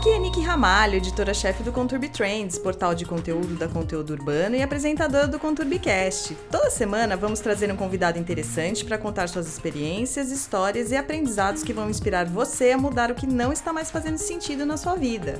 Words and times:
Aqui 0.00 0.08
é 0.08 0.18
Nick 0.18 0.40
Ramalho, 0.40 0.94
editora-chefe 0.94 1.62
do 1.62 1.70
Conturbi 1.72 2.08
Trends, 2.08 2.58
portal 2.58 2.94
de 2.94 3.04
conteúdo 3.04 3.54
da 3.56 3.68
Conteúdo 3.68 4.14
Urbano 4.14 4.56
e 4.56 4.62
apresentadora 4.62 5.28
do 5.28 5.38
ConturbiCast. 5.38 6.34
Toda 6.50 6.70
semana 6.70 7.18
vamos 7.18 7.40
trazer 7.40 7.70
um 7.70 7.76
convidado 7.76 8.18
interessante 8.18 8.82
para 8.82 8.96
contar 8.96 9.28
suas 9.28 9.46
experiências, 9.46 10.30
histórias 10.30 10.90
e 10.90 10.96
aprendizados 10.96 11.62
que 11.62 11.74
vão 11.74 11.90
inspirar 11.90 12.24
você 12.24 12.70
a 12.70 12.78
mudar 12.78 13.10
o 13.10 13.14
que 13.14 13.26
não 13.26 13.52
está 13.52 13.74
mais 13.74 13.90
fazendo 13.90 14.16
sentido 14.16 14.64
na 14.64 14.78
sua 14.78 14.94
vida. 14.94 15.38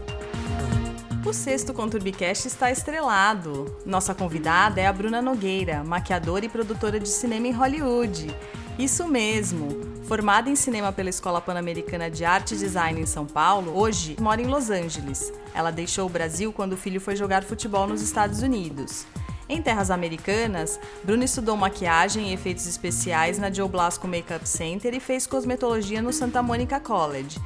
O 1.25 1.33
sexto 1.33 1.73
Conturbicast 1.73 2.47
está 2.47 2.71
estrelado. 2.71 3.75
Nossa 3.87 4.15
convidada 4.15 4.79
é 4.79 4.87
a 4.87 4.93
Bruna 4.93 5.23
Nogueira, 5.23 5.83
maquiadora 5.83 6.45
e 6.45 6.51
produtora 6.51 7.01
de 7.01 7.09
cinema 7.09 7.47
em 7.47 7.53
Hollywood. 7.53 8.37
Isso 8.79 9.09
mesmo! 9.09 9.90
Formada 10.11 10.51
em 10.51 10.57
cinema 10.57 10.93
pela 10.93 11.09
Escola 11.09 11.41
Pan-Americana 11.41 12.11
de 12.11 12.25
Arte 12.25 12.57
e 12.57 12.59
Design 12.59 13.01
em 13.01 13.07
São 13.07 13.25
Paulo, 13.25 13.79
hoje 13.79 14.17
mora 14.19 14.43
em 14.43 14.47
Los 14.47 14.69
Angeles. 14.69 15.33
Ela 15.55 15.71
deixou 15.71 16.05
o 16.05 16.09
Brasil 16.09 16.53
quando 16.53 16.73
o 16.73 16.77
filho 16.77 17.01
foi 17.01 17.15
jogar 17.15 17.45
futebol 17.45 17.87
nos 17.87 18.03
Estados 18.03 18.43
Unidos. 18.43 19.07
Em 19.49 19.63
terras 19.63 19.89
americanas, 19.89 20.81
Bruna 21.05 21.25
estudou 21.25 21.57
maquiagem 21.57 22.29
e 22.29 22.33
efeitos 22.35 22.67
especiais 22.67 23.39
na 23.39 23.53
Joe 23.53 23.69
Blasco 23.69 24.09
Makeup 24.09 24.45
Center 24.45 24.93
e 24.95 24.99
fez 24.99 25.29
cosmetologia 25.29 26.03
no 26.03 26.13
Santa 26.13 26.43
Monica 26.43 26.81
College. 26.81 27.39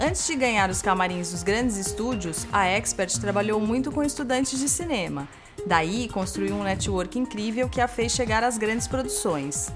Antes 0.00 0.26
de 0.26 0.36
ganhar 0.36 0.70
os 0.70 0.80
camarins 0.80 1.32
dos 1.32 1.42
grandes 1.42 1.76
estúdios, 1.76 2.46
a 2.50 2.64
Expert 2.66 3.14
trabalhou 3.20 3.60
muito 3.60 3.92
com 3.92 4.02
estudantes 4.02 4.58
de 4.58 4.70
cinema. 4.70 5.28
Daí, 5.66 6.08
construiu 6.08 6.54
um 6.54 6.62
network 6.62 7.18
incrível 7.18 7.68
que 7.68 7.80
a 7.80 7.86
fez 7.86 8.12
chegar 8.12 8.42
às 8.42 8.56
grandes 8.56 8.88
produções. 8.88 9.70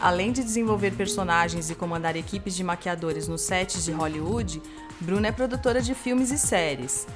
Além 0.00 0.30
de 0.30 0.44
desenvolver 0.44 0.92
personagens 0.92 1.70
e 1.70 1.74
comandar 1.74 2.16
equipes 2.16 2.54
de 2.54 2.62
maquiadores 2.62 3.26
nos 3.26 3.42
sets 3.42 3.84
de 3.84 3.90
Hollywood, 3.90 4.62
Bruna 5.00 5.28
é 5.28 5.32
produtora 5.32 5.82
de 5.82 5.94
filmes 5.94 6.30
e 6.30 6.38
séries. 6.38 7.06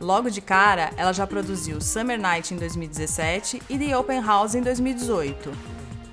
Logo 0.00 0.30
de 0.30 0.40
cara, 0.40 0.90
ela 0.96 1.12
já 1.12 1.26
produziu 1.26 1.80
Summer 1.80 2.18
Night 2.18 2.54
em 2.54 2.56
2017 2.56 3.62
e 3.68 3.78
The 3.78 3.96
Open 3.96 4.22
House 4.22 4.54
em 4.54 4.62
2018. 4.62 5.52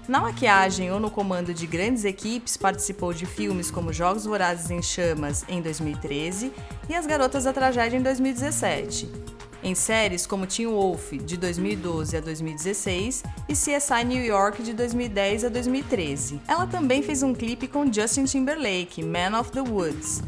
Na 0.10 0.20
maquiagem 0.20 0.92
ou 0.92 1.00
no 1.00 1.10
comando 1.10 1.54
de 1.54 1.66
grandes 1.66 2.04
equipes, 2.04 2.58
participou 2.58 3.14
de 3.14 3.26
filmes 3.26 3.72
como 3.72 3.94
Jogos 3.94 4.26
Vorazes 4.26 4.70
em 4.70 4.82
Chamas 4.82 5.46
em 5.48 5.62
2013 5.62 6.52
e 6.90 6.96
As 6.96 7.06
Garotas 7.06 7.46
da 7.46 7.54
Tragédia 7.54 7.98
em 7.98 8.02
2017 8.02 9.37
em 9.64 9.76
séries 9.76 10.26
como 10.26 10.46
Teen 10.46 10.68
Wolf, 10.68 11.14
de 11.14 11.38
2012 11.38 12.18
a 12.18 12.20
2016, 12.20 13.24
e 13.48 13.54
CSI 13.54 14.04
New 14.06 14.24
York, 14.24 14.62
de 14.64 14.74
2010 14.74 15.46
a 15.46 15.50
2013. 15.50 16.42
Ela 16.48 16.68
também 16.68 17.02
fez 17.02 17.24
um 17.24 17.34
clipe 17.34 17.68
com 17.68 17.92
Justin 17.92 18.26
Timberlake, 18.26 19.04
Man 19.04 19.40
of 19.40 19.52
the 19.52 19.62
Woods. 19.62 20.22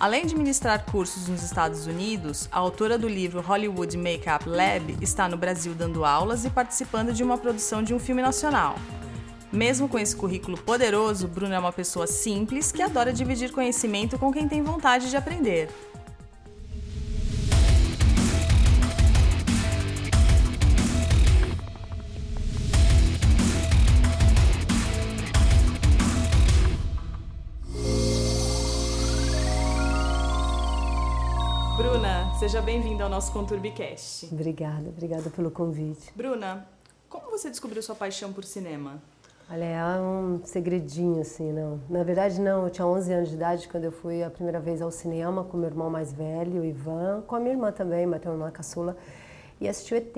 Além 0.00 0.26
de 0.26 0.36
ministrar 0.36 0.84
cursos 0.84 1.28
nos 1.28 1.42
Estados 1.42 1.86
Unidos, 1.86 2.48
a 2.50 2.58
autora 2.58 2.98
do 2.98 3.08
livro 3.08 3.40
Hollywood 3.40 3.96
Makeup 3.96 4.48
Lab 4.48 4.96
está 5.00 5.28
no 5.28 5.36
Brasil 5.36 5.72
dando 5.72 6.04
aulas 6.04 6.44
e 6.44 6.50
participando 6.50 7.12
de 7.12 7.22
uma 7.22 7.38
produção 7.38 7.82
de 7.82 7.94
um 7.94 7.98
filme 7.98 8.20
nacional. 8.20 8.74
Mesmo 9.52 9.88
com 9.88 9.96
esse 9.96 10.16
currículo 10.16 10.58
poderoso, 10.58 11.28
Bruna 11.28 11.54
é 11.54 11.58
uma 11.60 11.72
pessoa 11.72 12.08
simples 12.08 12.72
que 12.72 12.82
adora 12.82 13.12
dividir 13.12 13.52
conhecimento 13.52 14.18
com 14.18 14.32
quem 14.32 14.48
tem 14.48 14.62
vontade 14.62 15.08
de 15.08 15.16
aprender. 15.16 15.68
Seja 32.44 32.60
bem-vinda 32.60 33.04
ao 33.04 33.08
nosso 33.08 33.32
Conturbicast. 33.32 34.28
Obrigada, 34.30 34.90
obrigada 34.90 35.30
pelo 35.30 35.50
convite. 35.50 36.12
Bruna, 36.14 36.68
como 37.08 37.30
você 37.30 37.48
descobriu 37.48 37.82
sua 37.82 37.94
paixão 37.94 38.34
por 38.34 38.44
cinema? 38.44 39.02
Olha, 39.50 39.64
é 39.64 39.98
um 39.98 40.42
segredinho, 40.44 41.22
assim, 41.22 41.50
não. 41.50 41.80
Na 41.88 42.02
verdade, 42.04 42.38
não. 42.38 42.64
Eu 42.64 42.70
tinha 42.70 42.86
11 42.86 43.12
anos 43.14 43.28
de 43.30 43.36
idade 43.36 43.66
quando 43.66 43.84
eu 43.84 43.92
fui 43.92 44.22
a 44.22 44.28
primeira 44.28 44.60
vez 44.60 44.82
ao 44.82 44.90
cinema 44.90 45.42
com 45.42 45.56
meu 45.56 45.70
irmão 45.70 45.88
mais 45.88 46.12
velho, 46.12 46.60
o 46.60 46.64
Ivan, 46.66 47.22
com 47.26 47.34
a 47.34 47.40
minha 47.40 47.54
irmã 47.54 47.72
também, 47.72 48.04
mas 48.04 48.20
tem 48.20 48.30
uma 48.30 48.36
irmã 48.36 48.50
caçula, 48.50 48.94
e 49.58 49.66
assisti 49.66 49.94
o 49.94 49.96
ET. 49.96 50.14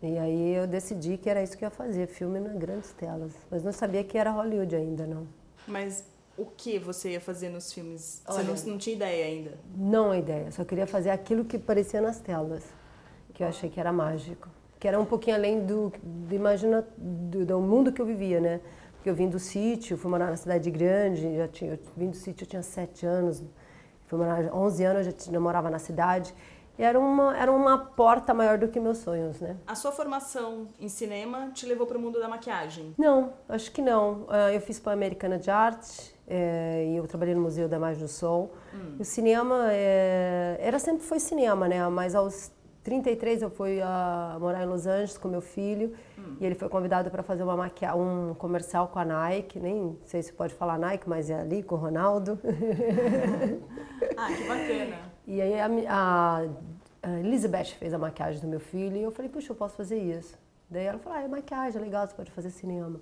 E 0.00 0.16
aí 0.16 0.54
eu 0.54 0.64
decidi 0.64 1.16
que 1.16 1.28
era 1.28 1.42
isso 1.42 1.58
que 1.58 1.64
eu 1.64 1.66
ia 1.66 1.74
fazer, 1.74 2.06
filme 2.06 2.38
nas 2.38 2.56
grandes 2.56 2.92
telas. 2.92 3.32
Mas 3.50 3.64
não 3.64 3.72
sabia 3.72 4.04
que 4.04 4.16
era 4.16 4.30
Hollywood 4.30 4.76
ainda, 4.76 5.08
não. 5.08 5.26
Mas 5.66 6.04
o 6.38 6.46
que 6.46 6.78
você 6.78 7.10
ia 7.10 7.20
fazer 7.20 7.48
nos 7.50 7.72
filmes? 7.72 8.22
Olha, 8.26 8.44
você 8.44 8.66
não, 8.66 8.72
não 8.72 8.78
tinha 8.78 8.94
ideia 8.94 9.26
ainda? 9.26 9.58
Não 9.76 10.12
a 10.12 10.16
ideia, 10.16 10.50
só 10.52 10.64
queria 10.64 10.86
fazer 10.86 11.10
aquilo 11.10 11.44
que 11.44 11.56
aparecia 11.56 12.00
nas 12.00 12.20
telas, 12.20 12.64
que 13.34 13.42
eu 13.42 13.48
achei 13.48 13.68
que 13.68 13.78
era 13.80 13.92
mágico. 13.92 14.48
Que 14.78 14.86
era 14.86 14.98
um 14.98 15.04
pouquinho 15.04 15.34
além 15.34 15.66
do, 15.66 15.92
do 16.00 16.34
imagina, 16.34 16.86
do, 16.96 17.44
do 17.44 17.60
mundo 17.60 17.92
que 17.92 18.00
eu 18.00 18.06
vivia, 18.06 18.40
né? 18.40 18.60
Porque 18.94 19.10
eu 19.10 19.14
vim 19.14 19.28
do 19.28 19.38
sítio, 19.38 19.98
fui 19.98 20.08
morar 20.08 20.30
na 20.30 20.36
cidade 20.36 20.70
grande, 20.70 21.36
já 21.36 21.48
tinha, 21.48 21.72
eu 21.72 21.78
vim 21.96 22.10
do 22.10 22.16
sítio, 22.16 22.44
eu 22.44 22.48
tinha 22.48 22.62
sete 22.62 23.04
anos, 23.04 23.42
fui 24.06 24.18
morar 24.18 24.54
11 24.54 24.84
anos, 24.84 25.06
eu 25.06 25.32
já, 25.32 25.40
morava 25.40 25.68
na 25.68 25.80
cidade 25.80 26.32
era 26.78 26.98
uma, 26.98 27.36
era 27.36 27.50
uma 27.50 27.76
porta 27.76 28.32
maior 28.32 28.56
do 28.56 28.68
que 28.68 28.78
meus 28.78 28.98
sonhos, 28.98 29.40
né? 29.40 29.56
A 29.66 29.74
sua 29.74 29.90
formação 29.90 30.68
em 30.78 30.88
cinema 30.88 31.50
te 31.52 31.66
levou 31.66 31.88
para 31.88 31.98
o 31.98 32.00
mundo 32.00 32.20
da 32.20 32.28
maquiagem? 32.28 32.94
Não, 32.96 33.32
acho 33.48 33.72
que 33.72 33.82
não. 33.82 34.26
Ah, 34.28 34.52
eu 34.52 34.60
fiz 34.60 34.78
Pan-Americana 34.78 35.38
de 35.38 35.50
Arte 35.50 36.16
é, 36.28 36.86
e 36.86 36.96
eu 36.96 37.06
trabalhei 37.06 37.34
no 37.34 37.40
Museu 37.40 37.68
da 37.68 37.76
Imagem 37.76 38.02
do 38.02 38.08
Sol. 38.08 38.52
Hum. 38.74 38.96
O 38.98 39.04
cinema 39.04 39.72
é, 39.72 40.58
era 40.60 40.78
sempre 40.78 41.02
foi 41.02 41.18
cinema, 41.18 41.66
né? 41.66 41.88
Mas 41.88 42.14
aos 42.14 42.52
33 42.84 43.42
eu 43.42 43.50
fui 43.50 43.80
a 43.80 44.36
morar 44.38 44.62
em 44.62 44.66
Los 44.66 44.86
Angeles 44.86 45.16
com 45.16 45.28
meu 45.28 45.40
filho 45.40 45.94
hum. 46.18 46.36
e 46.38 46.44
ele 46.44 46.54
foi 46.54 46.68
convidado 46.68 47.10
para 47.10 47.22
fazer 47.22 47.42
uma 47.42 47.56
maquia 47.56 47.94
um 47.94 48.34
comercial 48.34 48.88
com 48.88 48.98
a 48.98 49.04
Nike, 49.04 49.58
nem 49.58 49.98
sei 50.04 50.22
se 50.22 50.32
pode 50.32 50.54
falar 50.54 50.78
Nike, 50.78 51.08
mas 51.08 51.30
é 51.30 51.40
ali 51.40 51.62
com 51.62 51.74
o 51.74 51.78
Ronaldo. 51.78 52.38
ah, 54.16 54.26
que 54.26 54.46
bacana. 54.46 54.96
E 55.26 55.40
aí 55.40 55.60
a, 55.60 55.66
a, 55.88 56.46
a, 57.02 57.20
Elizabeth 57.20 57.76
fez 57.78 57.92
a 57.92 57.98
maquiagem 57.98 58.40
do 58.40 58.48
meu 58.48 58.60
filho 58.60 58.96
e 58.96 59.02
eu 59.02 59.10
falei, 59.10 59.30
puxa, 59.30 59.52
eu 59.52 59.56
posso 59.56 59.76
fazer 59.76 59.98
isso. 59.98 60.36
Daí 60.70 60.84
ela 60.84 60.98
falou, 60.98 61.18
ah, 61.18 61.22
é 61.22 61.28
maquiagem, 61.28 61.80
é 61.80 61.84
legal, 61.84 62.06
você 62.06 62.14
pode 62.14 62.30
fazer 62.30 62.50
cinema. 62.50 63.00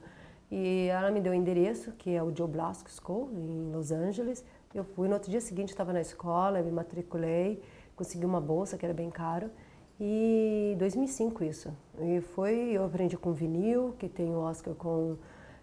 E 0.51 0.87
ela 0.89 1.11
me 1.11 1.21
deu 1.21 1.33
o 1.33 1.35
endereço, 1.35 1.93
que 1.93 2.15
é 2.15 2.23
o 2.23 2.35
Joe 2.35 2.49
Blasco 2.49 2.89
School, 2.91 3.31
em 3.33 3.73
Los 3.73 3.91
Angeles. 3.91 4.45
Eu 4.75 4.85
fui, 4.85 5.09
no 5.09 5.15
outro 5.15 5.31
dia 5.31 5.41
seguinte 5.41 5.71
estava 5.71 5.93
na 5.93 6.01
escola, 6.01 6.63
me 6.63 6.71
matriculei, 6.71 7.63
consegui 7.97 8.25
uma 8.25 8.41
bolsa 8.41 8.77
que 8.77 8.85
era 8.85 8.95
bem 8.95 9.11
caro. 9.11 9.51
E 9.99 10.77
2005 10.79 11.43
isso. 11.43 11.75
E 12.01 12.21
foi, 12.21 12.73
eu 12.73 12.85
aprendi 12.85 13.17
com 13.17 13.33
vinil, 13.33 13.95
que 13.99 14.09
tem 14.09 14.35
o 14.35 14.39
Oscar 14.39 14.75
com 14.75 15.17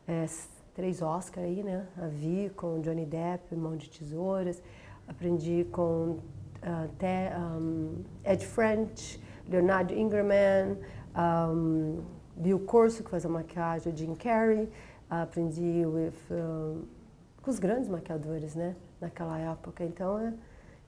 é, 0.07 0.25
três 0.73 1.01
Oscars 1.01 1.45
aí, 1.45 1.63
né? 1.63 1.87
A 1.97 2.07
Vi 2.07 2.51
com 2.55 2.81
Johnny 2.81 3.05
Depp, 3.05 3.55
Mão 3.55 3.77
de 3.77 3.89
Tesouras. 3.89 4.61
Aprendi 5.07 5.67
com 5.71 6.19
até 6.61 7.33
um, 7.37 8.03
Ed 8.23 8.45
French, 8.45 9.21
Leonardo 9.47 9.93
Ingerman, 9.93 10.77
um, 11.15 12.01
Bill 12.35 12.59
Corso, 12.59 13.03
que 13.03 13.09
faz 13.09 13.25
a 13.25 13.29
maquiagem, 13.29 13.95
Jim 13.95 14.15
Carrey. 14.15 14.69
Aprendi 15.09 15.85
with, 15.85 16.13
um, 16.31 16.83
com 17.41 17.51
os 17.51 17.59
grandes 17.59 17.89
maquiadores, 17.89 18.55
né? 18.55 18.75
Naquela 18.99 19.37
época. 19.37 19.83
Então, 19.83 20.17
é, 20.17 20.33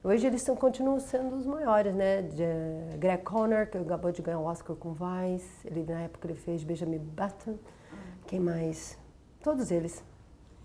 hoje 0.03 0.25
eles 0.25 0.41
são, 0.41 0.55
continuam 0.55 1.00
sendo 1.00 1.35
os 1.35 1.45
maiores, 1.45 1.94
né? 1.94 2.22
De, 2.23 2.97
Greg 2.97 3.23
Conner, 3.23 3.69
que 3.69 3.78
acabou 3.78 4.11
de 4.11 4.22
ganhar 4.22 4.39
o 4.39 4.45
Oscar 4.45 4.75
com 4.75 4.94
Vice. 4.94 5.50
Ele, 5.66 5.84
na 5.84 6.01
época, 6.01 6.28
ele 6.28 6.35
fez 6.35 6.63
Benjamin 6.63 6.97
Button. 7.00 7.57
Quem 8.25 8.39
mais? 8.39 8.97
Todos 9.44 9.69
eles. 9.69 10.03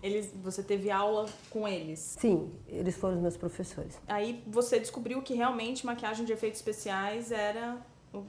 Eles, 0.01 0.33
você 0.33 0.63
teve 0.63 0.89
aula 0.89 1.27
com 1.51 1.67
eles? 1.67 2.15
Sim, 2.19 2.51
eles 2.67 2.97
foram 2.97 3.17
os 3.17 3.21
meus 3.21 3.37
professores. 3.37 4.01
Aí 4.07 4.43
você 4.47 4.79
descobriu 4.79 5.21
que 5.21 5.35
realmente 5.35 5.85
maquiagem 5.85 6.25
de 6.25 6.33
efeitos 6.33 6.59
especiais 6.59 7.31
era 7.31 7.77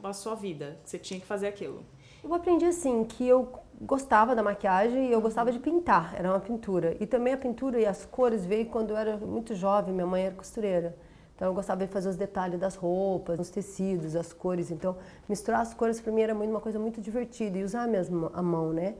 a 0.03 0.12
sua 0.12 0.35
vida, 0.35 0.79
que 0.85 0.91
você 0.91 0.99
tinha 0.99 1.19
que 1.19 1.25
fazer 1.25 1.47
aquilo. 1.47 1.82
Eu 2.25 2.33
aprendi 2.33 2.65
assim 2.65 3.03
que 3.05 3.27
eu 3.27 3.53
gostava 3.81 4.35
da 4.35 4.43
maquiagem 4.45 5.09
e 5.09 5.13
eu 5.13 5.21
gostava 5.21 5.51
de 5.51 5.59
pintar, 5.59 6.15
era 6.17 6.31
uma 6.31 6.39
pintura. 6.39 6.97
E 7.01 7.07
também 7.07 7.33
a 7.33 7.37
pintura 7.37 7.81
e 7.81 7.85
as 7.85 8.05
cores 8.05 8.47
veio 8.47 8.67
quando 8.67 8.91
eu 8.91 8.97
era 8.97 9.17
muito 9.17 9.55
jovem, 9.57 9.93
minha 9.93 10.07
mãe 10.07 10.27
era 10.27 10.35
costureira. 10.35 10.97
Então 11.35 11.49
eu 11.49 11.55
gostava 11.55 11.85
de 11.85 11.93
fazer 11.93 12.09
os 12.09 12.17
detalhes 12.17 12.61
das 12.61 12.77
roupas, 12.77 13.41
os 13.41 13.51
tecidos, 13.51 14.15
as 14.15 14.33
cores. 14.33 14.71
Então 14.71 14.97
misturar 15.29 15.63
as 15.63 15.75
cores 15.75 16.01
para 16.01 16.13
mim 16.13 16.23
era 16.23 16.33
uma 16.33 16.61
coisa 16.61 16.79
muito 16.79 17.01
divertida 17.01 17.59
e 17.59 17.65
usar 17.65 17.89
mesmo 17.89 18.31
a 18.33 18.41
mão, 18.41 18.73
né? 18.73 18.95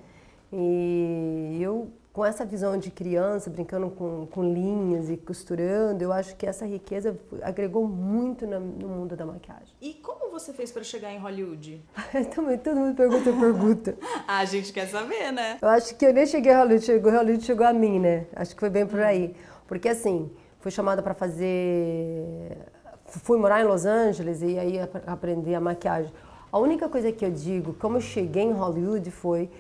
E 0.53 1.59
eu 1.61 1.93
com 2.13 2.25
essa 2.25 2.45
visão 2.45 2.77
de 2.77 2.91
criança, 2.91 3.49
brincando 3.49 3.89
com, 3.91 4.27
com 4.27 4.45
linhas 4.45 5.09
e 5.09 5.17
costurando, 5.17 6.05
eu 6.05 6.13
acho 6.13 6.37
que 6.37 6.47
essa 6.47 6.67
riqueza 6.67 7.19
agregou 7.43 7.89
muito 7.89 8.47
no, 8.47 8.61
no 8.61 8.89
mundo 8.89 9.17
da 9.17 9.25
maquiagem. 9.25 9.75
E 9.81 9.95
como 9.95 10.31
você 10.31 10.53
fez 10.53 10.71
para 10.71 10.83
chegar 10.83 11.11
em 11.11 11.19
Hollywood? 11.19 11.83
Também 12.35 12.59
todo 12.59 12.77
mundo 12.77 12.95
pergunta, 12.95 13.33
pergunta. 13.33 13.97
ah, 14.29 14.39
a 14.39 14.45
gente 14.45 14.73
quer 14.73 14.87
saber, 14.89 15.33
né? 15.33 15.59
Eu 15.63 15.69
acho 15.69 15.97
que 15.97 16.05
eu 16.05 16.13
nem 16.13 16.27
cheguei 16.27 16.53
a 16.53 16.59
Hollywood, 16.59 16.85
chegou, 16.85 17.13
Hollywood 17.13 17.45
chegou 17.45 17.67
a 17.67 17.73
mim, 17.73 17.99
né? 17.99 18.27
Acho 18.37 18.55
que 18.55 18.61
foi 18.61 18.71
bem 18.71 18.87
por 18.87 19.01
aí. 19.01 19.35
Porque 19.67 19.89
assim, 19.89 20.31
fui 20.61 20.71
chamada 20.71 21.03
para 21.03 21.15
fazer 21.15 22.59
fui 23.07 23.39
morar 23.39 23.61
em 23.61 23.65
Los 23.65 23.85
Angeles 23.85 24.41
e 24.43 24.59
aí 24.59 24.79
aprendi 25.07 25.55
a 25.55 25.61
maquiagem. 25.61 26.13
A 26.51 26.59
única 26.59 26.89
coisa 26.89 27.11
que 27.13 27.25
eu 27.25 27.31
digo, 27.31 27.75
como 27.75 27.97
eu 27.97 28.01
cheguei 28.01 28.43
em 28.43 28.53
Hollywood, 28.53 29.11
foi 29.11 29.51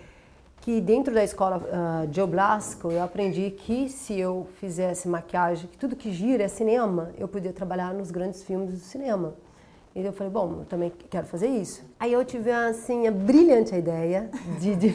que 0.62 0.80
dentro 0.80 1.12
da 1.12 1.24
escola 1.24 1.58
uh, 1.58 2.14
Joe 2.14 2.26
Blasco 2.26 2.90
eu 2.90 3.02
aprendi 3.02 3.50
que 3.50 3.88
se 3.88 4.18
eu 4.18 4.46
fizesse 4.60 5.08
maquiagem, 5.08 5.68
que 5.68 5.76
tudo 5.76 5.96
que 5.96 6.12
gira 6.12 6.44
é 6.44 6.48
cinema, 6.48 7.10
eu 7.18 7.26
podia 7.26 7.52
trabalhar 7.52 7.92
nos 7.92 8.12
grandes 8.12 8.44
filmes 8.44 8.70
do 8.70 8.78
cinema. 8.78 9.34
E 9.94 10.04
eu 10.04 10.12
falei, 10.12 10.32
bom, 10.32 10.60
eu 10.60 10.64
também 10.64 10.92
quero 11.10 11.26
fazer 11.26 11.48
isso. 11.48 11.84
Aí 11.98 12.12
eu 12.12 12.24
tive 12.24 12.50
assim, 12.52 13.08
a 13.08 13.10
brilhante 13.10 13.74
ideia 13.74 14.30
de, 14.60 14.76
de, 14.76 14.94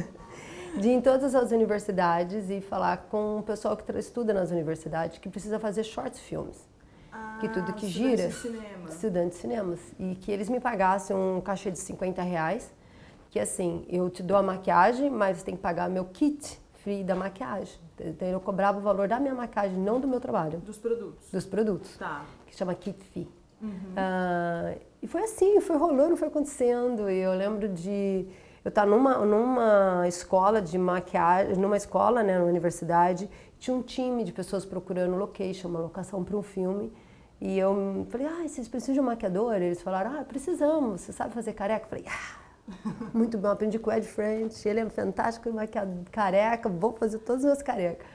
de 0.80 0.88
ir 0.88 0.92
em 0.92 1.02
todas 1.02 1.34
as 1.34 1.52
universidades 1.52 2.48
e 2.48 2.62
falar 2.62 2.96
com 3.10 3.40
o 3.40 3.42
pessoal 3.42 3.76
que 3.76 3.98
estuda 3.98 4.32
nas 4.32 4.50
universidades 4.50 5.18
que 5.18 5.28
precisa 5.28 5.60
fazer 5.60 5.84
short 5.84 6.18
filmes. 6.18 6.66
Ah, 7.12 7.36
que 7.40 7.48
tudo 7.50 7.74
que 7.74 7.86
estudante 7.86 8.16
gira, 8.16 8.28
de 8.28 8.34
cinema. 8.34 8.88
estudantes 8.88 9.36
de 9.36 9.42
cinemas. 9.42 9.80
E 9.98 10.14
que 10.14 10.32
eles 10.32 10.48
me 10.48 10.58
pagassem 10.58 11.14
um 11.14 11.42
cachê 11.42 11.70
de 11.70 11.78
50 11.78 12.22
reais 12.22 12.72
que 13.34 13.40
assim, 13.40 13.84
eu 13.88 14.08
te 14.08 14.22
dou 14.22 14.36
a 14.36 14.42
maquiagem, 14.44 15.10
mas 15.10 15.38
você 15.38 15.46
tem 15.46 15.56
que 15.56 15.60
pagar 15.60 15.90
meu 15.90 16.04
kit 16.04 16.56
free 16.74 17.02
da 17.02 17.16
maquiagem. 17.16 17.80
Então 17.98 18.28
eu 18.28 18.38
cobrava 18.38 18.78
o 18.78 18.80
valor 18.80 19.08
da 19.08 19.18
minha 19.18 19.34
maquiagem, 19.34 19.76
não 19.76 19.98
do 19.98 20.06
meu 20.06 20.20
trabalho. 20.20 20.60
Dos 20.60 20.78
produtos. 20.78 21.32
Dos 21.32 21.44
produtos. 21.44 21.96
Tá. 21.96 22.24
Que 22.46 22.54
chama 22.54 22.76
kit 22.76 22.96
fee. 23.06 23.28
Uhum. 23.60 23.70
Uh, 23.70 24.80
e 25.02 25.08
foi 25.08 25.22
assim, 25.24 25.60
foi 25.60 25.76
rolando, 25.76 26.16
foi 26.16 26.28
acontecendo. 26.28 27.10
E 27.10 27.18
eu 27.18 27.34
lembro 27.34 27.68
de 27.70 28.24
eu 28.64 28.68
estar 28.68 28.86
numa, 28.86 29.26
numa 29.26 30.06
escola 30.06 30.62
de 30.62 30.78
maquiagem, 30.78 31.56
numa 31.56 31.76
escola, 31.76 32.22
né, 32.22 32.38
na 32.38 32.44
universidade, 32.44 33.28
tinha 33.58 33.76
um 33.76 33.82
time 33.82 34.22
de 34.22 34.30
pessoas 34.30 34.64
procurando 34.64 35.16
location, 35.16 35.66
uma 35.66 35.80
locação 35.80 36.22
para 36.22 36.36
um 36.36 36.42
filme. 36.42 36.92
E 37.40 37.58
eu 37.58 38.06
falei, 38.10 38.28
ah, 38.28 38.46
vocês 38.46 38.68
precisam 38.68 38.94
de 38.94 39.00
um 39.00 39.04
maquiador? 39.04 39.56
Eles 39.56 39.82
falaram, 39.82 40.20
ah, 40.20 40.22
precisamos, 40.22 41.00
você 41.00 41.12
sabe 41.12 41.34
fazer 41.34 41.52
careca? 41.52 41.86
Eu 41.86 41.88
falei, 41.88 42.04
ah, 42.06 42.43
muito 43.12 43.36
bom, 43.38 43.48
aprendi 43.48 43.78
com 43.78 43.90
o 43.90 43.92
Ed 43.92 44.06
French, 44.06 44.66
ele 44.66 44.80
é 44.80 44.88
fantástico, 44.88 45.52
maquiador, 45.52 46.04
careca, 46.10 46.68
vou 46.68 46.92
fazer 46.92 47.18
todos 47.18 47.42
os 47.42 47.46
meus 47.46 47.62
carecas. 47.62 48.06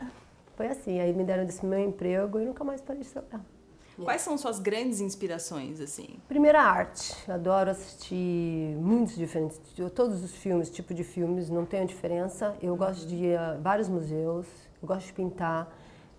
Foi 0.56 0.68
assim, 0.68 1.00
aí 1.00 1.14
me 1.14 1.24
deram 1.24 1.46
desse 1.46 1.66
meu 1.66 1.80
emprego 1.80 2.40
e 2.40 2.46
nunca 2.46 2.64
mais 2.64 2.82
parei 2.82 3.02
de 3.02 3.10
trabalhar. 3.10 3.42
Quais 4.04 4.22
são 4.22 4.38
suas 4.38 4.60
grandes 4.60 5.02
inspirações, 5.02 5.82
assim? 5.82 6.20
Primeira 6.28 6.62
arte. 6.62 7.14
Adoro 7.30 7.70
assistir 7.70 8.76
muitos 8.78 9.16
diferentes, 9.16 9.60
todos 9.94 10.24
os 10.24 10.34
filmes, 10.34 10.70
tipo 10.70 10.94
de 10.94 11.04
filmes, 11.04 11.50
não 11.50 11.66
tem 11.66 11.86
diferença. 11.86 12.56
Eu 12.62 12.76
gosto 12.76 13.06
de 13.06 13.16
ir 13.16 13.38
a 13.38 13.56
vários 13.56 13.90
museus, 13.90 14.48
eu 14.82 14.88
gosto 14.88 15.08
de 15.08 15.14
pintar, 15.14 15.68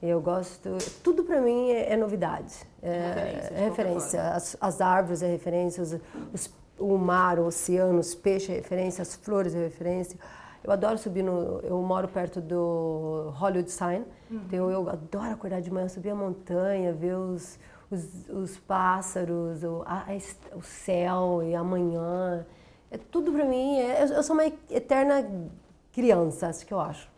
eu 0.02 0.20
gosto... 0.20 0.76
Tudo 1.02 1.24
para 1.24 1.40
mim 1.40 1.70
é, 1.70 1.92
é 1.92 1.96
novidade. 1.96 2.54
É 2.82 2.98
referência. 2.98 3.54
É 3.54 3.64
referência. 3.64 4.22
As, 4.30 4.56
as, 4.60 4.80
árvores 4.80 5.22
é 5.22 5.28
referência, 5.28 5.82
os, 5.82 5.96
os 6.32 6.50
o 6.80 6.98
mar, 6.98 7.38
o 7.38 7.46
oceano, 7.46 7.98
os 7.98 8.14
peixes 8.14 8.50
é 8.50 8.54
referência, 8.54 9.02
as 9.02 9.14
flores 9.14 9.54
é 9.54 9.58
referência. 9.58 10.18
Eu 10.64 10.72
adoro 10.72 10.98
subir 10.98 11.22
no. 11.22 11.60
Eu 11.60 11.80
moro 11.82 12.08
perto 12.08 12.40
do 12.40 13.32
Hollywood 13.36 13.70
Sign, 13.70 14.04
uhum. 14.30 14.40
então 14.46 14.70
eu 14.70 14.88
adoro 14.88 15.32
acordar 15.32 15.60
de 15.60 15.70
manhã, 15.70 15.88
subir 15.88 16.10
a 16.10 16.14
montanha, 16.14 16.92
ver 16.92 17.14
os, 17.14 17.58
os, 17.90 18.28
os 18.28 18.58
pássaros, 18.58 19.62
o, 19.62 19.82
a, 19.86 20.06
o 20.54 20.62
céu 20.62 21.42
e 21.42 21.54
amanhã. 21.54 22.44
É 22.90 22.98
tudo 22.98 23.32
para 23.32 23.44
mim. 23.44 23.78
É, 23.78 24.02
eu 24.02 24.22
sou 24.22 24.34
uma 24.34 24.44
eterna 24.44 25.24
criança, 25.92 26.48
acho 26.48 26.66
que 26.66 26.74
eu 26.74 26.80
acho. 26.80 27.08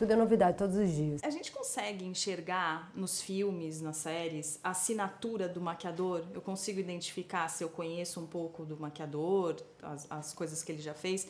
Tudo 0.00 0.14
é 0.14 0.16
novidade 0.16 0.56
todos 0.56 0.76
os 0.76 0.90
dias. 0.90 1.22
A 1.22 1.28
gente 1.28 1.52
consegue 1.52 2.06
enxergar 2.06 2.90
nos 2.94 3.20
filmes, 3.20 3.82
nas 3.82 3.98
séries, 3.98 4.58
a 4.64 4.70
assinatura 4.70 5.46
do 5.46 5.60
maquiador? 5.60 6.24
Eu 6.32 6.40
consigo 6.40 6.80
identificar 6.80 7.46
se 7.50 7.62
eu 7.62 7.68
conheço 7.68 8.18
um 8.18 8.26
pouco 8.26 8.64
do 8.64 8.80
maquiador, 8.80 9.56
as, 9.82 10.10
as 10.10 10.32
coisas 10.32 10.62
que 10.62 10.72
ele 10.72 10.80
já 10.80 10.94
fez. 10.94 11.28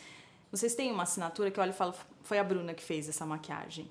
Vocês 0.53 0.77
têm 0.77 0.93
uma 0.93 1.03
assinatura 1.03 1.51
que 1.51 1.59
eu 1.59 1.63
olho 1.65 1.71
e 1.71 1.75
falo, 1.75 1.93
foi 2.23 2.39
a 2.39 2.45
Bruna 2.45 2.73
que 2.73 2.85
fez 2.85 3.09
essa 3.09 3.27
maquiagem. 3.27 3.91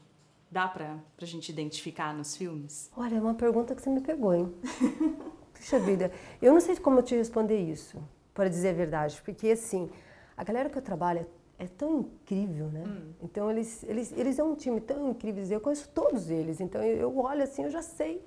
Dá 0.49 0.65
pra, 0.65 0.97
pra 1.17 1.25
gente 1.25 1.49
identificar 1.49 2.13
nos 2.13 2.37
filmes? 2.37 2.89
Olha, 2.95 3.15
é 3.17 3.19
uma 3.19 3.35
pergunta 3.35 3.75
que 3.75 3.81
você 3.81 3.89
me 3.89 3.99
pegou, 3.99 4.33
hein? 4.33 4.55
Puxa 5.53 5.77
vida, 5.77 6.09
eu 6.41 6.53
não 6.53 6.61
sei 6.61 6.77
como 6.77 6.99
eu 6.99 7.03
te 7.03 7.15
responder 7.15 7.59
isso, 7.59 8.01
para 8.33 8.47
dizer 8.47 8.69
a 8.69 8.73
verdade, 8.73 9.21
porque 9.25 9.51
assim, 9.51 9.89
a 10.37 10.43
galera 10.45 10.69
que 10.69 10.77
eu 10.77 10.81
trabalho 10.81 11.19
é 11.19 11.25
é 11.59 11.67
tão 11.67 11.99
incrível, 11.99 12.67
né? 12.67 12.83
Hum. 12.87 13.11
Então 13.21 13.51
eles, 13.51 13.83
eles, 13.83 14.11
eles 14.13 14.35
são 14.35 14.51
um 14.51 14.55
time 14.55 14.79
tão 14.79 15.09
incrível, 15.09 15.45
eu 15.45 15.59
conheço 15.59 15.89
todos 15.89 16.29
eles, 16.29 16.61
então 16.61 16.81
eu, 16.81 16.97
eu 16.97 17.17
olho 17.17 17.43
assim, 17.43 17.63
eu 17.63 17.69
já 17.69 17.81
sei 17.81 18.23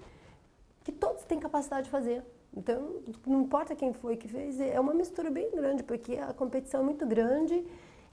que 0.84 0.93
todos 0.93 1.25
têm 1.25 1.40
capacidade 1.40 1.84
de 1.84 1.90
fazer. 1.90 2.23
Então, 2.55 3.00
não 3.26 3.40
importa 3.40 3.75
quem 3.75 3.94
foi 3.94 4.17
que 4.17 4.29
fez, 4.29 4.61
é 4.61 4.79
uma 4.79 4.93
mistura 4.93 5.31
bem 5.31 5.50
grande, 5.50 5.82
porque 5.82 6.17
a 6.17 6.34
competição 6.34 6.82
é 6.82 6.84
muito 6.84 7.06
grande 7.06 7.64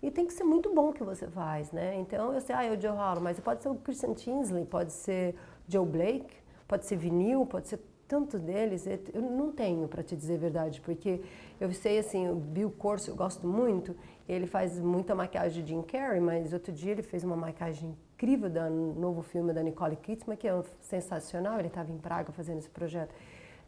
e 0.01 0.10
tem 0.10 0.25
que 0.25 0.31
ser 0.31 0.45
muito 0.45 0.74
bom 0.74 0.89
o 0.89 0.94
que 0.94 1.04
você 1.04 1.27
faz, 1.27 1.74
né? 1.74 1.95
Então, 1.98 2.33
eu 2.33 2.39
sei, 2.39 2.56
ah, 2.56 2.63
é 2.63 2.71
o 2.71 2.80
Joe 2.80 2.95
Hall, 2.95 3.19
mas 3.19 3.38
pode 3.42 3.62
ser 3.62 3.68
o 3.68 3.75
Christian 3.75 4.13
Tinsley, 4.13 4.63
pode 4.63 4.94
ser 4.94 5.36
Joe 5.68 5.86
Blake, 5.86 6.38
pode 6.69 6.86
ser 6.86 6.95
Vinil, 6.95 7.45
pode 7.48 7.68
ser 7.68 7.80
tantos 8.07 8.42
deles, 8.42 8.88
eu 9.13 9.21
não 9.21 9.51
tenho 9.51 9.88
para 9.88 10.01
te 10.01 10.16
dizer 10.16 10.36
a 10.36 10.38
verdade, 10.38 10.81
porque 10.81 11.21
eu 11.60 11.71
sei 11.74 12.00
assim, 12.00 12.27
o 12.27 12.36
Bill 12.36 12.71
Corso 12.71 13.12
eu 13.12 13.16
gosto 13.16 13.45
muito, 13.45 13.95
ele 14.27 14.48
faz 14.48 14.80
muita 14.80 15.13
maquiagem 15.13 15.63
de 15.63 15.69
Jim 15.69 15.83
Carrey, 15.83 16.19
mas 16.19 16.51
outro 16.54 16.71
dia 16.71 16.92
ele 16.94 17.04
fez 17.04 17.24
uma 17.24 17.36
maquiagem 17.36 17.95
incrível 18.13 18.50
do 18.50 18.69
novo 18.69 19.21
filme 19.21 19.54
da 19.54 19.62
Nicole 19.62 19.95
Kidman, 19.95 20.38
que 20.38 20.48
é 20.48 20.63
sensacional, 20.80 21.60
ele 21.60 21.68
estava 21.68 21.92
em 21.92 21.98
Praga 21.98 22.31
fazendo 22.31 22.57
esse 22.57 22.69
projeto. 22.69 23.13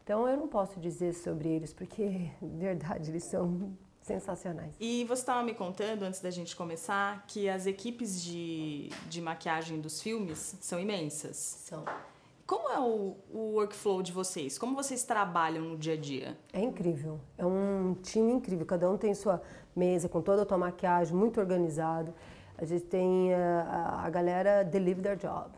Então 0.02 0.26
eu 0.26 0.36
não 0.36 0.48
posso 0.48 0.80
dizer 0.80 1.12
sobre 1.12 1.48
eles, 1.48 1.72
porque, 1.72 2.30
de 2.40 2.58
verdade, 2.58 3.12
eles 3.12 3.22
são 3.22 3.76
sensacionais. 4.02 4.74
E 4.80 5.04
você 5.04 5.22
estava 5.22 5.44
me 5.44 5.54
contando, 5.54 6.02
antes 6.02 6.20
da 6.20 6.30
gente 6.30 6.56
começar, 6.56 7.24
que 7.28 7.48
as 7.48 7.66
equipes 7.66 8.20
de, 8.20 8.88
de 9.08 9.20
maquiagem 9.20 9.80
dos 9.80 10.02
filmes 10.02 10.56
são 10.60 10.80
imensas. 10.80 11.36
São. 11.36 11.84
Como 12.46 12.68
é 12.70 12.78
o, 12.78 13.16
o, 13.32 13.54
workflow 13.54 14.02
de 14.02 14.12
vocês? 14.12 14.58
Como 14.58 14.74
vocês 14.74 15.04
trabalham 15.04 15.64
no 15.64 15.76
dia 15.76 15.94
a 15.94 15.96
dia? 15.96 16.36
É 16.52 16.60
incrível. 16.60 17.20
É 17.38 17.46
um 17.46 17.96
time 18.02 18.32
incrível. 18.32 18.66
Cada 18.66 18.90
um 18.90 18.96
tem 18.96 19.14
sua 19.14 19.40
mesa 19.74 20.08
com 20.08 20.20
toda 20.20 20.42
a 20.42 20.46
tua 20.46 20.58
maquiagem, 20.58 21.14
muito 21.16 21.40
organizado. 21.40 22.12
A 22.58 22.64
gente 22.64 22.84
tem 22.84 23.32
a, 23.34 24.02
a 24.04 24.10
galera 24.10 24.62
deliver 24.62 25.02
their 25.02 25.16
job. 25.16 25.50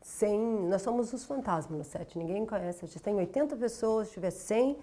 Sem, 0.00 0.38
nós 0.66 0.80
somos 0.82 1.12
os 1.12 1.24
fantasmas 1.24 1.78
no 1.78 1.84
set, 1.84 2.16
ninguém 2.16 2.46
conhece. 2.46 2.84
A 2.84 2.88
gente 2.88 3.02
tem 3.02 3.14
80 3.14 3.56
pessoas, 3.56 4.08
se 4.08 4.14
tiver 4.14 4.30
100, 4.30 4.78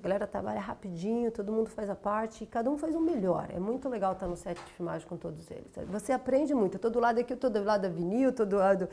a 0.00 0.02
galera 0.02 0.26
trabalha 0.26 0.60
rapidinho, 0.60 1.30
todo 1.30 1.52
mundo 1.52 1.68
faz 1.68 1.90
a 1.90 1.94
parte 1.94 2.44
e 2.44 2.46
cada 2.46 2.70
um 2.70 2.78
faz 2.78 2.94
o 2.94 3.00
melhor. 3.00 3.48
É 3.50 3.58
muito 3.58 3.86
legal 3.86 4.12
estar 4.12 4.26
no 4.26 4.36
set 4.36 4.56
de 4.64 4.72
filmagem 4.72 5.06
com 5.06 5.16
todos 5.16 5.50
eles. 5.50 5.70
Você 5.88 6.12
aprende 6.12 6.54
muito. 6.54 6.78
Todo 6.78 6.98
lado 6.98 7.18
aqui, 7.20 7.36
todo 7.36 7.62
lado 7.62 7.82
da 7.82 7.88
vinil, 7.90 8.32
todo 8.32 8.56
lado 8.56 8.88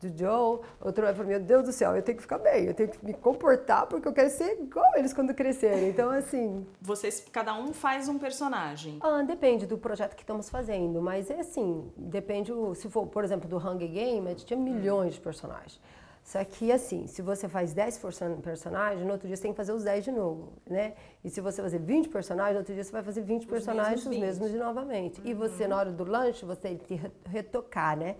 do 0.00 0.18
Joe, 0.18 0.60
outro 0.80 1.04
vai 1.04 1.14
falar, 1.14 1.28
meu 1.28 1.40
Deus 1.40 1.64
do 1.64 1.72
céu, 1.72 1.94
eu 1.94 2.02
tenho 2.02 2.16
que 2.16 2.22
ficar 2.22 2.38
bem, 2.38 2.64
eu 2.64 2.74
tenho 2.74 2.88
que 2.88 3.04
me 3.04 3.12
comportar 3.12 3.86
porque 3.86 4.08
eu 4.08 4.12
quero 4.12 4.30
ser 4.30 4.60
igual 4.60 4.90
eles 4.96 5.12
quando 5.12 5.34
crescerem. 5.34 5.88
Então, 5.88 6.10
assim... 6.10 6.66
Vocês, 6.80 7.24
cada 7.30 7.54
um 7.54 7.72
faz 7.72 8.08
um 8.08 8.18
personagem? 8.18 8.98
Ah, 9.00 9.22
depende 9.22 9.66
do 9.66 9.76
projeto 9.76 10.14
que 10.14 10.22
estamos 10.22 10.48
fazendo, 10.48 11.00
mas 11.02 11.30
é 11.30 11.40
assim, 11.40 11.90
depende, 11.96 12.52
se 12.76 12.88
for, 12.88 13.06
por 13.06 13.24
exemplo, 13.24 13.48
do 13.48 13.58
Hunger 13.58 13.90
Game, 13.90 14.26
a 14.26 14.30
gente 14.30 14.46
tinha 14.46 14.58
milhões 14.58 15.14
de 15.14 15.20
personagens. 15.20 15.80
Só 16.22 16.44
que, 16.44 16.70
assim, 16.70 17.06
se 17.06 17.22
você 17.22 17.48
faz 17.48 17.72
10 17.72 18.00
personagens, 18.42 19.04
no 19.04 19.12
outro 19.12 19.26
dia 19.26 19.36
você 19.36 19.42
tem 19.42 19.52
que 19.52 19.56
fazer 19.56 19.72
os 19.72 19.82
10 19.82 20.04
de 20.04 20.12
novo, 20.12 20.52
né? 20.68 20.92
E 21.24 21.30
se 21.30 21.40
você 21.40 21.60
fazer 21.60 21.78
20 21.78 22.08
personagens, 22.08 22.54
no 22.54 22.60
outro 22.60 22.74
dia 22.74 22.84
você 22.84 22.92
vai 22.92 23.02
fazer 23.02 23.22
20 23.22 23.40
os 23.40 23.46
personagens, 23.46 24.04
mesmos 24.04 24.14
os 24.14 24.20
mesmos 24.20 24.50
de 24.50 24.56
novamente. 24.58 25.20
Uhum. 25.20 25.26
E 25.26 25.34
você, 25.34 25.66
na 25.66 25.76
hora 25.76 25.90
do 25.90 26.04
lanche, 26.04 26.44
você 26.44 26.60
tem 26.60 26.76
que 26.76 27.00
retocar, 27.26 27.96
né? 27.96 28.16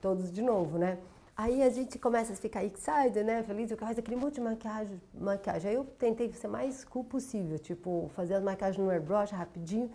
Todos 0.00 0.32
de 0.32 0.40
novo, 0.40 0.78
né? 0.78 0.98
Aí 1.42 1.62
a 1.62 1.70
gente 1.70 1.98
começa 1.98 2.34
a 2.34 2.36
ficar 2.36 2.62
excited, 2.62 3.24
né? 3.24 3.42
Feliz, 3.42 3.70
eu 3.70 3.76
fazer 3.78 4.00
aquele 4.00 4.16
monte 4.16 4.34
de 4.34 4.42
maquiagem, 4.42 5.00
maquiagem. 5.14 5.70
Aí 5.70 5.74
eu 5.74 5.86
tentei 5.98 6.30
ser 6.34 6.48
mais 6.48 6.84
cool 6.84 7.02
possível, 7.02 7.58
tipo, 7.58 8.10
fazer 8.14 8.34
as 8.34 8.42
maquiagens 8.42 8.76
no 8.76 8.90
airbrush 8.90 9.32
rapidinho. 9.32 9.90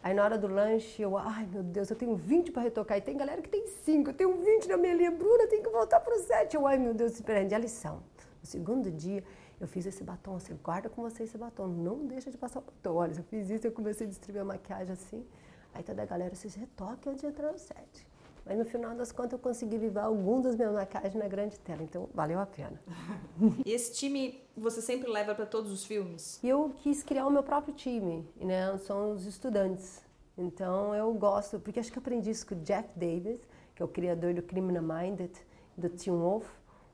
Aí 0.00 0.14
na 0.14 0.22
hora 0.22 0.38
do 0.38 0.46
lanche, 0.46 1.02
eu, 1.02 1.18
ai 1.18 1.48
meu 1.52 1.64
Deus, 1.64 1.90
eu 1.90 1.96
tenho 1.96 2.14
20 2.14 2.52
para 2.52 2.62
retocar. 2.62 2.96
E 2.96 3.00
tem 3.00 3.16
galera 3.16 3.42
que 3.42 3.48
tem 3.48 3.66
5, 3.66 4.10
eu 4.10 4.14
tenho 4.14 4.36
20 4.36 4.68
na 4.68 4.76
minha 4.76 4.94
linha. 4.94 5.10
Bruna, 5.10 5.48
tem 5.48 5.60
que 5.60 5.68
voltar 5.68 5.98
para 5.98 6.14
o 6.14 6.20
7. 6.20 6.54
Eu, 6.54 6.64
ai 6.64 6.78
meu 6.78 6.94
Deus, 6.94 7.14
esperando 7.14 7.52
a 7.52 7.58
lição. 7.58 7.96
No 8.40 8.46
segundo 8.46 8.88
dia, 8.88 9.24
eu 9.60 9.66
fiz 9.66 9.86
esse 9.86 10.04
batom, 10.04 10.38
você 10.38 10.54
guarda 10.62 10.88
com 10.88 11.02
você 11.02 11.24
esse 11.24 11.36
batom, 11.36 11.66
não 11.66 12.06
deixa 12.06 12.30
de 12.30 12.38
passar 12.38 12.60
o 12.60 12.62
batom. 12.62 12.94
Olha, 12.94 13.14
eu 13.18 13.24
fiz 13.24 13.50
isso, 13.50 13.66
eu 13.66 13.72
comecei 13.72 14.06
a 14.06 14.08
distribuir 14.08 14.42
a 14.42 14.44
maquiagem 14.44 14.92
assim. 14.92 15.26
Aí 15.74 15.82
toda 15.82 16.02
a 16.04 16.06
galera, 16.06 16.32
vocês 16.32 16.54
retoquem 16.54 17.10
antes 17.10 17.22
de 17.22 17.26
entrar 17.26 17.50
no 17.50 17.58
set. 17.58 18.13
Mas 18.46 18.58
no 18.58 18.64
final 18.64 18.94
das 18.94 19.10
contas 19.10 19.32
eu 19.32 19.38
consegui 19.38 19.78
viver 19.78 20.00
algum 20.00 20.40
dos 20.40 20.54
meus 20.54 20.74
maquiagens 20.74 21.14
na 21.14 21.26
grande 21.26 21.58
tela, 21.60 21.82
então 21.82 22.08
valeu 22.12 22.38
a 22.38 22.44
pena. 22.44 22.78
e 23.64 23.72
esse 23.72 23.92
time 23.94 24.42
você 24.56 24.82
sempre 24.82 25.10
leva 25.10 25.34
para 25.34 25.46
todos 25.46 25.72
os 25.72 25.84
filmes? 25.84 26.38
Eu 26.44 26.72
quis 26.82 27.02
criar 27.02 27.26
o 27.26 27.30
meu 27.30 27.42
próprio 27.42 27.74
time, 27.74 28.28
né? 28.36 28.76
São 28.78 29.12
os 29.12 29.24
estudantes. 29.24 30.02
Então 30.36 30.94
eu 30.94 31.12
gosto, 31.14 31.58
porque 31.58 31.80
acho 31.80 31.90
que 31.90 31.98
aprendi 31.98 32.30
isso 32.30 32.46
com 32.46 32.54
o 32.54 32.58
Jeff 32.58 32.88
Davis, 32.96 33.40
que 33.74 33.82
é 33.82 33.84
o 33.84 33.88
criador 33.88 34.34
do 34.34 34.42
Criminal 34.42 34.82
Minded, 34.82 35.32
do 35.76 35.88
Teen 35.88 36.14
Wolf. 36.14 36.46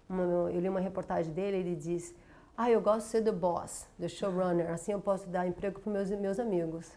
Uma, 0.09 0.23
eu 0.51 0.61
li 0.61 0.69
uma 0.69 0.81
reportagem 0.81 1.33
dele, 1.33 1.57
ele 1.57 1.75
diz: 1.75 2.15
ah, 2.57 2.71
eu 2.71 2.81
gosto 2.81 3.07
de 3.07 3.11
ser 3.13 3.25
the 3.25 3.33
boss, 3.33 3.87
the 3.99 4.09
showrunner, 4.09 4.71
assim 4.71 4.93
eu 4.93 5.01
posso 5.01 5.27
dar 5.29 5.47
emprego 5.47 5.81
para 5.81 5.93
meus 5.93 6.11
meus 6.11 6.39
amigos. 6.39 6.93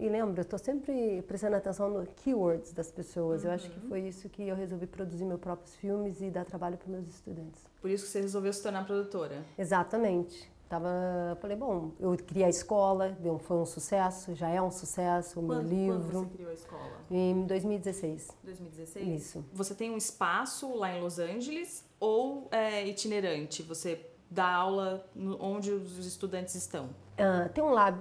E 0.00 0.08
lembra, 0.08 0.40
eu 0.40 0.42
estou 0.42 0.58
sempre 0.58 1.20
prestando 1.28 1.56
atenção 1.56 1.90
nos 1.90 2.08
keywords 2.24 2.72
das 2.72 2.90
pessoas. 2.90 3.42
Uhum. 3.42 3.48
Eu 3.48 3.54
acho 3.54 3.70
que 3.70 3.80
foi 3.80 4.00
isso 4.00 4.30
que 4.30 4.48
eu 4.48 4.56
resolvi 4.56 4.86
produzir 4.86 5.26
meus 5.26 5.38
próprios 5.38 5.76
filmes 5.76 6.22
e 6.22 6.30
dar 6.30 6.46
trabalho 6.46 6.78
para 6.78 6.88
meus 6.88 7.06
estudantes. 7.06 7.62
Por 7.82 7.90
isso 7.90 8.06
que 8.06 8.10
você 8.10 8.22
resolveu 8.22 8.50
se 8.50 8.62
tornar 8.62 8.86
produtora? 8.86 9.44
Exatamente. 9.58 10.50
Tava, 10.70 11.36
falei, 11.38 11.54
bom, 11.54 11.90
eu 12.00 12.16
criei 12.16 12.46
a 12.46 12.48
escola, 12.48 13.10
deu, 13.20 13.38
foi 13.38 13.58
um 13.58 13.66
sucesso, 13.66 14.34
já 14.34 14.48
é 14.48 14.62
um 14.62 14.70
sucesso, 14.70 15.40
o 15.40 15.42
meu 15.42 15.60
livro. 15.60 16.00
Quando 16.00 16.12
você 16.12 16.34
criou 16.34 16.50
a 16.50 16.54
escola? 16.54 16.92
Em 17.10 17.44
2016. 17.44 18.28
2016? 18.42 19.20
Isso. 19.20 19.44
Você 19.52 19.74
tem 19.74 19.90
um 19.90 19.98
espaço 19.98 20.74
lá 20.76 20.96
em 20.96 21.02
Los 21.02 21.18
Angeles 21.18 21.84
ou 21.98 22.48
é 22.50 22.86
itinerante? 22.86 23.62
Você 23.64 24.06
dá 24.30 24.48
aula 24.48 25.04
onde 25.40 25.72
os 25.72 26.06
estudantes 26.06 26.54
estão? 26.54 26.86
Uh, 27.18 27.52
tem 27.52 27.62
um 27.62 27.70
lab 27.70 28.00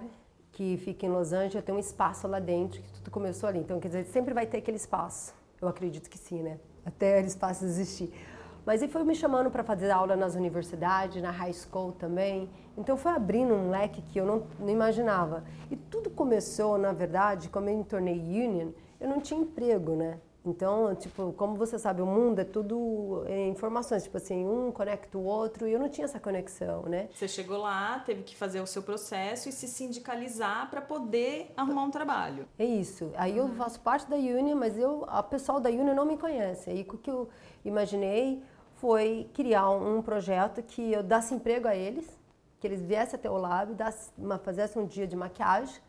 que 0.60 0.76
fica 0.76 1.06
em 1.06 1.10
Los 1.10 1.32
Angeles, 1.32 1.64
tem 1.64 1.74
um 1.74 1.80
espaço 1.80 2.28
lá 2.28 2.38
dentro, 2.38 2.82
que 2.82 2.92
tudo 2.92 3.10
começou 3.10 3.48
ali. 3.48 3.60
Então, 3.60 3.80
quer 3.80 3.88
dizer, 3.88 4.04
sempre 4.08 4.34
vai 4.34 4.46
ter 4.46 4.58
aquele 4.58 4.76
espaço. 4.76 5.34
Eu 5.62 5.70
acredito 5.70 6.10
que 6.10 6.18
sim, 6.18 6.44
né? 6.44 6.60
Até 6.86 7.22
o 7.22 7.26
espaço 7.26 7.64
existir. 7.64 8.12
Mas 8.66 8.82
ele 8.82 8.92
foi 8.92 9.06
me 9.06 9.16
chamando 9.16 9.50
para 9.50 9.64
fazer 9.64 9.90
aula 9.90 10.18
nas 10.18 10.36
universidades, 10.36 11.24
na 11.24 11.32
high 11.32 11.54
school 11.54 11.94
também. 11.94 12.50
Então 12.78 12.98
foi 12.98 13.14
abrindo 13.14 13.54
um 13.54 13.70
leque 13.70 14.02
que 14.02 14.20
eu 14.20 14.26
não, 14.26 14.44
não 14.60 14.68
imaginava. 14.68 15.46
E 15.72 15.78
tudo 15.78 16.10
começou, 16.10 16.78
na 16.78 16.92
verdade, 16.92 17.48
quando 17.48 17.70
eu 17.70 17.78
me 17.78 17.86
tornei 17.86 18.20
union, 18.20 18.72
eu 19.00 19.08
não 19.08 19.22
tinha 19.22 19.40
emprego, 19.40 19.96
né? 19.96 20.20
Então, 20.46 20.96
tipo, 20.96 21.34
como 21.34 21.56
você 21.56 21.78
sabe, 21.78 22.02
o 22.02 22.06
mundo 22.06 22.40
é 22.40 22.46
tudo 22.46 23.24
é, 23.28 23.48
informações, 23.48 24.04
tipo 24.04 24.18
assim, 24.18 24.48
um 24.48 24.72
conecta 24.72 25.18
o 25.18 25.24
outro 25.24 25.68
e 25.68 25.74
eu 25.74 25.80
não 25.80 25.90
tinha 25.90 26.06
essa 26.06 26.20
conexão, 26.20 26.84
né? 26.84 27.10
Você 27.14 27.28
chegou 27.28 27.58
lá, 27.58 28.00
teve 28.00 28.24
que 28.24 28.36
fazer 28.36 28.62
o 28.62 28.68
seu 28.68 28.82
processo 28.82 29.50
e 29.50 29.52
se 29.52 29.68
sindicalizar 29.68 30.70
para 30.70 30.82
poder 30.82 31.52
arrumar 31.58 31.84
um 31.84 31.92
trabalho. 31.92 32.48
É 32.58 32.64
isso. 32.64 33.12
Aí 33.16 33.38
eu 33.38 33.50
faço 33.50 33.82
parte 33.82 34.10
da 34.10 34.16
Union, 34.16 34.56
mas 34.56 34.78
eu, 34.78 35.06
a 35.10 35.22
pessoal 35.22 35.60
da 35.60 35.70
Union 35.70 35.94
não 35.94 36.06
me 36.06 36.18
conhece. 36.18 36.70
Aí 36.70 36.88
o 36.90 36.98
que 36.98 37.12
eu 37.12 37.28
imaginei 37.66 38.42
foi 38.78 39.30
criar 39.34 39.70
um 39.72 40.02
projeto 40.02 40.64
que 40.64 40.94
eu 40.94 41.04
desse 41.04 41.34
emprego 41.34 41.68
a 41.68 41.76
eles, 41.76 42.18
que 42.62 42.68
eles 42.68 42.82
viessem 42.82 43.20
até 43.20 43.30
o 43.30 43.38
lab, 43.38 43.76
fizessem 44.46 44.82
um 44.82 44.86
dia 44.86 45.06
de 45.06 45.18
maquiagem 45.18 45.82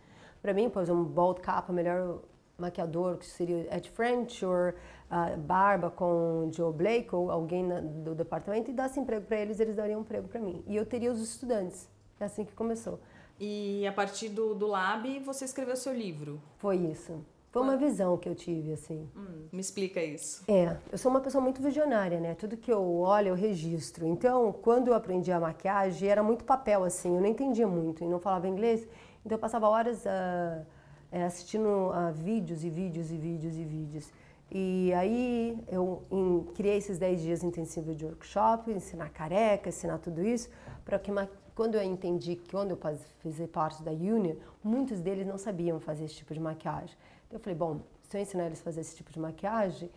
para 0.42 0.54
mim, 0.54 0.71
por 0.71 0.83
exemplo, 0.83 1.02
um 1.02 1.04
bald 1.04 1.40
cap, 1.40 1.71
melhor 1.71 2.19
maquiador, 2.60 3.16
que 3.16 3.26
seria 3.26 3.74
Ed 3.74 3.90
French, 3.90 4.44
ou 4.44 4.52
uh, 4.52 5.38
barba 5.38 5.90
com 5.90 6.50
Joe 6.52 6.72
Blake, 6.72 7.14
ou 7.14 7.30
alguém 7.30 7.64
na, 7.64 7.80
do 7.80 8.14
departamento, 8.14 8.70
e 8.70 8.74
desse 8.74 9.00
emprego 9.00 9.26
para 9.26 9.38
eles, 9.38 9.58
eles 9.58 9.76
dariam 9.76 9.98
um 9.98 10.02
emprego 10.02 10.28
para 10.28 10.40
mim. 10.40 10.62
E 10.66 10.76
eu 10.76 10.86
teria 10.86 11.10
os 11.10 11.20
estudantes. 11.20 11.88
É 12.18 12.24
assim 12.24 12.44
que 12.44 12.52
começou. 12.52 13.00
E 13.38 13.86
a 13.86 13.92
partir 13.92 14.28
do, 14.28 14.54
do 14.54 14.66
lab, 14.66 15.18
você 15.20 15.46
escreveu 15.46 15.74
seu 15.74 15.94
livro? 15.94 16.40
Foi 16.58 16.76
isso. 16.76 17.24
Foi 17.50 17.62
uma 17.62 17.76
visão 17.76 18.16
que 18.16 18.28
eu 18.28 18.34
tive, 18.34 18.72
assim. 18.74 19.08
Hum, 19.16 19.48
me 19.50 19.60
explica 19.60 20.00
isso. 20.00 20.44
É, 20.46 20.76
eu 20.92 20.98
sou 20.98 21.10
uma 21.10 21.20
pessoa 21.20 21.42
muito 21.42 21.60
visionária, 21.60 22.20
né? 22.20 22.34
Tudo 22.34 22.56
que 22.56 22.70
eu 22.70 23.00
olho, 23.00 23.28
eu 23.28 23.34
registro. 23.34 24.06
Então, 24.06 24.52
quando 24.52 24.88
eu 24.88 24.94
aprendi 24.94 25.32
a 25.32 25.40
maquiagem, 25.40 26.08
era 26.08 26.22
muito 26.22 26.44
papel, 26.44 26.84
assim. 26.84 27.16
Eu 27.16 27.20
não 27.20 27.28
entendia 27.28 27.66
muito 27.66 28.04
e 28.04 28.06
não 28.06 28.20
falava 28.20 28.46
inglês. 28.46 28.86
Então, 29.24 29.36
eu 29.36 29.40
passava 29.40 29.68
horas... 29.68 30.04
Uh, 30.04 30.64
é, 31.10 31.24
assistindo 31.24 31.90
a 31.92 32.10
vídeos 32.10 32.64
e 32.64 32.70
vídeos 32.70 33.10
e 33.10 33.16
vídeos 33.16 33.56
e 33.56 33.64
vídeos. 33.64 34.12
E 34.50 34.92
aí 34.94 35.58
eu 35.68 36.02
em, 36.10 36.44
criei 36.54 36.76
esses 36.76 36.98
10 36.98 37.22
dias 37.22 37.44
intensivos 37.44 37.96
de 37.96 38.04
workshop, 38.04 38.70
ensinar 38.72 39.10
careca, 39.10 39.68
ensinar 39.68 39.98
tudo 39.98 40.22
isso, 40.22 40.48
para 40.84 40.98
que 40.98 41.12
quando 41.54 41.76
eu 41.76 41.82
entendi 41.82 42.36
que 42.36 42.50
quando 42.50 42.70
eu 42.70 42.78
fiz 43.20 43.40
parte 43.50 43.82
da 43.82 43.92
Union, 43.92 44.34
muitos 44.62 45.00
deles 45.00 45.26
não 45.26 45.38
sabiam 45.38 45.78
fazer 45.78 46.04
esse 46.04 46.16
tipo 46.16 46.34
de 46.34 46.40
maquiagem. 46.40 46.96
Então 47.26 47.38
eu 47.38 47.40
falei, 47.40 47.56
bom, 47.56 47.80
se 48.08 48.16
eu 48.16 48.20
ensinar 48.22 48.46
eles 48.46 48.60
a 48.60 48.64
fazer 48.64 48.80
esse 48.80 48.96
tipo 48.96 49.12
de 49.12 49.20
maquiagem, 49.20 49.90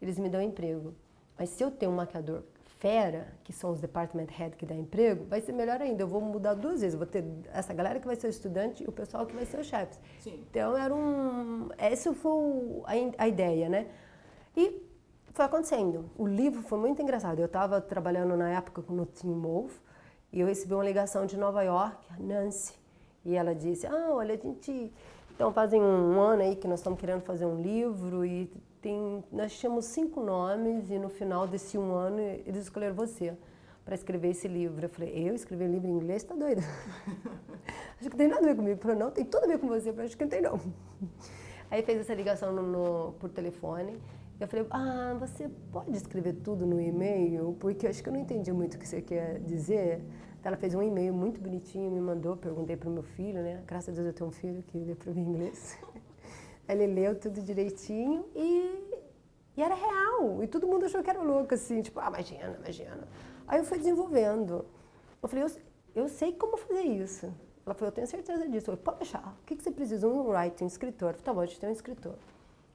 eles 0.00 0.18
me 0.18 0.28
dão 0.28 0.40
emprego. 0.40 0.94
Mas 1.38 1.50
se 1.50 1.62
eu 1.62 1.70
tenho 1.70 1.92
um 1.92 1.96
maquiador 1.96 2.42
fera, 2.78 3.28
que 3.44 3.52
são 3.52 3.70
os 3.70 3.80
department 3.80 4.26
head 4.30 4.56
que 4.56 4.64
dá 4.64 4.74
emprego, 4.74 5.24
vai 5.24 5.40
ser 5.40 5.52
melhor 5.52 5.80
ainda. 5.80 6.02
Eu 6.02 6.08
vou 6.08 6.20
mudar 6.20 6.54
duas 6.54 6.80
vezes. 6.80 6.94
Eu 6.94 6.98
vou 6.98 7.06
ter 7.06 7.24
essa 7.52 7.74
galera 7.74 7.98
que 8.00 8.06
vai 8.06 8.16
ser 8.16 8.28
o 8.28 8.30
estudante 8.30 8.84
e 8.84 8.86
o 8.86 8.92
pessoal 8.92 9.26
que 9.26 9.34
vai 9.34 9.44
ser 9.44 9.58
os 9.60 9.66
chefes. 9.66 9.98
Então 10.26 10.76
era 10.76 10.94
um, 10.94 11.68
essa 11.76 12.12
foi 12.14 12.82
a, 12.84 13.24
a 13.24 13.28
ideia, 13.28 13.68
né? 13.68 13.88
E 14.56 14.80
foi 15.32 15.44
acontecendo. 15.44 16.10
O 16.16 16.26
livro 16.26 16.62
foi 16.62 16.78
muito 16.78 17.02
engraçado. 17.02 17.38
Eu 17.40 17.46
estava 17.46 17.80
trabalhando 17.80 18.36
na 18.36 18.50
época 18.50 18.82
no 18.88 19.06
Team 19.06 19.34
Move 19.34 19.74
e 20.32 20.40
eu 20.40 20.46
recebi 20.46 20.74
uma 20.74 20.84
ligação 20.84 21.26
de 21.26 21.36
Nova 21.36 21.62
York, 21.62 21.96
Nancy, 22.18 22.74
e 23.24 23.34
ela 23.34 23.54
disse: 23.54 23.86
"Ah, 23.86 24.10
olha, 24.10 24.34
a 24.34 24.36
gente 24.36 24.92
então 25.34 25.52
fazem 25.52 25.80
um 25.80 26.20
ano 26.20 26.42
aí 26.42 26.56
que 26.56 26.66
nós 26.66 26.80
estamos 26.80 26.98
querendo 26.98 27.22
fazer 27.22 27.46
um 27.46 27.60
livro 27.60 28.24
e 28.24 28.50
tem, 28.80 29.24
nós 29.32 29.52
tínhamos 29.58 29.86
cinco 29.86 30.22
nomes 30.22 30.90
e 30.90 30.98
no 30.98 31.08
final 31.08 31.46
desse 31.46 31.76
um 31.76 31.92
ano 31.92 32.20
eles 32.20 32.62
escolheram 32.62 32.94
você 32.94 33.36
para 33.84 33.94
escrever 33.94 34.28
esse 34.28 34.46
livro. 34.46 34.84
Eu 34.84 34.88
falei, 34.90 35.28
eu 35.28 35.34
escrever 35.34 35.66
livro 35.68 35.88
em 35.88 35.92
inglês? 35.92 36.22
Tá 36.22 36.34
doida? 36.34 36.60
acho 37.98 38.10
que 38.10 38.16
tem 38.16 38.28
nada 38.28 38.42
a 38.42 38.48
ver 38.48 38.54
comigo. 38.54 38.72
Ele 38.72 38.80
falou, 38.80 38.98
não, 38.98 39.10
tem 39.10 39.24
tudo 39.24 39.44
a 39.44 39.46
ver 39.46 39.58
com 39.58 39.66
você. 39.66 39.90
Eu 39.90 40.00
acho 40.02 40.16
que 40.16 40.24
não 40.24 40.30
tem 40.30 40.42
não. 40.42 40.60
Aí 41.70 41.82
fez 41.82 42.00
essa 42.00 42.14
ligação 42.14 42.52
no, 42.52 42.62
no, 42.62 43.12
por 43.14 43.30
telefone. 43.30 43.98
Eu 44.38 44.46
falei, 44.46 44.66
ah, 44.70 45.16
você 45.18 45.48
pode 45.72 45.96
escrever 45.96 46.34
tudo 46.34 46.66
no 46.66 46.80
e-mail? 46.80 47.56
Porque 47.58 47.86
eu 47.86 47.90
acho 47.90 48.02
que 48.02 48.08
eu 48.08 48.12
não 48.12 48.20
entendi 48.20 48.52
muito 48.52 48.74
o 48.74 48.78
que 48.78 48.86
você 48.86 49.02
quer 49.02 49.40
dizer. 49.40 50.02
Ela 50.44 50.56
fez 50.56 50.74
um 50.74 50.82
e-mail 50.82 51.12
muito 51.12 51.40
bonitinho, 51.40 51.90
me 51.90 52.00
mandou, 52.00 52.36
perguntei 52.36 52.76
para 52.76 52.88
o 52.88 52.92
meu 52.92 53.02
filho, 53.02 53.42
né? 53.42 53.62
Graças 53.66 53.90
a 53.90 53.92
Deus 53.92 54.06
eu 54.06 54.12
tenho 54.12 54.28
um 54.28 54.32
filho 54.32 54.62
que 54.62 54.78
lê 54.78 54.94
para 54.94 55.12
mim 55.12 55.22
inglês. 55.22 55.78
Ele 56.68 56.86
leu 56.86 57.18
tudo 57.18 57.40
direitinho 57.40 58.26
e, 58.34 59.00
e 59.56 59.62
era 59.62 59.74
real. 59.74 60.42
E 60.42 60.46
todo 60.46 60.66
mundo 60.66 60.84
achou 60.84 61.02
que 61.02 61.10
era 61.10 61.22
louco, 61.22 61.54
assim, 61.54 61.80
tipo, 61.80 61.98
ah, 61.98 62.08
imagina, 62.08 62.56
imagina. 62.58 63.08
Aí 63.46 63.58
eu 63.58 63.64
fui 63.64 63.78
desenvolvendo. 63.78 64.66
Eu 65.22 65.28
falei, 65.28 65.44
eu, 65.44 65.50
eu 65.94 66.08
sei 66.08 66.32
como 66.32 66.56
fazer 66.56 66.82
isso. 66.82 67.32
Ela 67.64 67.74
falou, 67.74 67.88
eu 67.88 67.92
tenho 67.92 68.06
certeza 68.06 68.46
disso. 68.46 68.70
Eu 68.70 68.76
falei, 68.76 68.80
pode 68.82 68.98
deixar. 68.98 69.36
O 69.42 69.46
que, 69.46 69.56
que 69.56 69.62
você 69.62 69.70
precisa? 69.70 70.06
Um 70.06 70.28
writer, 70.28 70.64
um 70.64 70.66
escritor. 70.66 71.10
Eu 71.10 71.14
falei, 71.14 71.24
tá 71.24 71.34
bom, 71.34 71.40
a 71.40 71.46
gente 71.46 71.60
tem 71.60 71.68
um 71.68 71.72
escritor. 71.72 72.14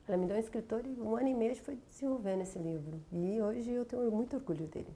Ela 0.08 0.18
me 0.18 0.26
deu 0.26 0.36
um 0.36 0.40
escritor 0.40 0.82
e 0.86 1.00
um 1.00 1.16
ano 1.16 1.28
e 1.30 1.34
meio 1.34 1.52
a 1.52 1.54
gente 1.54 1.64
foi 1.64 1.78
desenvolvendo 1.90 2.42
esse 2.42 2.60
livro. 2.60 3.00
E 3.12 3.42
hoje 3.42 3.72
eu 3.72 3.86
tenho 3.86 4.12
muito 4.12 4.36
orgulho 4.36 4.68
dele 4.68 4.94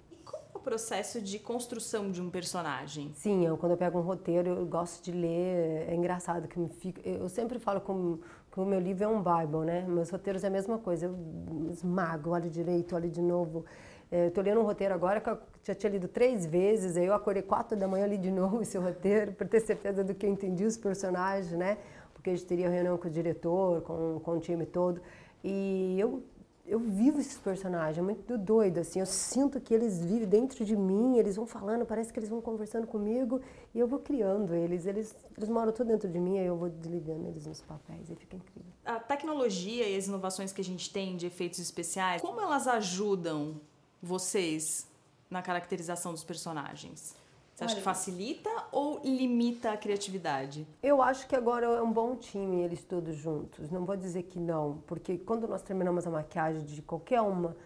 processo 0.67 1.21
de 1.21 1.39
construção 1.39 2.11
de 2.11 2.21
um 2.21 2.29
personagem? 2.29 3.13
Sim, 3.13 3.45
eu, 3.45 3.57
quando 3.57 3.71
eu 3.71 3.77
pego 3.77 3.99
um 3.99 4.01
roteiro, 4.01 4.49
eu 4.49 4.65
gosto 4.65 5.01
de 5.01 5.13
ler. 5.13 5.87
É 5.87 5.95
engraçado 5.95 6.45
que 6.45 6.59
me 6.59 6.67
fica. 6.67 6.99
Eu 7.07 7.29
sempre 7.29 7.57
falo 7.57 7.79
com 7.79 8.19
o 8.63 8.65
meu 8.65 8.79
livro 8.79 9.03
é 9.03 9.07
um 9.07 9.21
Bible, 9.21 9.65
né? 9.65 9.85
Meus 9.87 10.09
roteiros 10.09 10.43
é 10.43 10.47
a 10.47 10.49
mesma 10.49 10.77
coisa. 10.77 11.05
Eu 11.05 11.69
esmago, 11.71 12.31
olho 12.31 12.49
direito, 12.49 12.95
olho 12.95 13.09
de 13.09 13.21
novo. 13.21 13.65
É, 14.11 14.27
Estou 14.27 14.43
lendo 14.43 14.59
um 14.61 14.63
roteiro 14.63 14.93
agora 14.93 15.19
que 15.19 15.29
eu 15.29 15.37
já 15.63 15.75
tinha 15.75 15.91
lido 15.91 16.07
três 16.07 16.45
vezes, 16.45 16.95
aí 16.95 17.05
eu 17.05 17.13
acordei 17.13 17.43
quatro 17.43 17.77
da 17.77 17.87
manhã 17.87 18.07
li 18.07 18.17
de 18.17 18.31
novo 18.31 18.61
esse 18.63 18.77
roteiro 18.77 19.33
para 19.33 19.47
ter 19.47 19.59
certeza 19.59 20.03
do 20.03 20.15
que 20.15 20.25
eu 20.25 20.29
entendi 20.29 20.65
os 20.65 20.77
personagens, 20.77 21.51
né? 21.51 21.77
Porque 22.13 22.29
a 22.29 22.33
gente 22.33 22.45
teria 22.45 22.69
reunião 22.69 22.97
com 22.97 23.07
o 23.07 23.11
diretor, 23.11 23.81
com, 23.81 24.19
com 24.23 24.31
o 24.31 24.39
time 24.39 24.65
todo. 24.65 25.01
E 25.43 25.97
eu 25.99 26.23
eu 26.67 26.79
vivo 26.79 27.21
esses 27.21 27.38
personagens, 27.38 27.97
é 27.97 28.01
muito 28.01 28.38
doido, 28.38 28.79
assim, 28.79 29.00
eu 29.00 29.05
sinto 29.05 29.59
que 29.59 29.74
eles 29.74 30.03
vivem 30.03 30.27
dentro 30.27 30.65
de 30.65 30.75
mim, 30.75 31.17
eles 31.17 31.38
vão 31.38 31.47
falando, 31.47 31.86
parece 31.86 32.12
que 32.12 32.19
eles 32.19 32.29
vão 32.29 32.41
conversando 32.41 32.86
comigo 32.86 33.39
e 33.74 33.79
eu 33.79 33.88
vou 33.88 34.00
criando 34.00 34.53
eles, 34.53 34.86
eles, 34.86 35.15
eles 35.38 35.47
moram 35.47 35.71
tudo 35.71 35.88
dentro 35.88 36.09
de 36.09 36.19
mim, 36.19 36.38
aí 36.38 36.45
eu 36.45 36.57
vou 36.57 36.69
desligando 36.69 37.25
eles 37.25 37.47
nos 37.47 37.62
papéis 37.62 38.09
e 38.09 38.15
fica 38.15 38.36
incrível. 38.36 38.71
A 38.83 39.00
tecnologia 39.00 39.88
e 39.88 39.95
as 39.95 40.07
inovações 40.07 40.51
que 40.51 40.59
a 40.59 40.63
gente 40.63 40.91
tem 40.91 41.15
de 41.15 41.25
efeitos 41.25 41.59
especiais, 41.59 42.21
como 42.21 42.41
elas 42.41 42.67
ajudam 42.67 43.62
vocês 44.01 44.88
na 45.29 45.41
caracterização 45.41 46.12
dos 46.12 46.24
personagens? 46.24 47.15
Você 47.57 47.63
acha 47.63 47.73
Olha, 47.73 47.81
que 47.81 47.85
facilita 47.85 48.49
ou 48.71 49.01
limita 49.03 49.71
a 49.71 49.77
criatividade? 49.77 50.67
Eu 50.83 51.01
acho 51.01 51.27
que 51.27 51.35
agora 51.35 51.65
é 51.65 51.81
um 51.81 51.91
bom 51.91 52.15
time 52.15 52.61
eles 52.61 52.83
todos 52.83 53.15
juntos. 53.15 53.71
Não 53.71 53.83
vou 53.83 53.97
dizer 53.97 54.23
que 54.23 54.37
não, 54.37 54.77
porque 54.85 55.17
quando 55.17 55.47
nós 55.47 55.63
terminamos 55.63 56.05
a 56.05 56.11
maquiagem 56.11 56.63
de 56.63 56.83
qualquer 56.83 57.19
uma 57.19 57.57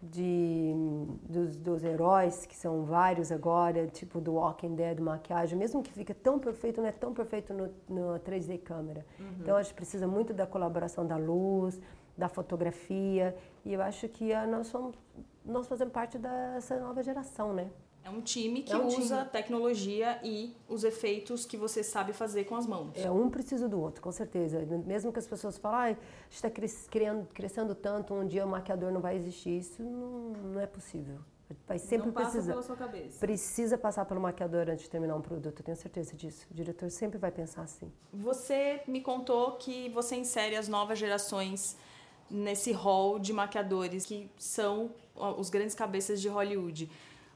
de 0.00 0.72
dos, 1.28 1.58
dos 1.58 1.82
heróis, 1.82 2.46
que 2.46 2.54
são 2.54 2.84
vários 2.84 3.32
agora, 3.32 3.88
tipo 3.88 4.20
do 4.20 4.34
Walking 4.34 4.76
Dead, 4.76 5.00
maquiagem, 5.00 5.58
mesmo 5.58 5.82
que 5.82 5.92
fique 5.92 6.14
tão 6.14 6.38
perfeito, 6.38 6.80
não 6.80 6.86
é 6.86 6.92
tão 6.92 7.12
perfeito 7.12 7.52
no, 7.52 7.74
no 7.88 8.20
3D 8.20 8.56
câmera. 8.62 9.04
Uhum. 9.18 9.34
Então 9.40 9.56
acho 9.56 9.70
que 9.70 9.76
precisa 9.76 10.06
muito 10.06 10.32
da 10.32 10.46
colaboração 10.46 11.04
da 11.04 11.16
luz, 11.16 11.80
da 12.16 12.28
fotografia, 12.28 13.36
e 13.64 13.72
eu 13.72 13.82
acho 13.82 14.08
que 14.08 14.32
nós 14.46 14.68
somos 14.68 14.94
nós 15.44 15.66
fazemos 15.66 15.92
parte 15.92 16.18
dessa 16.18 16.78
nova 16.78 17.02
geração, 17.02 17.52
né? 17.52 17.68
É 18.02 18.08
um 18.10 18.20
time 18.20 18.62
que 18.62 18.72
é 18.72 18.76
um 18.76 18.86
usa 18.86 19.18
time. 19.18 19.30
tecnologia 19.30 20.18
e 20.24 20.56
os 20.68 20.84
efeitos 20.84 21.44
que 21.44 21.56
você 21.56 21.82
sabe 21.82 22.12
fazer 22.12 22.44
com 22.44 22.56
as 22.56 22.66
mãos. 22.66 22.92
É, 22.96 23.10
um 23.10 23.28
precisa 23.28 23.68
do 23.68 23.80
outro, 23.80 24.00
com 24.02 24.10
certeza. 24.10 24.58
Mesmo 24.86 25.12
que 25.12 25.18
as 25.18 25.26
pessoas 25.26 25.58
falem, 25.58 25.96
ah, 26.00 26.04
está 26.30 26.48
crescendo, 26.50 27.28
crescendo 27.34 27.74
tanto, 27.74 28.14
um 28.14 28.26
dia 28.26 28.44
o 28.44 28.48
maquiador 28.48 28.90
não 28.90 29.00
vai 29.00 29.16
existir. 29.16 29.58
Isso 29.58 29.82
não, 29.82 30.32
não 30.52 30.60
é 30.60 30.66
possível. 30.66 31.18
Vai 31.66 31.78
sempre 31.78 32.06
Não 32.06 32.12
passa 32.12 32.30
precisar. 32.30 32.52
pela 32.52 32.62
sua 32.62 32.76
cabeça. 32.76 33.18
Precisa 33.18 33.76
passar 33.76 34.04
pelo 34.04 34.20
maquiador 34.20 34.68
antes 34.70 34.84
de 34.84 34.90
terminar 34.90 35.16
um 35.16 35.20
produto, 35.20 35.58
eu 35.58 35.64
tenho 35.64 35.76
certeza 35.76 36.14
disso. 36.14 36.46
O 36.50 36.54
diretor 36.54 36.90
sempre 36.90 37.18
vai 37.18 37.30
pensar 37.30 37.62
assim. 37.62 37.90
Você 38.12 38.82
me 38.86 39.00
contou 39.00 39.52
que 39.52 39.88
você 39.90 40.16
insere 40.16 40.54
as 40.56 40.68
novas 40.68 40.98
gerações 40.98 41.76
nesse 42.30 42.70
hall 42.70 43.18
de 43.18 43.32
maquiadores 43.32 44.06
que 44.06 44.30
são 44.38 44.92
os 45.36 45.50
grandes 45.50 45.74
cabeças 45.74 46.20
de 46.20 46.28
Hollywood. 46.28 46.88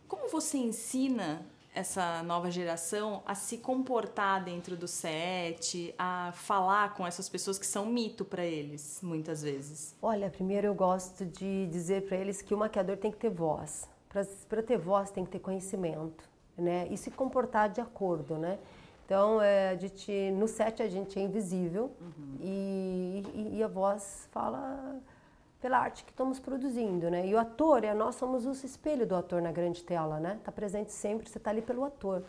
Como 0.09 0.29
você 0.29 0.59
ensina 0.59 1.45
essa 1.75 2.23
nova 2.23 2.51
geração 2.51 3.23
a 3.27 3.35
se 3.35 3.59
comportar 3.59 4.45
dentro 4.45 4.77
do 4.77 4.87
set, 4.87 5.93
a 5.99 6.31
falar 6.33 6.95
com 6.95 7.07
essas 7.07 7.29
pessoas 7.29 7.59
que 7.59 7.67
são 7.67 7.87
mito 7.87 8.25
para 8.25 8.45
eles, 8.45 9.01
muitas 9.03 9.43
vezes? 9.43 9.95
Olha, 10.01 10.31
primeiro 10.31 10.69
eu 10.69 10.75
gosto 10.75 11.25
de 11.25 11.67
dizer 11.67 12.07
para 12.07 12.17
eles 12.17 12.41
que 12.41 12.55
o 12.55 12.59
maquiador 12.59 12.97
tem 12.97 13.11
que 13.11 13.17
ter 13.17 13.31
voz. 13.31 13.89
Para 14.49 14.63
ter 14.63 14.79
voz 14.79 15.11
tem 15.11 15.25
que 15.25 15.33
ter 15.33 15.41
conhecimento, 15.41 16.23
né? 16.57 16.87
E 16.89 16.97
se 16.97 17.11
comportar 17.11 17.69
de 17.69 17.81
acordo, 17.81 18.39
né? 18.39 18.59
Então, 19.05 19.43
é, 19.43 19.71
a 19.71 19.75
gente, 19.75 20.31
no 20.31 20.49
set 20.49 20.81
a 20.83 20.89
gente 20.89 21.19
é 21.19 21.23
invisível 21.23 21.91
uhum. 22.01 22.37
e, 22.41 23.23
e, 23.35 23.57
e, 23.59 23.63
a 23.63 23.69
voz 23.69 24.29
fala 24.33 24.99
pela 25.65 25.79
arte 25.79 26.05
que 26.05 26.11
estamos 26.11 26.39
produzindo, 26.39 27.11
né? 27.11 27.27
E 27.27 27.35
o 27.35 27.39
ator, 27.39 27.85
é, 27.85 27.95
nós 27.95 28.17
somos 28.17 28.45
o 28.45 28.53
espelho 28.53 29.07
do 29.07 29.17
ator 29.17 29.41
na 29.41 29.51
grande 29.51 29.83
tela, 29.83 30.21
né? 30.21 30.37
Está 30.39 30.53
presente 30.53 30.93
sempre, 30.93 31.27
você 31.27 31.39
está 31.39 31.49
ali 31.49 31.63
pelo 31.63 31.83
ator. 31.85 32.23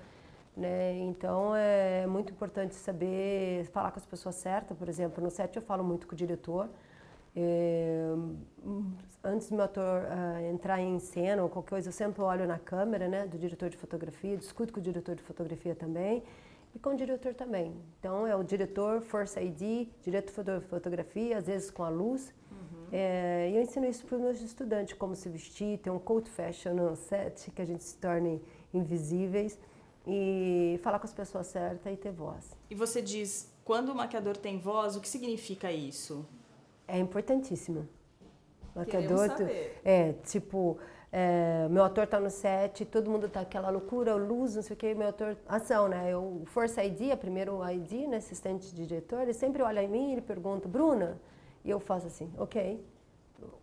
Né? 0.55 0.99
Então 0.99 1.53
é 1.53 2.07
muito 2.07 2.31
importante 2.31 2.75
saber 2.75 3.65
falar 3.73 3.91
com 3.91 3.99
as 3.99 4.05
pessoas 4.05 4.35
certas. 4.35 4.77
Por 4.77 4.87
exemplo, 4.87 5.21
no 5.21 5.29
set 5.29 5.53
eu 5.53 5.61
falo 5.61 5.83
muito 5.83 6.07
com 6.07 6.13
o 6.13 6.15
diretor, 6.15 6.69
é, 7.35 8.05
antes 9.21 9.49
do 9.49 9.55
meu 9.55 9.65
ator 9.65 10.03
uh, 10.03 10.45
entrar 10.53 10.79
em 10.79 10.97
cena 10.97 11.43
ou 11.43 11.49
qualquer 11.49 11.71
coisa, 11.71 11.89
eu 11.89 11.91
sempre 11.91 12.21
olho 12.21 12.47
na 12.47 12.57
câmera, 12.57 13.09
né, 13.09 13.27
do 13.27 13.37
diretor 13.37 13.69
de 13.69 13.75
fotografia, 13.75 14.37
discuto 14.37 14.71
com 14.71 14.79
o 14.79 14.83
diretor 14.83 15.13
de 15.13 15.21
fotografia 15.21 15.75
também 15.75 16.23
e 16.73 16.79
com 16.79 16.91
o 16.91 16.95
diretor 16.95 17.33
também. 17.33 17.75
Então 17.99 18.25
é 18.25 18.33
o 18.33 18.43
diretor, 18.43 19.01
Force 19.01 19.37
ID, 19.37 19.89
diretor 20.01 20.61
de 20.61 20.65
fotografia, 20.67 21.37
às 21.37 21.47
vezes 21.47 21.69
com 21.69 21.83
a 21.83 21.89
luz. 21.89 22.33
É, 22.91 23.49
e 23.51 23.55
eu 23.55 23.61
ensino 23.61 23.85
isso 23.85 24.05
para 24.05 24.15
os 24.15 24.21
meus 24.21 24.41
estudantes, 24.41 24.93
como 24.93 25.15
se 25.15 25.27
vestir, 25.29 25.79
ter 25.79 25.89
um 25.89 25.99
code 25.99 26.29
fashion 26.29 26.95
set, 26.95 27.51
que 27.51 27.61
a 27.61 27.65
gente 27.65 27.83
se 27.83 27.97
torne 27.97 28.41
invisíveis 28.73 29.57
e 30.07 30.79
falar 30.83 30.99
com 30.99 31.05
as 31.05 31.13
pessoas 31.13 31.47
certas 31.47 31.91
e 31.91 31.97
ter 31.97 32.11
voz. 32.11 32.55
E 32.69 32.75
você 32.75 33.01
diz, 33.01 33.51
quando 33.63 33.89
o 33.89 33.95
maquiador 33.95 34.37
tem 34.37 34.59
voz, 34.59 34.95
o 34.95 35.01
que 35.01 35.09
significa 35.09 35.71
isso? 35.71 36.25
É 36.87 36.97
importantíssimo. 36.97 37.87
Maquiador, 38.75 39.29
é, 39.85 40.13
tipo, 40.25 40.77
é, 41.11 41.65
meu 41.69 41.83
ator 41.85 42.05
tá 42.05 42.19
no 42.19 42.29
set, 42.29 42.83
todo 42.83 43.09
mundo 43.09 43.29
tá 43.29 43.39
aquela 43.39 43.69
loucura, 43.69 44.15
luz, 44.15 44.55
não 44.55 44.61
sei 44.61 44.73
o 44.73 44.77
que, 44.77 44.93
meu 44.93 45.07
ator, 45.07 45.37
ação, 45.47 45.87
né? 45.87 46.11
Eu, 46.11 46.41
Force 46.47 46.79
ID, 46.79 47.11
a 47.13 47.17
primeiro 47.17 47.61
ID, 47.71 48.07
né, 48.09 48.17
assistente 48.17 48.75
de 48.75 48.85
diretor, 48.85 49.21
ele 49.21 49.33
sempre 49.33 49.63
olha 49.63 49.81
em 49.81 49.87
mim 49.87 50.09
e 50.09 50.11
ele 50.11 50.21
pergunta, 50.21 50.67
Bruna, 50.67 51.17
e 51.65 51.69
eu 51.69 51.79
faço 51.79 52.07
assim, 52.07 52.31
ok. 52.37 52.81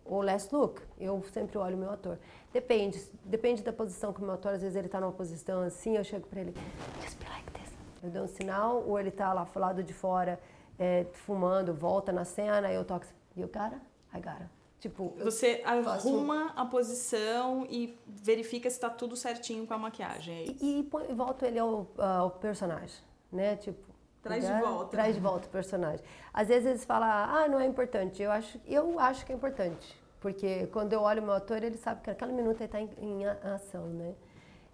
Ou 0.05 0.21
last 0.21 0.53
look, 0.53 0.81
eu 0.99 1.23
sempre 1.33 1.57
olho 1.57 1.75
o 1.75 1.79
meu 1.79 1.89
ator. 1.89 2.19
Depende, 2.51 3.01
depende 3.25 3.63
da 3.63 3.73
posição 3.73 4.13
que 4.13 4.21
o 4.21 4.23
meu 4.23 4.33
ator, 4.33 4.53
às 4.53 4.61
vezes 4.61 4.75
ele 4.75 4.87
tá 4.87 4.99
numa 4.99 5.11
posição 5.11 5.63
assim, 5.63 5.97
eu 5.97 6.03
chego 6.03 6.27
para 6.27 6.41
ele, 6.41 6.53
just 7.01 7.17
be 7.17 7.25
like 7.29 7.49
this. 7.51 7.73
Eu 8.03 8.11
dou 8.11 8.23
um 8.23 8.27
sinal, 8.27 8.83
ou 8.85 8.99
ele 8.99 9.09
tá 9.09 9.33
lá 9.33 9.47
lado 9.55 9.81
de 9.81 9.93
fora, 9.93 10.39
é, 10.77 11.07
fumando, 11.13 11.73
volta 11.73 12.11
na 12.11 12.25
cena, 12.25 12.71
eu 12.71 12.85
toco 12.85 13.05
assim, 13.05 13.15
e 13.35 13.43
o 13.43 13.47
cara, 13.47 13.81
I 14.13 14.19
got 14.19 14.47
Tipo, 14.83 15.15
você 15.17 15.61
arruma 15.63 16.51
a 16.57 16.65
posição 16.65 17.65
e 17.69 17.97
verifica 18.05 18.69
se 18.69 18.75
está 18.75 18.89
tudo 18.89 19.15
certinho 19.15 19.65
com 19.65 19.73
a 19.73 19.77
maquiagem. 19.77 20.39
É 20.39 20.45
e, 20.61 20.79
e, 20.79 20.83
põe, 20.83 21.07
volto 21.15 21.45
ele 21.45 21.57
ao, 21.57 21.87
ao, 21.97 22.31
personagem, 22.31 22.97
né? 23.31 23.55
Tipo, 23.55 23.92
traz 24.23 24.47
de 24.47 24.53
volta. 24.53 24.91
Traz 24.91 25.15
de 25.15 25.21
volta 25.21 25.47
o 25.47 25.49
personagem. 25.51 26.03
Às 26.33 26.47
vezes 26.47 26.65
eles 26.65 26.85
falam, 26.85 27.09
ah, 27.09 27.47
não 27.47 27.59
é 27.59 27.65
importante. 27.65 28.23
Eu 28.23 28.31
acho, 28.31 28.59
eu 28.65 28.99
acho 28.99 29.25
que 29.25 29.31
é 29.31 29.35
importante, 29.35 29.95
porque 30.19 30.67
quando 30.67 30.93
eu 30.93 31.01
olho 31.01 31.21
o 31.21 31.25
meu 31.25 31.33
ator, 31.33 31.61
ele 31.61 31.77
sabe 31.77 32.01
que 32.01 32.09
naquela 32.09 32.31
minuto 32.31 32.57
ele 32.57 32.65
está 32.65 32.81
em, 32.81 32.89
em 32.97 33.25
ação, 33.25 33.85
né? 33.87 34.15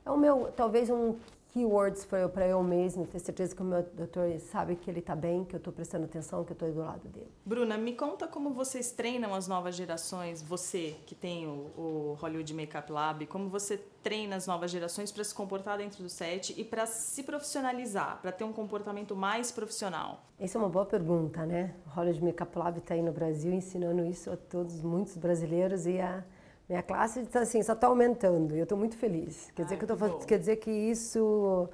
É 0.06 0.12
o 0.12 0.18
meu, 0.18 0.52
talvez 0.56 0.90
um 0.90 1.16
keywords 1.52 2.06
para 2.06 2.48
eu 2.48 2.62
mesmo, 2.64 3.06
ter 3.06 3.20
certeza 3.20 3.56
que 3.56 3.62
o 3.62 3.66
meu 3.66 3.84
doutor 3.94 4.40
sabe 4.40 4.76
que 4.76 4.90
ele 4.90 5.00
está 5.00 5.16
bem, 5.16 5.44
que 5.44 5.56
eu 5.56 5.58
estou 5.58 5.74
prestando 5.74 6.06
atenção, 6.06 6.44
que 6.44 6.52
eu 6.52 6.54
estou 6.54 6.72
do 6.72 6.80
lado 6.80 7.08
dele. 7.10 7.32
Bruna, 7.46 7.78
me 7.78 7.94
conta 7.94 8.28
como 8.28 8.52
vocês 8.52 8.92
treinam 8.92 9.34
as 9.34 9.48
novas 9.48 9.76
gerações, 9.76 10.42
você 10.42 10.96
que 11.06 11.16
tem 11.16 11.48
o, 11.48 11.72
o 11.78 12.18
Hollywood 12.20 12.54
Makeup 12.54 12.92
Lab, 12.92 13.26
como 13.26 13.50
você 13.50 13.78
treina 14.04 14.36
as 14.36 14.48
novas 14.48 14.72
gerações 14.72 15.12
para 15.12 15.24
se 15.24 15.34
comportar 15.34 15.78
dentro 15.78 16.04
do 16.04 16.10
set 16.10 16.54
e 16.58 16.64
para 16.64 16.86
se 16.86 17.24
profissionalizar, 17.24 18.20
para 18.22 18.32
ter 18.32 18.44
um 18.44 18.54
comportamento 18.54 19.16
mais 19.16 19.52
profissional? 19.52 20.24
Essa 20.40 20.58
é 20.58 20.62
uma 20.62 20.70
boa 20.70 20.86
pergunta, 20.86 21.46
né? 21.46 21.76
O 21.88 21.90
Hollywood 21.90 22.24
Makeup 22.24 22.58
Lab 22.58 22.78
está 22.78 22.94
aí 22.94 23.02
no 23.02 23.12
Brasil 23.12 23.52
ensinando 23.52 24.06
isso 24.06 24.32
a 24.32 24.38
todos, 24.38 24.82
muitos 24.82 25.18
brasileiros 25.18 25.86
e 25.86 26.00
a 26.00 26.24
minha 26.70 26.84
classe 26.84 27.26
tá, 27.26 27.40
assim, 27.40 27.64
só 27.64 27.74
está 27.74 27.88
aumentando 27.88 28.56
e 28.56 28.60
eu 28.60 28.64
estou 28.64 28.78
muito 28.78 28.96
feliz. 28.96 29.52
Quer 29.56 29.64
dizer, 29.64 29.78
que, 29.78 29.84
eu 29.86 29.98
tô, 29.98 30.18
quer 30.20 30.38
dizer 30.38 30.58
que 30.58 30.70
isso 30.70 31.68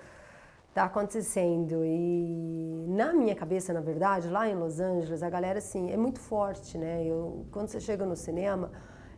está 0.70 0.86
acontecendo. 0.86 1.84
E 1.84 2.86
na 2.88 3.12
minha 3.12 3.36
cabeça, 3.36 3.74
na 3.74 3.82
verdade, 3.82 4.30
lá 4.30 4.48
em 4.48 4.56
Los 4.56 4.80
Angeles, 4.80 5.22
a 5.22 5.30
galera 5.30 5.60
assim, 5.60 5.92
é 5.92 5.98
muito 5.98 6.22
forte, 6.22 6.78
né? 6.78 7.04
Eu, 7.06 7.46
quando 7.52 7.68
você 7.68 7.82
chega 7.82 8.06
no 8.06 8.16
cinema, 8.16 8.72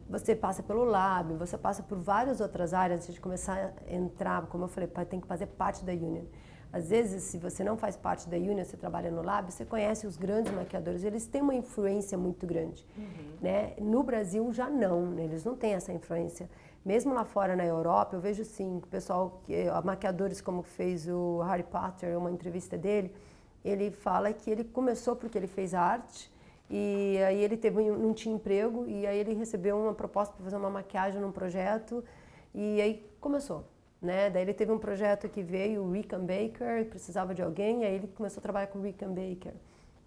você 0.10 0.36
passa 0.36 0.64
pelo 0.64 0.84
lab, 0.84 1.36
você 1.36 1.56
passa 1.58 1.84
por 1.84 2.00
várias 2.00 2.42
outras 2.42 2.74
áreas 2.74 3.02
antes 3.02 3.14
de 3.14 3.22
começar 3.22 3.74
a 3.88 3.94
entrar, 3.94 4.48
como 4.48 4.64
eu 4.64 4.68
falei, 4.68 4.90
tem 5.08 5.22
que 5.22 5.28
fazer 5.28 5.46
parte 5.46 5.86
da 5.86 5.92
Union. 5.92 6.26
Às 6.72 6.90
vezes, 6.90 7.24
se 7.24 7.38
você 7.38 7.64
não 7.64 7.78
faz 7.78 7.96
parte 7.96 8.28
da 8.28 8.36
Union, 8.36 8.64
você 8.64 8.76
trabalha 8.76 9.10
no 9.10 9.22
lab, 9.22 9.52
você 9.52 9.64
conhece 9.64 10.06
os 10.06 10.18
grandes 10.18 10.54
maquiadores, 10.54 11.04
eles 11.04 11.26
têm 11.26 11.42
uma 11.42 11.56
influência 11.56 12.18
muito 12.18 12.46
grande. 12.46 12.86
Uhum. 12.98 13.06
Né? 13.42 13.74
No 13.80 14.04
Brasil 14.04 14.52
já 14.52 14.70
não, 14.70 15.06
né? 15.06 15.24
eles 15.24 15.46
não 15.46 15.56
têm 15.56 15.74
essa 15.74 15.94
influência. 15.94 16.50
Mesmo 16.86 17.14
lá 17.14 17.26
fora 17.26 17.56
na 17.56 17.66
Europa, 17.66 18.16
eu 18.16 18.20
vejo 18.20 18.44
sim, 18.46 18.78
o 18.78 18.88
pessoal, 18.88 19.42
que, 19.46 19.54
maquiadores 19.84 20.40
como 20.42 20.62
fez 20.62 21.08
o 21.08 21.42
Harry 21.42 21.64
Potter, 21.64 22.18
uma 22.18 22.32
entrevista 22.32 22.78
dele, 22.78 23.14
ele 23.64 23.92
fala 23.92 24.32
que 24.32 24.50
ele 24.50 24.64
começou 24.64 25.16
porque 25.16 25.38
ele 25.38 25.48
fez 25.48 25.74
arte, 25.74 26.32
e 26.70 27.18
aí 27.26 27.42
ele 27.44 27.58
teve, 27.58 27.82
não 27.92 28.14
tinha 28.14 28.34
emprego, 28.34 28.86
e 28.88 29.06
aí 29.08 29.18
ele 29.18 29.34
recebeu 29.34 29.78
uma 29.78 29.94
proposta 29.94 30.34
para 30.36 30.44
fazer 30.44 30.58
uma 30.58 30.70
maquiagem 30.70 31.20
num 31.22 31.32
projeto, 31.32 32.04
e 32.54 32.82
aí 32.82 33.10
começou. 33.20 33.66
Né? 34.02 34.30
Daí 34.30 34.44
ele 34.44 34.54
teve 34.54 34.72
um 34.72 34.78
projeto 34.78 35.28
que 35.28 35.42
veio, 35.42 35.84
o 35.84 35.92
Rick 35.92 36.16
Baker, 36.16 36.86
precisava 36.90 37.34
de 37.34 37.42
alguém, 37.42 37.84
aí 37.84 37.96
ele 37.96 38.08
começou 38.08 38.40
a 38.40 38.44
trabalhar 38.44 38.68
com 38.68 38.80
o 38.80 38.82
Rick 38.82 39.04
Baker, 39.04 39.54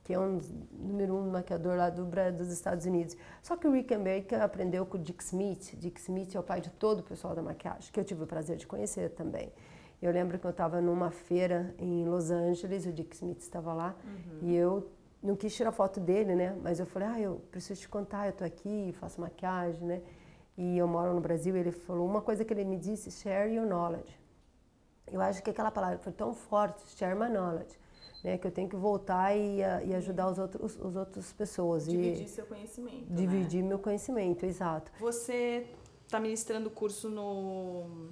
que 0.04 0.14
é 0.14 0.18
um 0.18 0.38
número 0.72 1.14
um 1.14 1.30
maquiador 1.30 1.76
lá 1.76 1.90
do, 1.90 2.04
dos 2.36 2.52
Estados 2.52 2.86
Unidos. 2.86 3.16
Só 3.42 3.56
que 3.56 3.66
o 3.66 3.72
Rick 3.72 3.96
Baker 3.96 4.42
aprendeu 4.42 4.86
com 4.86 4.96
o 4.96 5.00
Dick 5.00 5.22
Smith. 5.24 5.74
Dick 5.76 6.00
Smith 6.00 6.34
é 6.34 6.38
o 6.38 6.42
pai 6.42 6.60
de 6.60 6.70
todo 6.70 7.00
o 7.00 7.02
pessoal 7.02 7.34
da 7.34 7.42
maquiagem, 7.42 7.92
que 7.92 7.98
eu 7.98 8.04
tive 8.04 8.22
o 8.22 8.26
prazer 8.26 8.56
de 8.56 8.66
conhecer 8.66 9.10
também. 9.10 9.52
Eu 10.00 10.12
lembro 10.12 10.38
que 10.38 10.46
eu 10.46 10.50
estava 10.50 10.80
numa 10.80 11.10
feira 11.10 11.74
em 11.78 12.04
Los 12.06 12.30
Angeles, 12.30 12.86
o 12.86 12.92
Dick 12.92 13.14
Smith 13.14 13.40
estava 13.40 13.74
lá, 13.74 13.94
uhum. 14.04 14.48
e 14.48 14.56
eu 14.56 14.90
não 15.22 15.36
quis 15.36 15.54
tirar 15.54 15.72
foto 15.72 16.00
dele, 16.00 16.34
né? 16.34 16.56
Mas 16.62 16.80
eu 16.80 16.86
falei, 16.86 17.08
ah, 17.08 17.20
eu 17.20 17.42
preciso 17.50 17.80
te 17.80 17.88
contar, 17.88 18.26
eu 18.26 18.30
estou 18.30 18.46
aqui, 18.46 18.94
faço 18.98 19.20
maquiagem, 19.20 19.84
né? 19.84 20.00
E 20.60 20.76
eu 20.76 20.86
moro 20.86 21.14
no 21.14 21.22
Brasil, 21.22 21.56
ele 21.56 21.72
falou 21.72 22.06
uma 22.06 22.20
coisa 22.20 22.44
que 22.44 22.52
ele 22.52 22.64
me 22.64 22.76
disse, 22.76 23.10
share 23.10 23.50
your 23.50 23.66
knowledge. 23.66 24.14
Eu 25.10 25.18
acho 25.22 25.42
que 25.42 25.48
aquela 25.48 25.70
palavra 25.70 25.96
foi 25.96 26.12
tão 26.12 26.34
forte, 26.34 26.82
share 26.98 27.18
my 27.18 27.30
knowledge, 27.30 27.78
né, 28.22 28.36
que 28.36 28.46
eu 28.46 28.50
tenho 28.50 28.68
que 28.68 28.76
voltar 28.76 29.34
e, 29.34 29.60
e 29.60 29.94
ajudar 29.94 30.28
os 30.28 30.38
outros, 30.38 30.78
os 30.78 30.96
outras 30.96 31.32
pessoas. 31.32 31.86
Dividir 31.86 32.26
e, 32.26 32.28
seu 32.28 32.44
conhecimento. 32.44 33.06
Dividir 33.08 33.62
né? 33.62 33.70
meu 33.70 33.78
conhecimento, 33.78 34.44
exato. 34.44 34.92
Você 35.00 35.66
está 36.04 36.20
ministrando 36.20 36.68
curso 36.68 37.08
no, 37.08 38.10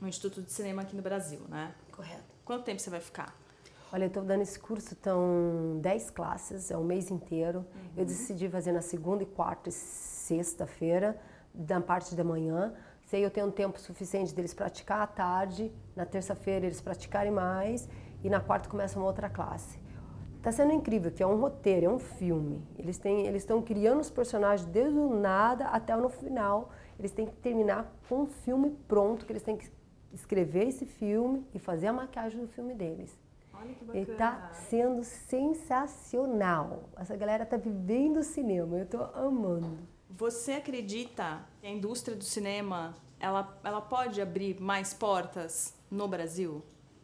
no 0.00 0.08
Instituto 0.08 0.42
de 0.42 0.52
Cinema 0.52 0.82
aqui 0.82 0.96
no 0.96 1.02
Brasil, 1.02 1.42
né? 1.48 1.72
Correto. 1.92 2.34
Quanto 2.44 2.64
tempo 2.64 2.80
você 2.80 2.90
vai 2.90 3.00
ficar? 3.00 3.38
Olha, 3.92 4.02
eu 4.02 4.08
estou 4.08 4.24
dando 4.24 4.42
esse 4.42 4.58
curso, 4.58 4.94
estão 4.94 5.78
10 5.80 6.10
classes, 6.10 6.72
é 6.72 6.76
um 6.76 6.82
mês 6.82 7.08
inteiro. 7.08 7.60
Uhum. 7.60 7.90
Eu 7.98 8.04
decidi 8.04 8.48
fazer 8.48 8.72
na 8.72 8.82
segunda 8.82 9.22
e 9.22 9.26
quarta 9.26 9.68
e 9.68 9.72
sexta-feira 9.72 11.16
da 11.54 11.80
parte 11.80 12.14
da 12.14 12.24
manhã. 12.24 12.72
Sei 13.02 13.24
eu 13.24 13.30
tenho 13.30 13.46
um 13.46 13.50
tempo 13.50 13.80
suficiente 13.80 14.34
deles 14.34 14.52
praticar 14.52 15.00
à 15.00 15.06
tarde, 15.06 15.72
na 15.96 16.04
terça-feira 16.04 16.66
eles 16.66 16.80
praticarem 16.80 17.32
mais 17.32 17.88
e 18.22 18.28
na 18.28 18.40
quarta 18.40 18.68
começa 18.68 18.98
uma 18.98 19.06
outra 19.06 19.30
classe. 19.30 19.78
Está 20.36 20.52
sendo 20.52 20.72
incrível, 20.72 21.10
que 21.10 21.22
é 21.22 21.26
um 21.26 21.36
roteiro, 21.36 21.86
é 21.86 21.88
um 21.88 21.98
filme. 21.98 22.62
Eles 22.78 22.96
têm, 22.96 23.26
eles 23.26 23.42
estão 23.42 23.60
criando 23.60 24.00
os 24.00 24.10
personagens 24.10 24.68
desde 24.68 24.96
o 24.96 25.18
nada 25.18 25.66
até 25.66 25.96
no 25.96 26.08
final. 26.08 26.70
Eles 26.98 27.10
têm 27.10 27.26
que 27.26 27.34
terminar 27.36 27.92
com 28.08 28.22
um 28.22 28.26
filme 28.26 28.70
pronto, 28.86 29.26
que 29.26 29.32
eles 29.32 29.42
têm 29.42 29.56
que 29.56 29.68
escrever 30.12 30.68
esse 30.68 30.86
filme 30.86 31.44
e 31.52 31.58
fazer 31.58 31.88
a 31.88 31.92
maquiagem 31.92 32.40
do 32.40 32.48
filme 32.48 32.74
deles. 32.74 33.18
Olha 33.52 33.74
que 33.74 33.84
bacana. 33.84 33.98
Ele 33.98 34.12
está 34.12 34.50
sendo 34.52 35.02
sensacional. 35.02 36.84
Essa 36.96 37.16
galera 37.16 37.42
está 37.42 37.56
vivendo 37.56 38.18
o 38.18 38.22
cinema. 38.22 38.76
Eu 38.76 38.84
estou 38.84 39.02
amando. 39.14 39.76
Você 40.10 40.52
acredita 40.52 41.40
que 41.60 41.66
a 41.66 41.70
indústria 41.70 42.16
do 42.16 42.24
cinema 42.24 42.94
ela, 43.20 43.58
ela 43.62 43.80
pode 43.80 44.20
abrir 44.20 44.60
mais 44.60 44.94
portas 44.94 45.74
no 45.90 46.08
Brasil? 46.08 46.62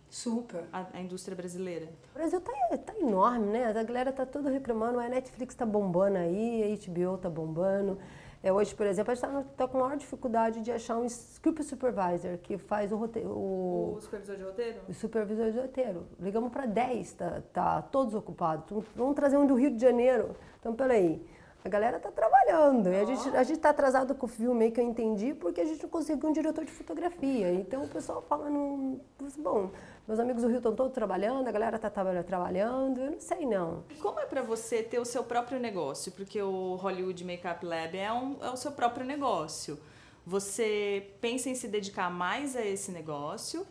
Super. 0.08 0.64
A, 0.72 0.86
a, 0.92 1.00
indústria 1.00 1.36
brasileira. 1.36 1.88
O 2.12 2.14
Brasil 2.14 2.40
tá, 2.40 2.52
tá 2.78 2.94
enorme, 2.98 3.46
né? 3.46 3.66
A 3.66 3.82
galera 3.82 4.12
tá 4.12 4.24
tudo 4.24 4.48
reclamando, 4.48 5.00
a 5.00 5.08
Netflix 5.08 5.54
tá 5.54 5.66
bombando 5.66 6.18
aí, 6.18 6.62
a 6.62 6.90
HBO 6.90 7.18
tá 7.18 7.28
bombando. 7.28 7.98
É, 8.40 8.52
hoje, 8.52 8.74
por 8.74 8.86
exemplo, 8.86 9.10
a 9.10 9.14
gente 9.14 9.24
está 9.24 9.42
tá 9.56 9.66
com 9.66 9.78
maior 9.78 9.96
dificuldade 9.96 10.60
de 10.60 10.70
achar 10.70 10.98
um 10.98 11.04
script 11.06 11.64
supervisor 11.64 12.38
que 12.38 12.58
faz 12.58 12.92
o 12.92 12.96
roteiro. 12.96 13.30
O, 13.30 13.94
o 13.96 14.00
supervisor 14.00 14.36
de 14.36 14.42
roteiro? 14.44 14.80
O 14.88 14.94
supervisor 14.94 15.50
de 15.50 15.58
roteiro. 15.58 16.06
Ligamos 16.20 16.52
para 16.52 16.66
10, 16.66 17.12
tá, 17.14 17.42
tá 17.52 17.82
todos 17.82 18.14
ocupados. 18.14 18.84
Vamos 18.94 19.16
trazer 19.16 19.36
um 19.36 19.46
do 19.46 19.54
Rio 19.54 19.70
de 19.70 19.80
Janeiro. 19.80 20.36
Então, 20.60 20.74
peraí. 20.74 21.26
A 21.66 21.68
galera 21.70 21.98
tá 21.98 22.12
trabalhando. 22.12 22.90
E 22.90 23.00
a 23.00 23.04
gente, 23.06 23.36
a 23.36 23.42
gente 23.42 23.58
tá 23.58 23.70
atrasado 23.70 24.14
com 24.14 24.26
o 24.26 24.28
filme 24.28 24.66
aí 24.66 24.70
que 24.70 24.78
eu 24.78 24.84
entendi 24.84 25.32
porque 25.32 25.62
a 25.62 25.64
gente 25.64 25.82
não 25.82 25.88
conseguiu 25.88 26.28
um 26.28 26.32
diretor 26.32 26.62
de 26.62 26.70
fotografia. 26.70 27.50
Então 27.54 27.84
o 27.84 27.88
pessoal 27.88 28.20
fala, 28.20 28.50
no, 28.50 29.00
bom, 29.38 29.70
meus 30.06 30.20
amigos 30.20 30.42
do 30.42 30.48
Rio 30.48 30.58
estão 30.58 30.74
todos 30.74 30.92
trabalhando, 30.92 31.48
a 31.48 31.50
galera 31.50 31.78
tá 31.78 31.88
trabalhando, 31.88 33.00
eu 33.00 33.12
não 33.12 33.18
sei 33.18 33.46
não. 33.46 33.82
Como 34.02 34.20
é 34.20 34.26
para 34.26 34.42
você 34.42 34.82
ter 34.82 34.98
o 34.98 35.06
seu 35.06 35.24
próprio 35.24 35.58
negócio? 35.58 36.12
Porque 36.12 36.40
o 36.42 36.74
Hollywood 36.74 37.24
Makeup 37.24 37.64
Lab 37.64 37.96
é, 37.96 38.12
um, 38.12 38.36
é 38.44 38.50
o 38.50 38.56
seu 38.58 38.72
próprio 38.72 39.06
negócio. 39.06 39.80
Você 40.26 41.12
pensa 41.18 41.48
em 41.48 41.54
se 41.54 41.66
dedicar 41.66 42.10
mais 42.10 42.56
a 42.56 42.62
esse 42.62 42.92
negócio 42.92 43.66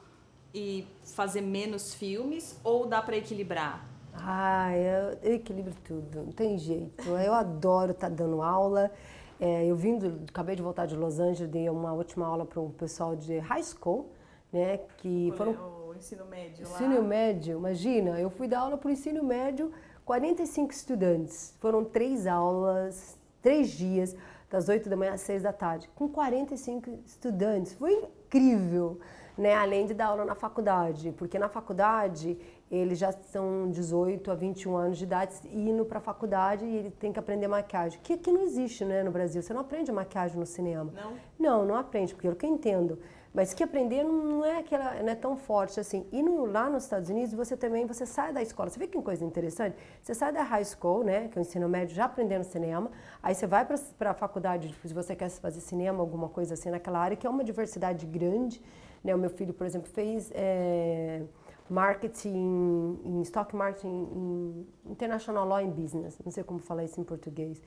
e 0.51 0.87
fazer 1.03 1.41
menos 1.41 1.93
filmes 1.93 2.59
ou 2.63 2.87
dá 2.87 3.03
para 3.03 3.17
equilibrar? 3.17 3.92
Ah, 4.15 4.75
eu, 4.77 5.17
eu, 5.21 5.33
equilibro 5.35 5.73
tudo, 5.83 6.23
não 6.23 6.31
tem 6.31 6.57
jeito. 6.57 7.09
Eu 7.09 7.33
adoro 7.33 7.91
estar 7.91 8.09
tá 8.09 8.15
dando 8.15 8.41
aula. 8.41 8.91
É, 9.39 9.65
eu 9.65 9.75
vim, 9.75 9.97
do, 9.97 10.21
acabei 10.29 10.55
de 10.55 10.61
voltar 10.61 10.85
de 10.85 10.95
Los 10.95 11.19
Angeles, 11.19 11.51
dei 11.51 11.69
uma 11.69 11.93
última 11.93 12.25
aula 12.25 12.45
para 12.45 12.61
o 12.61 12.69
pessoal 12.69 13.15
de 13.15 13.39
high 13.39 13.63
school, 13.63 14.11
né? 14.51 14.79
Que 14.97 15.33
Foi 15.35 15.53
foram 15.53 15.89
o 15.89 15.95
ensino 15.95 16.25
médio 16.25 16.67
lá. 16.67 16.75
Ensino 16.75 17.03
médio, 17.03 17.57
imagina. 17.57 18.19
Eu 18.19 18.29
fui 18.29 18.47
dar 18.47 18.59
aula 18.59 18.77
para 18.77 18.87
o 18.87 18.91
ensino 18.91 19.23
médio, 19.23 19.71
45 20.05 20.71
estudantes. 20.71 21.55
Foram 21.59 21.83
três 21.83 22.27
aulas, 22.27 23.17
três 23.41 23.71
dias, 23.71 24.15
das 24.49 24.69
8 24.69 24.87
da 24.87 24.95
manhã 24.95 25.13
às 25.13 25.21
6 25.21 25.43
da 25.43 25.51
tarde, 25.51 25.89
com 25.95 26.07
45 26.07 26.89
estudantes. 27.05 27.73
Foi 27.73 27.91
incrível, 27.93 28.99
né? 29.37 29.55
Além 29.55 29.85
de 29.85 29.93
dar 29.93 30.07
aula 30.07 30.25
na 30.25 30.35
faculdade, 30.35 31.11
porque 31.17 31.39
na 31.39 31.49
faculdade 31.49 32.37
eles 32.71 32.97
já 32.97 33.11
são 33.11 33.69
18 33.69 34.31
a 34.31 34.35
21 34.35 34.75
anos 34.75 34.97
de 34.97 35.03
idade 35.03 35.33
indo 35.45 35.85
para 35.85 35.99
a 35.99 36.01
faculdade 36.01 36.65
e 36.65 36.75
ele 36.75 36.89
tem 36.89 37.13
que 37.13 37.19
aprender 37.19 37.47
maquiagem. 37.47 37.99
Que, 38.01 38.17
que 38.17 38.31
não 38.31 38.41
existe 38.41 38.83
né, 38.83 39.03
no 39.03 39.11
Brasil. 39.11 39.41
Você 39.41 39.53
não 39.53 39.61
aprende 39.61 39.91
maquiagem 39.91 40.39
no 40.39 40.45
cinema. 40.45 40.91
Não? 40.91 41.13
Não, 41.39 41.65
não 41.65 41.75
aprende, 41.75 42.15
porque 42.15 42.27
é 42.27 42.31
o 42.31 42.35
que 42.35 42.45
eu 42.45 42.49
entendo. 42.49 42.97
Mas 43.33 43.51
que 43.51 43.63
aprender 43.63 44.03
não 44.03 44.45
é, 44.45 44.59
aquela, 44.59 45.01
não 45.01 45.09
é 45.09 45.15
tão 45.15 45.35
forte 45.35 45.79
assim. 45.79 46.05
E 46.11 46.21
no, 46.21 46.45
lá 46.45 46.69
nos 46.69 46.83
Estados 46.83 47.09
Unidos, 47.09 47.33
você 47.33 47.57
também 47.57 47.85
você 47.85 48.05
sai 48.05 48.31
da 48.31 48.41
escola. 48.41 48.69
Você 48.69 48.77
vê 48.77 48.87
que 48.87 49.01
coisa 49.01 49.25
interessante? 49.25 49.75
Você 50.01 50.13
sai 50.13 50.31
da 50.31 50.43
high 50.43 50.63
school, 50.63 51.03
né, 51.03 51.27
que 51.29 51.37
é 51.37 51.41
o 51.41 51.43
ensino 51.43 51.67
médio, 51.67 51.95
já 51.95 52.05
aprendendo 52.05 52.43
cinema. 52.43 52.91
Aí 53.23 53.33
você 53.33 53.47
vai 53.47 53.65
para 53.65 54.11
a 54.11 54.13
faculdade, 54.13 54.75
se 54.85 54.93
você 54.93 55.15
quer 55.15 55.29
fazer 55.29 55.61
cinema, 55.61 55.99
alguma 55.99 56.29
coisa 56.29 56.53
assim 56.53 56.69
naquela 56.69 56.99
área, 56.99 57.17
que 57.17 57.25
é 57.25 57.29
uma 57.29 57.43
diversidade 57.43 58.05
grande. 58.05 58.61
Né? 59.03 59.13
O 59.13 59.17
meu 59.17 59.29
filho, 59.29 59.53
por 59.53 59.65
exemplo, 59.65 59.89
fez... 59.89 60.31
É, 60.33 61.23
marketing, 61.69 62.99
em 63.03 63.21
stock 63.21 63.55
marketing, 63.55 63.87
em 63.87 64.67
international 64.91 65.47
law 65.47 65.57
and 65.57 65.69
business, 65.69 66.19
não 66.23 66.31
sei 66.31 66.43
como 66.43 66.59
falar 66.59 66.83
isso 66.83 66.99
em 66.99 67.03
português, 67.03 67.61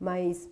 mas 0.00 0.48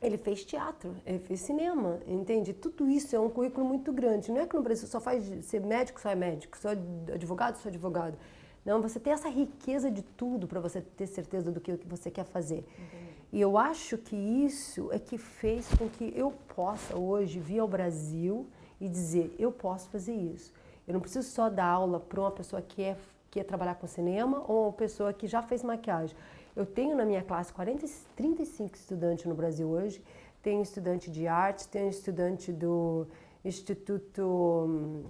ele 0.00 0.16
fez 0.16 0.44
teatro, 0.44 0.94
ele 1.06 1.20
fez 1.20 1.40
cinema, 1.40 2.00
entende? 2.06 2.52
Tudo 2.52 2.88
isso 2.88 3.14
é 3.14 3.20
um 3.20 3.30
currículo 3.30 3.64
muito 3.64 3.92
grande. 3.92 4.32
Não 4.32 4.40
é 4.40 4.46
que 4.46 4.56
no 4.56 4.62
Brasil 4.62 4.88
só 4.88 5.00
faz 5.00 5.24
ser 5.44 5.60
médico, 5.60 6.00
só 6.00 6.10
é 6.10 6.14
médico, 6.14 6.58
só 6.58 6.70
advogado, 6.70 7.56
só 7.56 7.68
é 7.68 7.70
advogado. 7.70 8.18
Não, 8.64 8.80
você 8.80 8.98
tem 8.98 9.12
essa 9.12 9.28
riqueza 9.28 9.90
de 9.90 10.02
tudo 10.02 10.48
para 10.48 10.58
você 10.58 10.80
ter 10.80 11.06
certeza 11.06 11.52
do 11.52 11.60
que 11.60 11.78
você 11.86 12.10
quer 12.10 12.24
fazer. 12.24 12.58
Entendi. 12.58 13.12
E 13.32 13.40
eu 13.40 13.56
acho 13.56 13.96
que 13.96 14.16
isso 14.16 14.90
é 14.92 14.98
que 14.98 15.16
fez 15.18 15.68
com 15.74 15.88
que 15.88 16.12
eu 16.16 16.32
possa 16.54 16.98
hoje 16.98 17.38
vir 17.38 17.60
ao 17.60 17.68
Brasil 17.68 18.46
e 18.82 18.88
dizer, 18.88 19.34
eu 19.38 19.52
posso 19.52 19.88
fazer 19.90 20.14
isso. 20.14 20.52
Eu 20.86 20.94
não 20.94 21.00
preciso 21.00 21.28
só 21.30 21.48
dar 21.48 21.66
aula 21.66 22.00
para 22.00 22.20
uma 22.20 22.30
pessoa 22.32 22.60
que 22.60 22.82
é 22.82 22.96
quer 23.30 23.40
é 23.40 23.44
trabalhar 23.44 23.76
com 23.76 23.86
cinema 23.86 24.44
ou 24.46 24.64
uma 24.64 24.72
pessoa 24.72 25.10
que 25.12 25.26
já 25.26 25.40
fez 25.40 25.62
maquiagem. 25.62 26.14
Eu 26.54 26.66
tenho 26.66 26.94
na 26.94 27.04
minha 27.04 27.22
classe 27.22 27.50
40, 27.50 27.86
35 28.14 28.76
estudantes 28.76 29.24
no 29.24 29.34
Brasil 29.34 29.66
hoje. 29.66 30.04
Tenho 30.42 30.60
estudante 30.60 31.10
de 31.10 31.26
arte, 31.26 31.66
tenho 31.68 31.88
estudante 31.88 32.52
do 32.52 33.06
Instituto. 33.42 35.02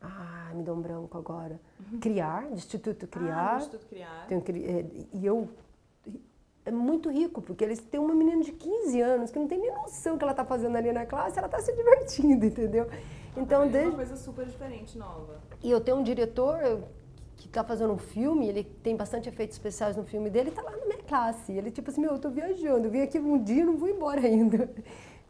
Ah, 0.00 0.50
me 0.54 0.62
dá 0.62 0.72
um 0.72 0.80
branco 0.80 1.18
agora. 1.18 1.60
Uhum. 1.92 2.00
Criar, 2.00 2.50
Instituto 2.52 3.06
Criar. 3.06 3.54
Ah, 3.54 3.58
Instituto 3.58 3.86
Criar. 3.86 4.26
Tenho, 4.28 4.42
é, 4.64 4.86
e 5.12 5.26
eu 5.26 5.46
é 6.66 6.70
muito 6.72 7.08
rico, 7.08 7.40
porque 7.40 7.62
eles 7.62 7.78
têm 7.78 8.00
uma 8.00 8.12
menina 8.12 8.42
de 8.42 8.50
15 8.50 9.00
anos 9.00 9.30
que 9.30 9.38
não 9.38 9.46
tem 9.46 9.58
nem 9.58 9.72
noção 9.72 10.18
que 10.18 10.24
ela 10.24 10.32
está 10.32 10.44
fazendo 10.44 10.76
ali 10.76 10.92
na 10.92 11.06
classe, 11.06 11.38
ela 11.38 11.46
está 11.46 11.60
se 11.60 11.72
divertindo, 11.72 12.44
entendeu? 12.44 12.88
Então, 13.36 13.62
é 13.62 13.68
desde... 13.68 13.90
uma 13.90 13.96
coisa 13.96 14.16
super 14.16 14.44
diferente, 14.44 14.98
nova. 14.98 15.40
E 15.62 15.70
eu 15.70 15.80
tenho 15.80 15.98
um 15.98 16.02
diretor 16.02 16.82
que 17.36 17.46
está 17.46 17.62
fazendo 17.62 17.92
um 17.92 17.98
filme, 17.98 18.48
ele 18.48 18.64
tem 18.64 18.96
bastante 18.96 19.28
efeitos 19.28 19.56
especiais 19.56 19.96
no 19.96 20.04
filme 20.04 20.28
dele, 20.28 20.48
está 20.48 20.62
lá 20.62 20.72
na 20.72 20.86
minha 20.86 21.02
classe. 21.02 21.52
Ele 21.52 21.70
tipo 21.70 21.88
assim, 21.88 22.00
meu, 22.00 22.10
eu 22.10 22.16
estou 22.16 22.32
viajando, 22.32 22.88
eu 22.88 22.90
vim 22.90 23.02
aqui 23.02 23.18
um 23.18 23.40
dia 23.40 23.62
e 23.62 23.64
não 23.64 23.76
vou 23.76 23.88
embora 23.88 24.20
ainda. 24.20 24.68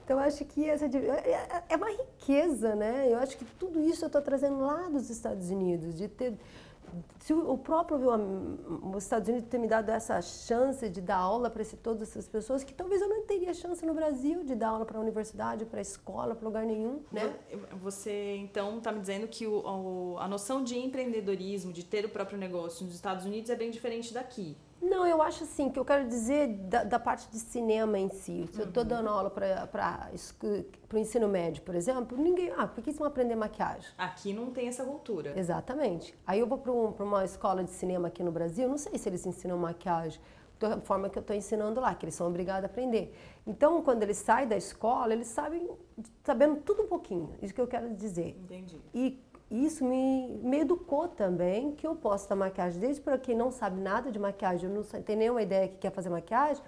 Então, 0.06 0.20
eu 0.20 0.24
acho 0.24 0.44
que 0.44 0.70
essa 0.70 0.84
é, 0.84 0.88
é, 0.88 1.64
é 1.70 1.76
uma 1.76 1.90
riqueza, 1.90 2.76
né? 2.76 3.08
Eu 3.10 3.18
acho 3.18 3.36
que 3.36 3.44
tudo 3.44 3.80
isso 3.82 4.04
eu 4.04 4.06
estou 4.06 4.22
trazendo 4.22 4.60
lá 4.60 4.88
dos 4.88 5.10
Estados 5.10 5.50
Unidos, 5.50 5.96
de 5.96 6.06
ter 6.06 6.34
se 7.18 7.32
o 7.32 7.58
próprio 7.58 7.98
os 8.94 9.02
Estados 9.02 9.28
Unidos 9.28 9.48
ter 9.48 9.58
me 9.58 9.66
dado 9.66 9.90
essa 9.90 10.20
chance 10.22 10.88
de 10.88 11.00
dar 11.00 11.16
aula 11.16 11.50
para 11.50 11.64
todas 11.82 12.08
essas 12.08 12.28
pessoas, 12.28 12.62
que 12.62 12.72
talvez 12.72 13.00
eu 13.00 13.08
não 13.08 13.22
teria 13.26 13.52
chance 13.52 13.84
no 13.84 13.94
Brasil 13.94 14.44
de 14.44 14.54
dar 14.54 14.68
aula 14.68 14.84
para 14.84 14.98
a 14.98 15.00
universidade, 15.00 15.64
para 15.64 15.78
a 15.78 15.82
escola, 15.82 16.34
para 16.34 16.46
lugar 16.46 16.64
nenhum, 16.64 17.02
né? 17.10 17.34
Você 17.80 18.36
então 18.36 18.78
está 18.78 18.92
me 18.92 19.00
dizendo 19.00 19.26
que 19.26 19.46
o, 19.46 20.16
a 20.18 20.28
noção 20.28 20.62
de 20.62 20.78
empreendedorismo, 20.78 21.72
de 21.72 21.84
ter 21.84 22.04
o 22.04 22.08
próprio 22.08 22.38
negócio 22.38 22.84
nos 22.84 22.94
Estados 22.94 23.24
Unidos 23.24 23.50
é 23.50 23.56
bem 23.56 23.70
diferente 23.70 24.12
daqui. 24.12 24.56
Não, 24.88 25.06
eu 25.06 25.20
acho 25.20 25.44
assim, 25.44 25.68
que 25.70 25.78
eu 25.78 25.84
quero 25.84 26.06
dizer 26.06 26.48
da, 26.48 26.84
da 26.84 26.98
parte 26.98 27.28
de 27.30 27.38
cinema 27.38 27.98
em 27.98 28.08
si. 28.08 28.48
Se 28.52 28.60
eu 28.60 28.66
estou 28.66 28.82
uhum. 28.82 28.88
dando 28.88 29.08
aula 29.08 29.30
para 29.30 30.10
o 30.92 30.98
ensino 30.98 31.28
médio, 31.28 31.62
por 31.62 31.74
exemplo, 31.74 32.16
ninguém. 32.16 32.52
Ah, 32.56 32.66
por 32.66 32.76
que 32.76 32.90
vocês 32.90 32.98
vão 32.98 33.08
aprender 33.08 33.34
maquiagem? 33.34 33.90
Aqui 33.98 34.32
não 34.32 34.50
tem 34.50 34.68
essa 34.68 34.84
cultura. 34.84 35.38
Exatamente. 35.38 36.14
Aí 36.26 36.40
eu 36.40 36.46
vou 36.46 36.58
para 36.58 36.72
um, 36.72 36.90
uma 36.98 37.24
escola 37.24 37.64
de 37.64 37.70
cinema 37.70 38.08
aqui 38.08 38.22
no 38.22 38.30
Brasil, 38.30 38.68
não 38.68 38.78
sei 38.78 38.96
se 38.98 39.08
eles 39.08 39.26
ensinam 39.26 39.58
maquiagem 39.58 40.20
da 40.58 40.80
forma 40.80 41.08
que 41.08 41.18
eu 41.18 41.20
estou 41.20 41.36
ensinando 41.36 41.80
lá, 41.80 41.94
que 41.94 42.04
eles 42.04 42.14
são 42.14 42.26
obrigados 42.26 42.64
a 42.64 42.66
aprender. 42.66 43.14
Então, 43.46 43.82
quando 43.82 44.02
eles 44.02 44.16
saem 44.16 44.48
da 44.48 44.56
escola, 44.56 45.12
eles 45.12 45.28
sabem, 45.28 45.68
sabendo 46.24 46.56
tudo 46.62 46.82
um 46.82 46.86
pouquinho, 46.88 47.34
isso 47.42 47.54
que 47.54 47.60
eu 47.60 47.66
quero 47.66 47.94
dizer. 47.94 48.36
Entendi. 48.42 48.80
E 48.94 49.22
isso 49.50 49.84
me, 49.84 50.38
me 50.42 50.60
educou 50.60 51.06
também 51.08 51.72
que 51.72 51.86
eu 51.86 51.94
posso 51.94 52.28
dar 52.28 52.36
maquiagem, 52.36 52.80
desde 52.80 53.00
para 53.00 53.16
quem 53.16 53.36
não 53.36 53.50
sabe 53.50 53.80
nada 53.80 54.10
de 54.10 54.18
maquiagem, 54.18 54.68
não 54.68 54.82
tem 54.82 55.16
nenhuma 55.16 55.42
ideia 55.42 55.68
que 55.68 55.76
quer 55.76 55.92
fazer 55.92 56.10
maquiagem, 56.10 56.62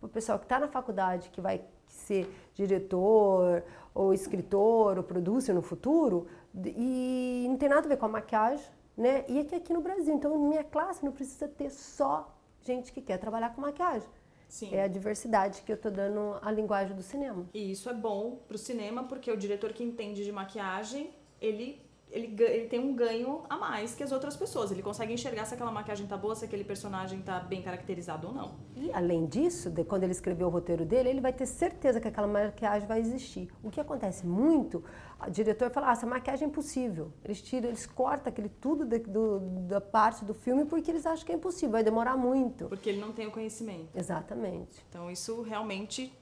o 0.00 0.08
pessoal 0.08 0.38
que 0.38 0.46
está 0.46 0.58
na 0.58 0.66
faculdade, 0.68 1.30
que 1.30 1.40
vai 1.40 1.62
ser 1.86 2.26
diretor, 2.54 3.62
ou 3.94 4.12
escritor, 4.14 4.96
ou 4.96 5.04
producer 5.04 5.52
no 5.52 5.62
futuro, 5.62 6.26
e 6.64 7.46
não 7.48 7.56
tem 7.56 7.68
nada 7.68 7.86
a 7.86 7.88
ver 7.88 7.96
com 7.96 8.06
a 8.06 8.08
maquiagem, 8.08 8.66
né? 8.96 9.24
E 9.28 9.38
aqui, 9.38 9.54
aqui 9.54 9.72
no 9.72 9.80
Brasil. 9.80 10.14
Então, 10.14 10.36
minha 10.38 10.64
classe 10.64 11.04
não 11.04 11.12
precisa 11.12 11.46
ter 11.46 11.70
só 11.70 12.34
gente 12.62 12.92
que 12.92 13.00
quer 13.00 13.18
trabalhar 13.18 13.54
com 13.54 13.60
maquiagem. 13.60 14.08
Sim. 14.48 14.74
É 14.74 14.82
a 14.82 14.88
diversidade 14.88 15.62
que 15.62 15.72
eu 15.72 15.76
estou 15.76 15.90
dando 15.90 16.36
à 16.42 16.50
linguagem 16.50 16.94
do 16.94 17.02
cinema. 17.02 17.46
E 17.54 17.70
isso 17.70 17.88
é 17.88 17.94
bom 17.94 18.38
para 18.46 18.54
o 18.54 18.58
cinema, 18.58 19.04
porque 19.04 19.30
o 19.30 19.36
diretor 19.36 19.72
que 19.72 19.82
entende 19.82 20.24
de 20.24 20.32
maquiagem, 20.32 21.10
ele 21.40 21.80
ele, 22.12 22.36
ele 22.44 22.66
tem 22.68 22.78
um 22.78 22.94
ganho 22.94 23.42
a 23.48 23.56
mais 23.56 23.94
que 23.94 24.02
as 24.02 24.12
outras 24.12 24.36
pessoas. 24.36 24.70
Ele 24.70 24.82
consegue 24.82 25.12
enxergar 25.12 25.46
se 25.46 25.54
aquela 25.54 25.72
maquiagem 25.72 26.06
tá 26.06 26.16
boa, 26.16 26.34
se 26.34 26.44
aquele 26.44 26.62
personagem 26.62 27.20
tá 27.22 27.40
bem 27.40 27.62
caracterizado 27.62 28.28
ou 28.28 28.34
não. 28.34 28.54
E 28.76 28.92
além 28.92 29.26
disso, 29.26 29.70
de, 29.70 29.82
quando 29.82 30.02
ele 30.02 30.12
escrever 30.12 30.44
o 30.44 30.50
roteiro 30.50 30.84
dele, 30.84 31.08
ele 31.08 31.20
vai 31.20 31.32
ter 31.32 31.46
certeza 31.46 32.00
que 32.00 32.06
aquela 32.06 32.26
maquiagem 32.26 32.86
vai 32.86 33.00
existir. 33.00 33.48
O 33.62 33.70
que 33.70 33.80
acontece 33.80 34.26
muito, 34.26 34.84
o 35.26 35.30
diretor 35.30 35.70
fala, 35.70 35.88
ah, 35.88 35.92
essa 35.92 36.06
maquiagem 36.06 36.44
é 36.46 36.48
impossível. 36.48 37.12
Eles 37.24 37.40
tiram, 37.40 37.68
eles 37.68 37.86
cortam 37.86 38.30
aquele 38.30 38.50
tudo 38.50 38.84
de, 38.84 38.98
do, 38.98 39.40
da 39.66 39.80
parte 39.80 40.22
do 40.24 40.34
filme 40.34 40.66
porque 40.66 40.90
eles 40.90 41.06
acham 41.06 41.24
que 41.24 41.32
é 41.32 41.34
impossível, 41.34 41.70
vai 41.70 41.82
demorar 41.82 42.16
muito. 42.16 42.66
Porque 42.68 42.90
ele 42.90 43.00
não 43.00 43.12
tem 43.12 43.26
o 43.26 43.30
conhecimento. 43.30 43.88
Exatamente. 43.94 44.84
Então 44.90 45.10
isso 45.10 45.40
realmente 45.40 46.12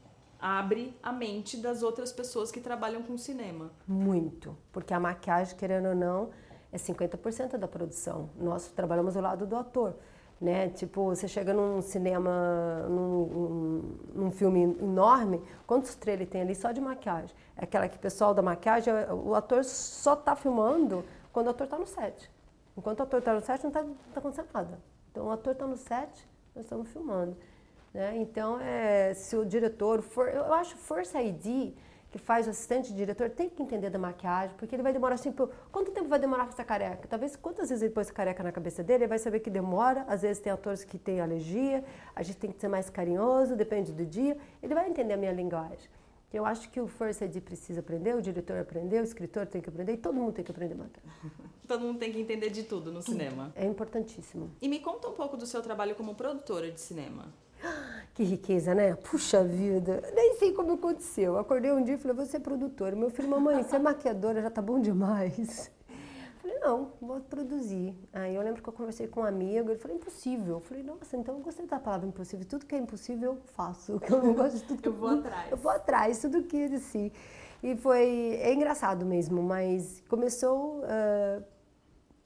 abre 0.40 0.96
a 1.03 1.12
mente 1.12 1.57
das 1.57 1.83
outras 1.83 2.12
pessoas 2.12 2.50
que 2.50 2.61
trabalham 2.61 3.03
com 3.03 3.16
cinema. 3.18 3.70
Muito, 3.87 4.57
porque 4.72 4.94
a 4.94 5.00
maquiagem, 5.00 5.57
querendo 5.57 5.88
ou 5.88 5.94
não, 5.94 6.31
é 6.72 6.76
50% 6.76 7.57
da 7.57 7.68
produção. 7.68 8.31
Nós 8.37 8.68
trabalhamos 8.68 9.14
do 9.14 9.20
lado 9.20 9.46
do 9.46 9.57
ator. 9.57 9.94
né? 10.40 10.68
Tipo, 10.70 11.05
você 11.05 11.29
chega 11.29 11.53
num 11.53 11.83
cinema, 11.83 12.87
num, 12.88 13.98
num, 14.14 14.31
filme 14.31 14.62
enorme, 14.62 15.42
quantos 15.66 15.94
trailers 15.94 16.31
tem 16.31 16.40
ali 16.40 16.55
só 16.55 16.72
de 16.72 16.81
maquiagem? 16.81 17.37
É 17.57 17.64
aquela 17.64 17.88
que 17.88 17.96
o 17.96 18.00
pessoal 18.00 18.33
da 18.33 18.40
maquiagem, 18.40 18.92
o 19.24 19.35
ator 19.35 19.62
só 19.64 20.14
está 20.14 20.35
filmando 20.35 21.05
quando 21.33 21.48
o 21.48 21.50
ator 21.50 21.64
está 21.64 21.79
no 21.79 21.87
set. 21.87 22.31
Enquanto 22.76 23.00
o 23.00 23.03
ator 23.03 23.18
está 23.18 23.35
no 23.35 23.40
set, 23.40 23.62
não 23.62 23.68
está 23.68 23.83
tá 23.83 24.20
acontecendo 24.20 24.48
nada. 24.55 24.81
Então, 25.11 25.26
o 25.26 25.31
ator 25.31 25.53
está 25.53 25.66
no 25.66 25.76
set, 25.76 26.29
nós 26.55 26.64
estamos 26.64 26.88
filmando. 26.88 27.37
Né? 27.92 28.16
Então, 28.18 28.61
é, 28.61 29.12
se 29.14 29.37
o 29.37 29.44
diretor 29.44 30.03
for... 30.03 30.29
Eu 30.29 30.53
acho 30.53 30.76
Force 30.76 31.16
ID 31.16 31.74
que 32.11 32.18
faz 32.18 32.46
o 32.46 32.50
assistente 32.50 32.92
diretor 32.92 33.31
tem 33.31 33.48
que 33.48 33.62
entender 33.62 33.88
da 33.88 33.98
maquiagem, 33.98 34.55
porque 34.57 34.74
ele 34.74 34.83
vai 34.83 34.92
demorar 34.92 35.14
assim, 35.14 35.33
quanto 35.70 35.92
tempo 35.92 36.09
vai 36.09 36.18
demorar 36.18 36.44
para 36.44 36.55
essa 36.55 36.64
careca? 36.64 37.07
Talvez 37.09 37.37
quantas 37.37 37.68
vezes 37.68 37.83
ele 37.83 37.92
pôs 37.92 38.11
careca 38.11 38.42
na 38.42 38.50
cabeça 38.50 38.83
dele, 38.83 39.05
ele 39.05 39.09
vai 39.09 39.18
saber 39.18 39.40
que 39.40 39.48
demora, 39.48 40.05
às 40.09 40.22
vezes 40.22 40.42
tem 40.42 40.53
atores 40.53 40.83
que 40.83 40.98
têm 40.98 41.20
alergia, 41.20 41.85
a 42.14 42.22
gente 42.22 42.38
tem 42.38 42.50
que 42.50 42.61
ser 42.61 42.68
mais 42.68 42.90
carinhoso, 42.90 43.55
depende 43.55 43.92
do 43.92 44.05
dia, 44.05 44.37
ele 44.61 44.74
vai 44.74 44.88
entender 44.88 45.14
a 45.14 45.16
minha 45.16 45.33
linguagem. 45.33 45.88
Eu 46.33 46.44
acho 46.44 46.70
que 46.70 46.81
o 46.81 46.87
First 46.87 47.22
AD 47.22 47.40
precisa 47.40 47.81
aprender, 47.81 48.14
o 48.14 48.22
diretor 48.22 48.59
aprendeu, 48.59 49.00
o 49.00 49.05
escritor 49.05 49.46
tem 49.46 49.61
que 49.61 49.68
aprender 49.68 49.94
e 49.94 49.96
todo 49.96 50.14
mundo 50.14 50.33
tem 50.33 50.44
que 50.44 50.50
aprender 50.50 50.74
maquiagem. 50.74 51.31
todo 51.66 51.81
mundo 51.81 51.98
tem 51.98 52.12
que 52.12 52.20
entender 52.20 52.50
de 52.50 52.64
tudo 52.64 52.92
no 52.92 53.03
cinema. 53.03 53.53
É 53.55 53.64
importantíssimo. 53.64 54.50
E 54.61 54.68
me 54.68 54.79
conta 54.81 55.09
um 55.09 55.12
pouco 55.12 55.37
do 55.37 55.46
seu 55.46 55.61
trabalho 55.61 55.94
como 55.96 56.14
produtora 56.14 56.70
de 56.70 56.81
cinema. 56.81 57.33
Que 58.20 58.24
riqueza, 58.24 58.74
né? 58.74 58.94
Puxa 58.96 59.42
vida, 59.42 60.02
nem 60.14 60.35
sei 60.35 60.52
como 60.52 60.74
aconteceu. 60.74 61.38
Acordei 61.38 61.72
um 61.72 61.83
dia 61.83 61.94
e 61.94 61.96
falei, 61.96 62.14
vou 62.14 62.26
ser 62.26 62.40
produtora. 62.40 62.94
Meu 62.94 63.09
filho, 63.09 63.30
mamãe, 63.30 63.62
ser 63.62 63.78
maquiadora 63.78 64.42
já 64.42 64.50
tá 64.50 64.61
bom 64.61 64.78
demais. 64.78 65.70
Falei, 66.42 66.59
não, 66.59 66.92
vou 67.00 67.18
produzir. 67.20 67.94
Aí 68.12 68.35
eu 68.35 68.42
lembro 68.42 68.62
que 68.62 68.68
eu 68.68 68.74
conversei 68.74 69.09
com 69.09 69.22
um 69.22 69.24
amigo, 69.24 69.70
ele 69.70 69.78
falou, 69.78 69.96
impossível. 69.96 70.56
Eu 70.56 70.61
falei, 70.61 70.83
nossa, 70.83 71.16
então 71.16 71.35
eu 71.37 71.40
gostei 71.40 71.64
da 71.64 71.78
palavra 71.78 72.06
impossível. 72.06 72.44
Tudo 72.46 72.66
que 72.66 72.74
é 72.74 72.78
impossível 72.78 73.33
eu 73.33 73.38
faço. 73.54 73.98
Eu 74.06 74.22
não 74.22 74.35
gosto 74.35 74.56
de 74.56 74.64
tudo 74.64 74.83
que 74.83 74.88
eu 74.88 74.92
vou 74.92 75.09
atrás. 75.09 75.50
Eu 75.50 75.56
vou 75.56 75.72
atrás, 75.72 76.18
tudo 76.18 76.42
que 76.42 76.64
assim. 76.64 77.11
E 77.62 77.74
foi, 77.74 78.38
é 78.42 78.52
engraçado 78.52 79.06
mesmo, 79.06 79.42
mas 79.42 80.02
começou... 80.11 80.80
Uh, 80.80 81.42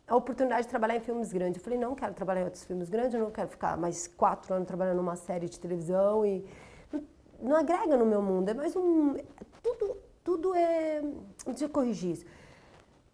a 0.06 0.16
oportunidade 0.16 0.62
de 0.62 0.68
trabalhar 0.68 0.96
em 0.96 1.00
filmes 1.00 1.32
grandes. 1.32 1.58
Eu 1.58 1.64
falei, 1.64 1.78
não 1.78 1.94
quero 1.94 2.14
trabalhar 2.14 2.42
em 2.42 2.44
outros 2.44 2.64
filmes 2.64 2.88
grandes, 2.88 3.14
eu 3.14 3.20
não 3.20 3.30
quero 3.30 3.48
ficar 3.48 3.76
mais 3.76 4.06
quatro 4.06 4.54
anos 4.54 4.66
trabalhando 4.68 4.96
numa 4.96 5.16
série 5.16 5.48
de 5.48 5.58
televisão 5.58 6.24
e 6.26 6.44
não, 6.92 7.04
não 7.40 7.56
agrega 7.56 7.96
no 7.96 8.04
meu 8.04 8.20
mundo. 8.20 8.48
É 8.48 8.54
mais 8.54 8.76
um, 8.76 9.16
tudo, 9.62 9.96
tudo 10.22 10.54
é, 10.54 11.02
deixa 11.46 11.64
eu 11.64 11.68
corrigir 11.70 12.12
isso. 12.12 12.26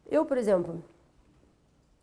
Eu, 0.07 0.26
por 0.26 0.37
exemplo, 0.37 0.83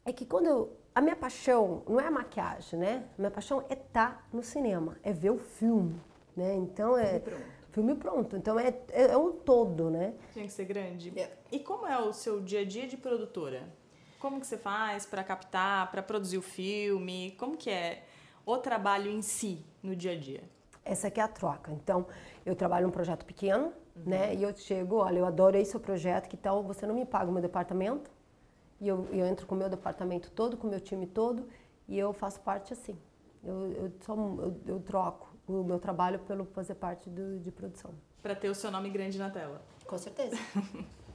é 0.06 0.13
que 0.13 0.26
quando 0.26 0.47
eu, 0.47 0.78
a 0.95 1.02
minha 1.02 1.15
paixão 1.15 1.84
não 1.88 2.00
é 2.00 2.08
a 2.08 2.12
maquiagem, 2.12 2.80
né? 2.80 3.04
A 3.17 3.21
minha 3.21 3.32
paixão 3.32 3.65
é 3.69 3.73
estar 3.73 4.15
tá 4.15 4.23
no 4.32 4.41
cinema, 4.41 4.97
é 5.04 5.12
ver 5.12 5.32
o 5.32 5.38
filme, 5.38 6.00
né? 6.36 6.56
Então 6.56 6.97
é 6.97 7.19
filme 7.19 7.19
pronto. 7.19 7.58
Filme 7.69 7.95
pronto. 7.95 8.38
Então 8.38 8.58
é, 8.58 8.69
é, 8.89 9.12
é 9.12 9.17
um 9.17 9.34
todo, 9.34 9.89
né? 9.89 10.13
Tinha 10.32 10.45
que 10.45 10.54
ser 10.54 10.63
grande. 10.63 11.12
É. 11.19 11.38
E 11.52 11.60
como 11.60 11.86
é 11.86 12.00
o 12.00 12.13
seu 12.13 12.39
dia 12.39 12.62
a 12.62 12.65
dia 12.65 12.88
de 12.88 12.95
produtora? 12.95 13.67
Como 14.19 14.39
que 14.39 14.47
você 14.47 14.58
faz 14.58 15.06
para 15.06 15.23
captar, 15.23 15.91
para 15.91 16.01
produzir 16.01 16.38
o 16.38 16.41
filme? 16.41 17.36
Como 17.38 17.56
que 17.56 17.69
é 17.69 18.03
o 18.45 18.58
trabalho 18.58 19.12
em 19.12 19.21
si 19.21 19.63
no 19.84 19.95
dia 19.95 20.13
a 20.13 20.17
dia? 20.17 20.43
Essa 20.84 21.08
aqui 21.08 21.19
é 21.19 21.23
a 21.23 21.27
troca. 21.27 21.71
Então, 21.71 22.06
eu 22.45 22.56
trabalho 22.56 22.88
num 22.88 22.91
projeto 22.91 23.25
pequeno, 23.25 23.65
uhum. 23.95 24.03
né? 24.06 24.34
E 24.34 24.41
eu 24.41 24.56
chego, 24.56 24.95
olha, 24.95 25.19
eu 25.19 25.25
adorei 25.25 25.65
seu 25.65 25.80
projeto, 25.80 26.27
que 26.27 26.38
tal 26.38 26.63
você 26.63 26.88
não 26.88 26.95
me 26.95 27.06
paga 27.06 27.30
o 27.30 27.34
meu 27.34 27.41
departamento? 27.41 28.10
E 28.80 28.88
eu, 28.88 29.08
eu 29.12 29.25
entro 29.25 29.45
com 29.45 29.53
o 29.53 29.58
meu 29.58 29.69
departamento 29.69 30.32
todo, 30.32 30.56
com 30.56 30.67
o 30.67 30.69
meu 30.69 30.80
time 30.80 31.06
todo, 31.06 31.47
e 31.88 31.97
eu 31.97 32.13
faço 32.13 32.39
parte 32.41 32.73
assim. 32.73 32.97
Eu, 33.43 33.71
eu, 33.73 33.91
só, 34.01 34.13
eu, 34.15 34.62
eu 34.65 34.80
troco 34.80 35.36
o 35.47 35.63
meu 35.63 35.80
trabalho 35.80 36.19
pelo 36.19 36.45
fazer 36.45 36.75
parte 36.75 37.10
do, 37.10 37.39
de 37.39 37.51
produção. 37.51 37.91
Para 38.21 38.36
ter 38.36 38.49
o 38.49 38.56
seu 38.56 38.71
nome 38.71 38.89
grande 38.89 39.17
na 39.17 39.30
tela. 39.30 39.62
Com 39.86 39.97
certeza. 39.97 40.36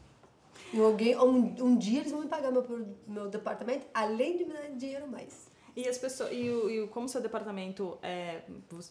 alguém, 0.81 1.17
um, 1.19 1.55
um 1.61 1.77
dia 1.77 2.01
eles 2.01 2.13
vão 2.13 2.23
me 2.23 2.29
pagar 2.29 2.51
meu, 2.51 2.65
meu 3.07 3.29
departamento, 3.29 3.87
além 3.93 4.37
de 4.37 4.45
me 4.45 4.53
dar 4.53 4.69
dinheiro 4.71 5.07
mais. 5.07 5.51
E 5.77 5.89
as 5.89 5.99
pessoas, 5.99 6.31
e, 6.33 6.49
o, 6.51 6.71
e 6.71 6.89
como 6.89 7.09
seu 7.09 7.21
departamento, 7.21 7.99
é, 8.03 8.43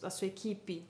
a 0.02 0.10
sua 0.10 0.26
equipe 0.26 0.88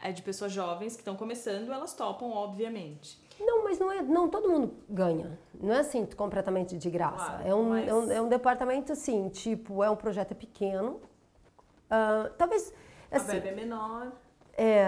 é 0.00 0.10
de 0.10 0.22
pessoas 0.22 0.52
jovens 0.52 0.94
que 0.94 1.00
estão 1.00 1.16
começando, 1.16 1.72
elas 1.72 1.94
topam, 1.94 2.30
obviamente. 2.30 3.20
Não, 3.38 3.64
mas 3.64 3.78
não 3.78 3.90
é, 3.90 4.02
não 4.02 4.28
todo 4.28 4.48
mundo 4.48 4.74
ganha. 4.88 5.38
Não 5.60 5.72
é 5.72 5.78
assim 5.78 6.04
completamente 6.06 6.76
de 6.76 6.90
graça. 6.90 7.26
Claro, 7.26 7.48
é, 7.48 7.54
um, 7.54 7.68
mas... 7.70 7.88
é, 7.88 7.94
um, 7.94 8.12
é 8.12 8.22
um 8.22 8.28
departamento 8.28 8.92
assim, 8.92 9.28
tipo, 9.28 9.82
é 9.82 9.90
um 9.90 9.96
projeto 9.96 10.34
pequeno. 10.34 11.00
Uh, 11.86 12.30
talvez. 12.36 12.72
Assim, 13.10 13.30
a 13.30 13.34
bebê 13.34 13.48
é 13.48 13.54
menor. 13.54 14.12
É, 14.54 14.86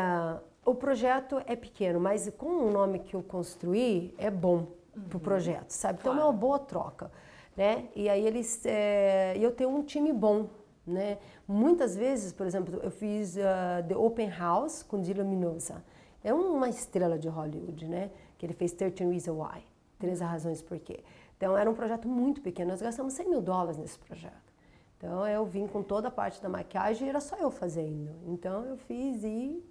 o 0.65 0.75
projeto 0.75 1.41
é 1.47 1.55
pequeno, 1.57 2.01
mas 2.01 2.31
com 2.37 2.47
o 2.47 2.71
nome 2.71 3.01
que 3.01 3.15
eu 3.15 3.23
construí 3.23 4.15
é 4.19 4.31
bom 4.31 4.69
uhum. 4.97 5.03
para 5.05 5.17
o 5.17 5.21
projeto, 5.21 5.71
sabe? 5.71 5.99
Então 6.01 6.19
é 6.19 6.23
uma 6.23 6.33
boa 6.33 6.59
troca, 6.59 7.11
né? 7.57 7.89
E 7.95 8.09
aí 8.09 8.27
eles, 8.27 8.65
é, 8.65 9.37
eu 9.39 9.53
tenho 9.53 9.71
um 9.71 9.83
time 9.83 10.13
bom, 10.13 10.49
né? 10.87 11.19
Muitas 11.47 11.97
vezes, 11.97 12.33
por 12.33 12.47
exemplo, 12.47 12.81
eu 12.83 12.91
fiz 12.91 13.37
uh, 13.37 13.87
The 13.87 13.97
Open 13.97 14.31
House 14.31 14.83
com 14.83 15.01
Dylan 15.01 15.25
Minosa. 15.25 15.85
É 16.23 16.33
uma 16.33 16.69
estrela 16.69 17.19
de 17.19 17.29
Hollywood, 17.29 17.87
né? 17.87 18.11
Que 18.39 18.47
ele 18.47 18.55
fez 18.55 18.73
13 18.73 19.05
Reasons 19.05 19.39
Why, 19.39 19.65
13 19.99 20.25
razões 20.25 20.63
por 20.63 20.79
quê. 20.79 21.05
Então 21.37 21.57
era 21.57 21.69
um 21.69 21.75
projeto 21.75 22.09
muito 22.09 22.41
pequeno, 22.41 22.71
nós 22.71 22.81
gastamos 22.81 23.13
100 23.15 23.29
mil 23.29 23.43
dólares 23.43 23.77
nesse 23.77 23.99
projeto. 23.99 24.55
Então 24.97 25.27
eu 25.27 25.45
vim 25.45 25.67
com 25.67 25.83
toda 25.83 26.09
a 26.09 26.11
parte 26.11 26.41
da 26.43 26.49
maquiagem 26.49 27.07
e 27.07 27.11
era 27.11 27.21
só 27.21 27.37
eu 27.37 27.51
fazendo. 27.51 28.11
Então 28.27 28.65
eu 28.65 28.77
fiz 28.77 29.23
e 29.23 29.63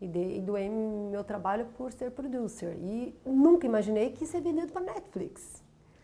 e, 0.00 0.06
de, 0.06 0.36
e 0.36 0.40
doei 0.40 0.68
meu 0.68 1.24
trabalho 1.24 1.66
por 1.76 1.92
ser 1.92 2.10
producer. 2.10 2.76
E 2.80 3.14
nunca 3.24 3.66
imaginei 3.66 4.10
que 4.10 4.24
ia 4.24 4.26
ser 4.26 4.40
vendido 4.40 4.72
para 4.72 4.82
Netflix. 4.82 5.62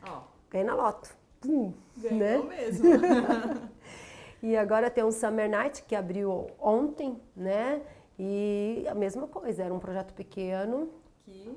Oh. 0.09 0.23
Ganhei 0.51 0.67
na 0.67 0.75
loto. 0.75 1.15
Pum, 1.41 1.73
Ganhou 1.97 2.19
né? 2.19 2.57
mesmo. 2.57 2.87
e 4.43 4.57
agora 4.57 4.91
tem 4.91 5.05
um 5.05 5.13
Summer 5.13 5.49
Night 5.49 5.85
que 5.85 5.95
abriu 5.95 6.49
ontem, 6.59 7.21
né? 7.37 7.83
E 8.19 8.85
a 8.89 8.95
mesma 8.95 9.27
coisa, 9.27 9.65
era 9.65 9.75
um 9.75 9.79
projeto 9.79 10.13
pequeno. 10.15 10.89
Que 11.25 11.57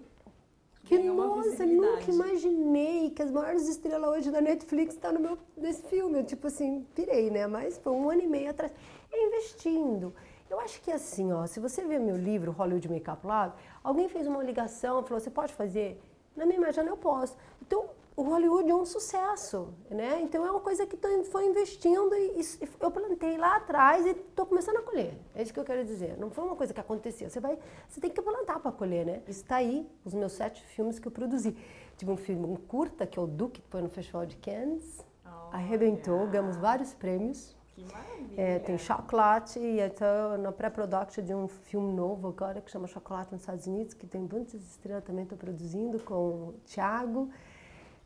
que 0.88 0.98
nossa, 1.00 1.66
nunca 1.66 2.10
imaginei 2.10 3.10
que 3.10 3.22
as 3.22 3.30
maiores 3.30 3.68
estrelas 3.68 4.10
hoje 4.10 4.32
da 4.32 4.40
Netflix 4.40 4.94
estão 4.94 5.12
no 5.12 5.20
meu 5.20 5.38
nesse 5.58 5.84
filme. 5.84 6.20
Eu, 6.20 6.26
tipo 6.26 6.48
assim, 6.48 6.88
pirei, 6.96 7.30
né? 7.30 7.46
Mas 7.46 7.78
foi 7.78 7.92
um 7.92 8.10
ano 8.10 8.22
e 8.22 8.28
meio 8.28 8.50
atrás. 8.50 8.72
investindo. 9.12 10.14
Eu 10.50 10.60
acho 10.60 10.82
que 10.82 10.92
assim, 10.92 11.32
ó, 11.34 11.46
se 11.46 11.60
você 11.60 11.84
ver 11.84 12.00
meu 12.00 12.16
livro, 12.16 12.52
Hollywood 12.52 12.90
Makeup 12.90 13.26
Lab, 13.26 13.54
alguém 13.84 14.08
fez 14.08 14.28
uma 14.28 14.44
ligação, 14.44 15.04
falou, 15.04 15.20
você 15.20 15.30
pode 15.30 15.54
fazer? 15.54 16.02
Na 16.36 16.46
minha 16.46 16.58
imagem 16.58 16.86
eu 16.86 16.98
posso. 16.98 17.36
Então, 17.62 17.90
o 18.18 18.24
Hollywood 18.24 18.68
é 18.68 18.74
um 18.74 18.84
sucesso, 18.84 19.72
né? 19.92 20.20
Então 20.22 20.44
é 20.44 20.50
uma 20.50 20.60
coisa 20.60 20.88
que 20.88 20.98
foi 21.26 21.46
investindo 21.46 22.16
e, 22.16 22.42
e 22.42 22.70
eu 22.80 22.90
plantei 22.90 23.38
lá 23.38 23.58
atrás 23.58 24.08
e 24.08 24.10
estou 24.10 24.44
começando 24.44 24.78
a 24.78 24.82
colher. 24.82 25.14
É 25.36 25.44
isso 25.44 25.54
que 25.54 25.60
eu 25.60 25.64
quero 25.64 25.86
dizer. 25.86 26.18
Não 26.18 26.32
foi 26.32 26.44
uma 26.44 26.56
coisa 26.56 26.74
que 26.74 26.80
aconteceu. 26.80 27.30
Você 27.30 27.40
vai, 27.40 27.60
você 27.88 28.02
tem 28.02 28.10
que 28.10 28.20
plantar 28.20 28.60
para 28.60 28.72
colher, 28.72 29.06
né? 29.06 29.22
Está 29.28 29.58
aí 29.58 29.88
os 30.04 30.16
meus 30.16 30.32
sete 30.32 30.64
filmes 30.64 30.98
que 30.98 31.08
eu 31.08 31.12
produzi. 31.12 31.56
Tive 31.98 32.12
um 32.12 32.18
filme 32.18 32.46
um 32.46 32.56
curta 32.56 33.06
que 33.06 33.20
é 33.20 33.22
o 33.22 33.28
Duke, 33.28 33.62
que 33.62 33.70
foi 33.70 33.82
no 33.82 33.90
Festival 33.90 34.26
de 34.26 34.36
Cannes, 34.38 35.06
oh, 35.26 35.56
arrebentou, 35.56 36.16
yeah. 36.16 36.32
ganhamos 36.32 36.58
vários 36.58 36.94
prêmios. 36.94 37.57
Que 37.78 37.86
maravilha. 37.94 38.42
É, 38.42 38.58
tem 38.58 38.76
chocolate 38.76 39.60
e 39.60 39.80
estou 39.80 40.36
na 40.40 40.52
pré-production 40.52 41.24
de 41.24 41.36
um 41.36 41.48
filme 41.48 41.94
novo 41.94 42.30
agora 42.30 42.60
que 42.60 42.72
chama 42.72 42.88
Chocolate 42.88 43.32
nos 43.32 43.42
Estados 43.42 43.68
Unidos, 43.68 43.94
que 43.94 44.08
tem 44.08 44.20
muitas 44.20 44.56
estrelas 44.56 45.04
também, 45.04 45.24
estou 45.24 45.38
produzindo 45.38 46.00
com 46.00 46.16
o 46.16 46.54
Thiago. 46.66 47.30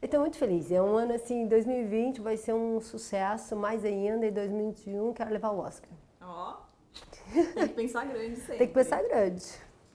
Estou 0.02 0.20
muito 0.20 0.38
feliz. 0.38 0.70
É 0.74 0.82
um 0.82 0.98
ano 0.98 1.14
assim, 1.14 1.48
2020 1.48 2.20
vai 2.20 2.36
ser 2.36 2.54
um 2.54 2.82
sucesso, 2.82 3.56
mais 3.56 3.86
ainda, 3.86 4.26
em 4.26 4.34
2021 4.34 5.14
quero 5.14 5.32
levar 5.32 5.52
o 5.52 5.60
Oscar. 5.60 5.90
Ó, 6.20 6.58
oh, 6.58 7.54
tem 7.54 7.68
que 7.70 7.74
pensar 7.74 8.06
grande 8.08 8.36
sempre. 8.42 8.58
tem 8.58 8.68
que 8.68 8.74
pensar 8.74 9.02
grande. 9.04 9.46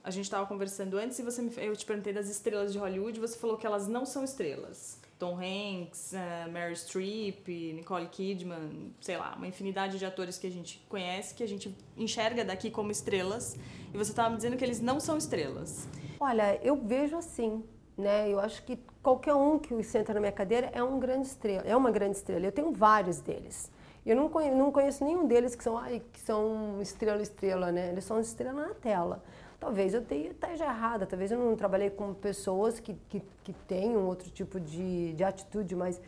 A 0.03 0.09
gente 0.09 0.25
estava 0.25 0.47
conversando 0.47 0.97
antes 0.97 1.19
e 1.19 1.21
você 1.21 1.39
me, 1.39 1.51
eu 1.57 1.75
te 1.75 1.85
perguntei 1.85 2.13
das 2.13 2.29
estrelas 2.29 2.73
de 2.73 2.79
Hollywood, 2.79 3.19
você 3.19 3.37
falou 3.37 3.57
que 3.57 3.67
elas 3.67 3.87
não 3.87 4.07
são 4.07 4.23
estrelas. 4.23 4.99
Tom 5.17 5.37
Hanks, 5.37 6.13
uh, 6.13 6.51
Mary 6.51 6.75
Streep, 6.75 7.47
Nicole 7.73 8.07
Kidman, 8.07 8.93
sei 9.01 9.17
lá, 9.17 9.33
uma 9.35 9.47
infinidade 9.47 9.97
de 9.97 10.05
atores 10.05 10.37
que 10.37 10.45
a 10.45 10.51
gente 10.51 10.85
conhece, 10.87 11.33
que 11.33 11.43
a 11.43 11.47
gente 11.47 11.75
enxerga 11.95 12.45
daqui 12.45 12.69
como 12.69 12.91
estrelas, 12.91 13.57
e 13.93 13.97
você 13.97 14.11
estava 14.11 14.29
me 14.29 14.35
dizendo 14.35 14.57
que 14.57 14.63
eles 14.63 14.79
não 14.79 14.99
são 14.99 15.17
estrelas. 15.17 15.87
Olha, 16.19 16.59
eu 16.63 16.75
vejo 16.75 17.17
assim, 17.17 17.63
né? 17.97 18.29
Eu 18.29 18.39
acho 18.39 18.63
que 18.63 18.77
qualquer 19.01 19.33
um 19.33 19.57
que 19.57 19.81
senta 19.83 20.13
na 20.13 20.19
minha 20.19 20.31
cadeira 20.31 20.69
é 20.73 20.83
um 20.83 20.99
grande 20.99 21.27
estrela, 21.27 21.63
é 21.65 21.75
uma 21.75 21.89
grande 21.89 22.17
estrela. 22.17 22.45
Eu 22.45 22.51
tenho 22.51 22.71
vários 22.71 23.19
deles. 23.19 23.71
Eu 24.05 24.15
não 24.15 24.29
conheço, 24.29 24.55
não 24.55 24.71
conheço 24.71 25.03
nenhum 25.03 25.27
deles 25.27 25.55
que 25.55 25.63
são, 25.63 25.77
ai, 25.77 26.01
que 26.13 26.19
são 26.19 26.79
estrela 26.81 27.21
estrela, 27.21 27.71
né? 27.71 27.89
Eles 27.91 28.05
são 28.05 28.19
estrela 28.19 28.67
na 28.67 28.73
tela. 28.75 29.23
Talvez 29.59 29.93
eu 29.93 30.03
tenha 30.03 30.29
esteja 30.29 30.65
errada, 30.65 31.05
talvez 31.05 31.31
eu 31.31 31.39
não 31.39 31.55
trabalhei 31.55 31.89
com 31.89 32.13
pessoas 32.13 32.79
que, 32.79 32.95
que, 33.09 33.21
que 33.43 33.53
tenham 33.67 34.05
outro 34.05 34.29
tipo 34.29 34.59
de, 34.59 35.13
de 35.13 35.23
atitude, 35.23 35.75
mas 35.75 35.99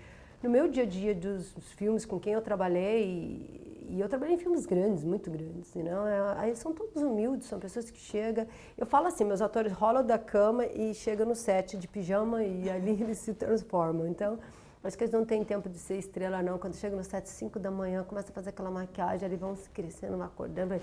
no 0.41 0.49
meu 0.49 0.67
dia 0.67 0.83
a 0.83 0.85
dia 0.85 1.15
dos, 1.15 1.51
dos 1.51 1.71
filmes 1.73 2.05
com 2.05 2.19
quem 2.19 2.33
eu 2.33 2.41
trabalhei, 2.41 3.69
e, 3.89 3.99
eu 3.99 4.07
trabalhei 4.07 4.35
em 4.35 4.37
filmes 4.37 4.67
grandes, 4.67 5.03
muito 5.03 5.31
grandes, 5.31 5.73
não? 5.75 6.07
É, 6.07 6.37
aí 6.37 6.55
são 6.55 6.73
todos 6.73 7.01
humildes, 7.01 7.47
são 7.47 7.59
pessoas 7.59 7.89
que 7.89 7.97
chegam. 7.97 8.45
Eu 8.77 8.85
falo 8.85 9.07
assim, 9.07 9.25
meus 9.25 9.41
atores 9.41 9.71
rolam 9.73 10.05
da 10.05 10.19
cama 10.19 10.65
e 10.67 10.93
chegam 10.93 11.25
no 11.25 11.35
set 11.35 11.75
de 11.75 11.87
pijama 11.87 12.43
e 12.43 12.69
ali 12.69 12.91
eles 13.01 13.17
se 13.17 13.33
transformam. 13.33 14.07
Então, 14.07 14.37
acho 14.83 14.95
que 14.95 15.03
eles 15.03 15.13
não 15.13 15.25
têm 15.25 15.43
tempo 15.43 15.67
de 15.67 15.79
ser 15.79 15.97
estrela, 15.97 16.43
não. 16.43 16.59
Quando 16.59 16.75
chegam 16.75 16.97
no 16.97 17.03
set 17.03 17.27
5 17.27 17.57
da 17.59 17.71
manhã, 17.71 18.03
começa 18.03 18.29
a 18.29 18.33
fazer 18.33 18.51
aquela 18.51 18.69
maquiagem, 18.69 19.27
eles 19.27 19.39
vão 19.39 19.55
se 19.55 19.69
crescendo, 19.71 20.21
acordando. 20.21 20.79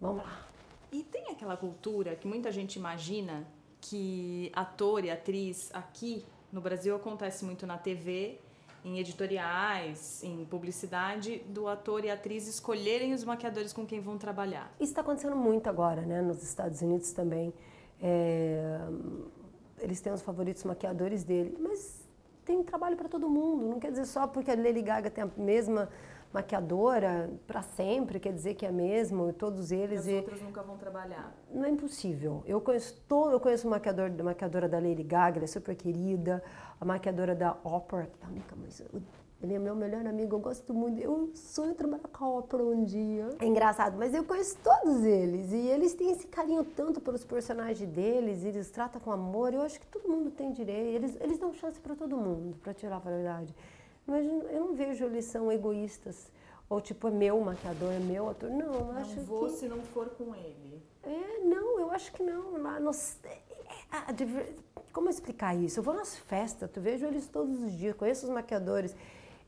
Vamos 0.00 0.22
lá. 0.22 0.48
E 0.90 1.02
tem 1.02 1.30
aquela 1.30 1.56
cultura 1.56 2.16
que 2.16 2.26
muita 2.26 2.50
gente 2.50 2.76
imagina 2.76 3.46
que 3.80 4.50
ator 4.54 5.04
e 5.04 5.10
atriz 5.10 5.70
aqui 5.72 6.24
no 6.50 6.60
Brasil 6.60 6.96
acontece 6.96 7.44
muito 7.44 7.66
na 7.66 7.76
TV, 7.76 8.38
em 8.84 8.98
editoriais, 8.98 10.22
em 10.22 10.44
publicidade, 10.44 11.38
do 11.48 11.68
ator 11.68 12.04
e 12.04 12.10
atriz 12.10 12.46
escolherem 12.46 13.12
os 13.12 13.24
maquiadores 13.24 13.72
com 13.72 13.84
quem 13.84 14.00
vão 14.00 14.16
trabalhar. 14.16 14.72
Isso 14.80 14.90
está 14.90 15.02
acontecendo 15.02 15.36
muito 15.36 15.68
agora, 15.68 16.02
né? 16.02 16.22
Nos 16.22 16.42
Estados 16.42 16.80
Unidos 16.80 17.12
também. 17.12 17.52
É... 18.00 18.78
Eles 19.80 20.00
têm 20.00 20.12
os 20.12 20.22
favoritos 20.22 20.64
maquiadores 20.64 21.22
dele, 21.22 21.56
mas 21.60 22.04
tem 22.44 22.62
trabalho 22.64 22.96
para 22.96 23.08
todo 23.08 23.28
mundo. 23.28 23.66
Não 23.66 23.78
quer 23.78 23.90
dizer 23.90 24.06
só 24.06 24.26
porque 24.26 24.50
a 24.50 24.56
Lady 24.56 24.82
Gaga 24.82 25.10
tem 25.10 25.24
a 25.24 25.30
mesma 25.36 25.88
maquiadora 26.32 27.30
para 27.46 27.62
sempre, 27.62 28.20
quer 28.20 28.32
dizer 28.32 28.54
que 28.54 28.66
é 28.66 28.72
mesmo, 28.72 29.32
todos 29.32 29.72
eles. 29.72 30.06
E 30.06 30.10
as 30.10 30.16
outras 30.18 30.42
nunca 30.42 30.62
vão 30.62 30.76
trabalhar. 30.76 31.34
Não 31.52 31.64
é 31.64 31.70
impossível. 31.70 32.42
Eu 32.46 32.60
conheço 32.60 33.00
todo, 33.08 33.32
eu 33.32 33.40
conheço 33.40 33.68
maquiador, 33.68 34.10
a 34.18 34.22
maquiadora 34.22 34.68
da 34.68 34.78
Lady 34.78 35.02
Gaga, 35.02 35.38
ela 35.38 35.44
é 35.44 35.48
super 35.48 35.74
querida, 35.74 36.42
a 36.80 36.84
maquiadora 36.84 37.34
da 37.34 37.56
Opera, 37.64 38.06
que 38.06 38.18
tá 38.18 38.28
única, 38.28 38.54
mas 38.56 38.82
ele 39.40 39.54
é 39.54 39.58
meu 39.58 39.76
melhor 39.76 40.04
amigo, 40.04 40.34
eu 40.34 40.40
gosto 40.40 40.74
muito. 40.74 41.00
Eu 41.00 41.30
sonho 41.32 41.72
trabalhar 41.72 42.08
com 42.08 42.24
a 42.24 42.38
Opera 42.40 42.62
um 42.62 42.84
dia. 42.84 43.28
É 43.38 43.46
engraçado, 43.46 43.96
mas 43.96 44.12
eu 44.12 44.24
conheço 44.24 44.58
todos 44.58 45.04
eles. 45.04 45.52
E 45.52 45.68
eles 45.68 45.94
têm 45.94 46.10
esse 46.10 46.26
carinho 46.26 46.64
tanto 46.64 47.00
pelos 47.00 47.24
personagens 47.24 47.88
deles, 47.88 48.44
eles 48.44 48.68
tratam 48.68 49.00
com 49.00 49.12
amor. 49.12 49.54
Eu 49.54 49.62
acho 49.62 49.78
que 49.78 49.86
todo 49.86 50.08
mundo 50.08 50.32
tem 50.32 50.50
direito. 50.50 50.96
Eles, 50.96 51.16
eles 51.20 51.38
dão 51.38 51.52
chance 51.54 51.78
para 51.78 51.94
todo 51.94 52.16
mundo, 52.16 52.56
para 52.56 52.74
tirar 52.74 52.96
a 52.96 52.98
verdade. 52.98 53.54
Mas 54.08 54.26
eu 54.26 54.60
não 54.60 54.74
vejo 54.74 55.04
eles 55.04 55.26
são 55.26 55.52
egoístas. 55.52 56.32
Ou 56.68 56.80
tipo, 56.80 57.08
é 57.08 57.10
meu 57.10 57.38
maquiador, 57.40 57.92
é 57.92 57.98
meu 57.98 58.30
ator. 58.30 58.48
Não, 58.48 58.74
eu 58.74 58.84
não 58.86 58.90
acho 58.92 59.20
vou 59.20 59.46
que... 59.46 59.52
se 59.52 59.68
não 59.68 59.82
for 59.82 60.08
com 60.08 60.34
ele. 60.34 60.82
É, 61.02 61.44
não, 61.44 61.78
eu 61.78 61.90
acho 61.90 62.10
que 62.12 62.22
não. 62.22 62.56
Lá. 62.62 62.78
É, 63.92 63.96
é, 63.96 64.54
como 64.92 65.10
explicar 65.10 65.54
isso? 65.54 65.78
Eu 65.80 65.82
vou 65.82 65.94
nas 65.94 66.16
festas, 66.16 66.70
tu 66.70 66.80
vejo 66.80 67.06
eles 67.06 67.28
todos 67.28 67.62
os 67.62 67.72
dias, 67.72 67.94
conheço 67.94 68.26
os 68.26 68.32
maquiadores. 68.32 68.96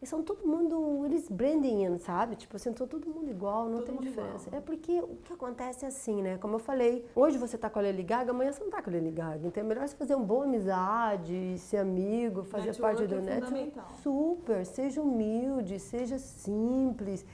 E 0.03 0.07
são 0.07 0.23
todo 0.23 0.47
mundo, 0.47 1.05
eles 1.05 1.29
branding, 1.29 1.99
sabe? 1.99 2.35
Tipo 2.35 2.57
assim, 2.57 2.73
todo 2.73 3.07
mundo 3.07 3.31
igual, 3.31 3.69
não 3.69 3.81
todo 3.81 3.99
tem 3.99 4.09
diferença. 4.09 4.49
Igual. 4.49 4.63
É 4.63 4.65
porque 4.65 5.01
o 5.01 5.17
que 5.17 5.33
acontece 5.35 5.85
é 5.85 5.89
assim, 5.89 6.23
né? 6.23 6.39
Como 6.39 6.55
eu 6.55 6.59
falei, 6.59 7.07
hoje 7.15 7.37
você 7.37 7.59
tá 7.59 7.69
com 7.69 7.79
a 7.79 7.83
Lely 7.83 8.03
Gaga, 8.03 8.31
amanhã 8.31 8.51
você 8.51 8.65
não 8.65 8.71
tá 8.71 8.81
com 8.81 8.89
a 8.89 8.93
Lely 8.95 9.11
Gaga. 9.11 9.47
Então 9.47 9.63
é 9.63 9.67
melhor 9.67 9.87
você 9.87 9.95
fazer 9.95 10.15
uma 10.15 10.25
boa 10.25 10.45
amizade, 10.45 11.59
ser 11.59 11.77
amigo, 11.77 12.45
fazer 12.45 12.69
Network 12.69 12.97
parte 12.97 13.09
do 13.09 13.17
é 13.17 13.41
net. 13.41 13.73
Super, 14.03 14.65
seja 14.65 15.03
humilde, 15.03 15.79
seja 15.79 16.19
simples. 16.19 17.27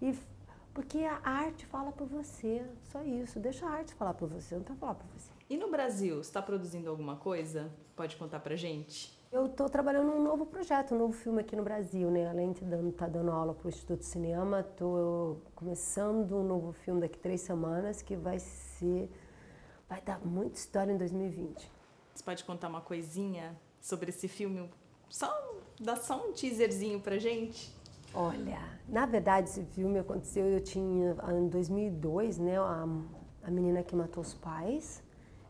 E 0.00 0.14
porque 0.72 1.00
a 1.04 1.20
arte 1.24 1.66
fala 1.66 1.90
por 1.90 2.06
você, 2.06 2.64
só 2.84 3.02
isso. 3.02 3.40
Deixa 3.40 3.66
a 3.66 3.70
arte 3.70 3.94
falar 3.94 4.14
por 4.14 4.28
você, 4.28 4.54
não 4.54 4.62
tá 4.62 4.74
falar 4.74 4.94
por 4.94 5.06
você. 5.08 5.30
E 5.50 5.56
no 5.56 5.70
Brasil, 5.70 6.20
está 6.20 6.40
produzindo 6.40 6.88
alguma 6.88 7.16
coisa? 7.16 7.70
Pode 7.94 8.16
contar 8.16 8.40
pra 8.40 8.56
gente? 8.56 9.20
Eu 9.32 9.46
estou 9.46 9.66
trabalhando 9.66 10.08
num 10.08 10.22
novo 10.22 10.44
projeto, 10.44 10.94
um 10.94 10.98
novo 10.98 11.14
filme 11.14 11.40
aqui 11.40 11.56
no 11.56 11.62
Brasil, 11.64 12.10
né? 12.10 12.28
Além 12.28 12.52
de 12.52 12.62
estar 12.62 13.06
tá 13.06 13.08
dando 13.08 13.30
aula 13.30 13.54
para 13.54 13.64
o 13.64 13.70
Instituto 13.70 14.04
Cinema, 14.04 14.60
estou 14.60 15.40
começando 15.54 16.36
um 16.36 16.44
novo 16.44 16.70
filme 16.72 17.00
daqui 17.00 17.18
três 17.18 17.40
semanas 17.40 18.02
que 18.02 18.14
vai 18.14 18.38
ser, 18.38 19.10
vai 19.88 20.02
dar 20.02 20.20
muita 20.22 20.58
história 20.58 20.92
em 20.92 20.98
2020. 20.98 21.66
Você 22.14 22.22
pode 22.22 22.44
contar 22.44 22.68
uma 22.68 22.82
coisinha 22.82 23.58
sobre 23.80 24.10
esse 24.10 24.28
filme? 24.28 24.70
Só 25.08 25.32
dá 25.80 25.96
só 25.96 26.28
um 26.28 26.34
teaserzinho 26.34 27.00
para 27.00 27.16
gente. 27.16 27.74
Olha, 28.12 28.60
na 28.86 29.06
verdade 29.06 29.48
esse 29.48 29.64
filme 29.64 29.98
aconteceu, 29.98 30.44
eu 30.44 30.62
tinha 30.62 31.16
em 31.32 31.48
2002, 31.48 32.36
né? 32.36 32.58
A, 32.58 32.86
a 33.44 33.50
menina 33.50 33.82
que 33.82 33.96
matou 33.96 34.22
os 34.22 34.34
pais, 34.34 35.02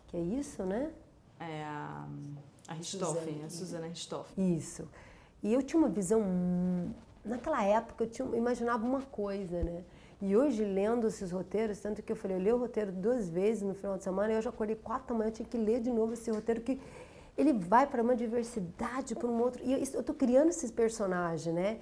que 0.07 0.17
é 0.17 0.21
isso, 0.21 0.63
né? 0.63 0.93
É 1.41 1.65
a 1.65 2.07
a 2.69 2.75
Richthofen, 2.75 3.43
a 3.45 3.51
Susana 3.51 3.87
Richthofen. 3.87 4.57
Isso. 4.57 4.89
E 5.43 5.53
eu 5.53 5.63
tinha 5.63 5.79
uma 5.79 5.89
visão, 5.89 6.23
naquela 7.25 7.63
época 7.65 8.05
eu 8.05 8.11
tinha, 8.11 8.29
imaginava 8.37 8.85
uma 8.85 9.03
coisa, 9.03 9.63
né? 9.63 9.83
E 10.21 10.37
hoje, 10.37 10.65
lendo 10.65 11.09
esses 11.09 11.33
roteiros, 11.33 11.81
tanto 11.81 12.01
que 12.01 12.13
eu 12.13 12.17
falei, 12.17 12.37
eu 12.37 12.41
li 12.41 12.53
o 12.53 12.57
roteiro 12.57 12.93
duas 12.93 13.29
vezes 13.29 13.63
no 13.65 13.75
final 13.75 13.97
de 13.97 14.05
semana, 14.05 14.33
e 14.33 14.37
eu 14.37 14.43
já 14.43 14.51
acordei 14.51 14.77
quatro 14.77 15.09
da 15.09 15.15
manhã, 15.15 15.29
eu 15.29 15.33
tinha 15.33 15.49
que 15.49 15.59
ler 15.59 15.81
de 15.81 15.91
novo 15.91 16.13
esse 16.13 16.31
roteiro, 16.31 16.61
que 16.61 16.81
ele 17.37 17.53
vai 17.53 17.89
para 17.89 18.01
uma 18.01 18.15
diversidade, 18.15 19.17
para 19.17 19.27
um 19.27 19.41
outro. 19.43 19.61
E 19.65 19.73
eu 19.73 19.79
estou 19.79 20.15
criando 20.15 20.51
esses 20.51 20.71
personagens, 20.71 21.53
né? 21.53 21.81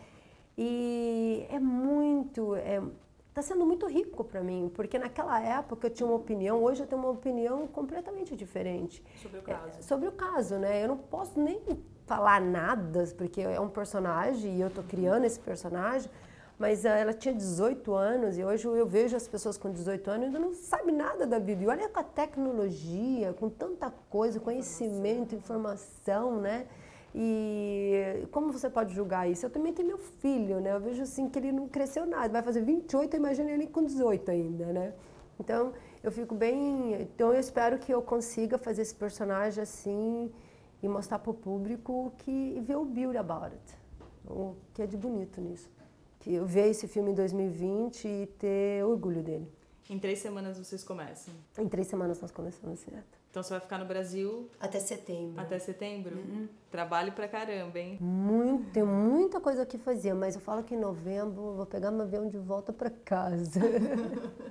E 0.56 1.46
é 1.50 1.58
muito. 1.58 2.54
É, 2.56 2.82
está 3.30 3.42
sendo 3.42 3.64
muito 3.64 3.86
rico 3.86 4.24
para 4.24 4.42
mim, 4.42 4.70
porque 4.74 4.98
naquela 4.98 5.40
época 5.40 5.86
eu 5.86 5.90
tinha 5.90 6.06
uma 6.06 6.16
opinião, 6.16 6.62
hoje 6.62 6.82
eu 6.82 6.86
tenho 6.86 7.00
uma 7.00 7.10
opinião 7.10 7.66
completamente 7.68 8.36
diferente. 8.36 9.02
Sobre 9.22 9.38
o 9.38 9.42
caso. 9.42 9.78
É, 9.78 9.82
sobre 9.82 10.08
o 10.08 10.12
caso, 10.12 10.56
né? 10.56 10.84
Eu 10.84 10.88
não 10.88 10.98
posso 10.98 11.40
nem 11.40 11.60
falar 12.06 12.40
nada, 12.40 13.04
porque 13.16 13.40
é 13.40 13.60
um 13.60 13.68
personagem 13.68 14.56
e 14.56 14.60
eu 14.60 14.66
estou 14.66 14.82
criando 14.82 15.24
esse 15.24 15.38
personagem, 15.38 16.10
mas 16.58 16.84
ela 16.84 17.14
tinha 17.14 17.32
18 17.32 17.94
anos 17.94 18.36
e 18.36 18.44
hoje 18.44 18.66
eu 18.66 18.86
vejo 18.86 19.16
as 19.16 19.26
pessoas 19.28 19.56
com 19.56 19.70
18 19.70 20.10
anos 20.10 20.22
e 20.22 20.26
ainda 20.26 20.38
não 20.38 20.52
sabem 20.52 20.94
nada 20.94 21.24
da 21.26 21.38
vida. 21.38 21.62
E 21.62 21.68
olha 21.68 21.88
com 21.88 22.00
a 22.00 22.04
tecnologia, 22.04 23.32
com 23.32 23.48
tanta 23.48 23.90
coisa, 24.10 24.40
conhecimento, 24.40 25.36
informação, 25.36 26.40
né? 26.40 26.66
E 27.14 28.26
como 28.30 28.52
você 28.52 28.70
pode 28.70 28.94
julgar 28.94 29.28
isso? 29.28 29.44
Eu 29.44 29.50
também 29.50 29.72
tenho 29.72 29.88
meu 29.88 29.98
filho, 29.98 30.60
né? 30.60 30.72
Eu 30.72 30.80
vejo 30.80 31.02
assim 31.02 31.28
que 31.28 31.38
ele 31.38 31.50
não 31.50 31.68
cresceu 31.68 32.06
nada, 32.06 32.32
vai 32.32 32.42
fazer 32.42 32.62
28, 32.62 33.14
eu 33.14 33.18
imagino 33.18 33.50
ele 33.50 33.66
com 33.66 33.84
18 33.84 34.30
ainda, 34.30 34.66
né? 34.66 34.94
Então, 35.38 35.72
eu 36.02 36.12
fico 36.12 36.34
bem, 36.34 36.94
então 37.00 37.32
eu 37.32 37.40
espero 37.40 37.78
que 37.78 37.92
eu 37.92 38.00
consiga 38.02 38.58
fazer 38.58 38.82
esse 38.82 38.94
personagem 38.94 39.62
assim 39.62 40.30
e 40.82 40.88
mostrar 40.88 41.18
para 41.18 41.30
o 41.30 41.34
público 41.34 42.12
que 42.18 42.60
ver 42.60 42.76
o 42.76 42.84
beauty 42.84 43.16
about 43.16 43.46
it, 43.46 43.78
o 44.26 44.54
que 44.72 44.82
é 44.82 44.86
de 44.86 44.96
bonito 44.96 45.40
nisso. 45.40 45.70
Que 46.20 46.34
eu 46.34 46.46
ver 46.46 46.68
esse 46.68 46.86
filme 46.86 47.12
em 47.12 47.14
2020 47.14 48.06
e 48.06 48.26
ter 48.38 48.84
orgulho 48.84 49.22
dele. 49.22 49.50
Em 49.90 49.98
três 49.98 50.20
semanas 50.20 50.56
vocês 50.56 50.84
começam? 50.84 51.34
Em 51.58 51.68
três 51.68 51.88
semanas 51.88 52.20
nós 52.20 52.30
começamos, 52.30 52.78
certo. 52.78 53.18
Então 53.28 53.42
você 53.42 53.50
vai 53.50 53.58
ficar 53.58 53.76
no 53.76 53.84
Brasil 53.84 54.48
até 54.60 54.78
setembro. 54.78 55.40
Até 55.40 55.58
setembro? 55.58 56.16
Uhum. 56.16 56.48
Trabalho 56.70 57.10
pra 57.10 57.26
caramba, 57.26 57.76
hein? 57.76 57.98
Muito, 58.00 58.70
tem 58.70 58.84
muita 58.84 59.40
coisa 59.40 59.66
que 59.66 59.76
fazer, 59.78 60.14
mas 60.14 60.36
eu 60.36 60.40
falo 60.40 60.62
que 60.62 60.76
em 60.76 60.78
novembro 60.78 61.54
vou 61.56 61.66
pegar 61.66 61.90
meu 61.90 62.02
avião 62.02 62.28
de 62.28 62.38
volta 62.38 62.72
para 62.72 62.88
casa. 62.88 63.60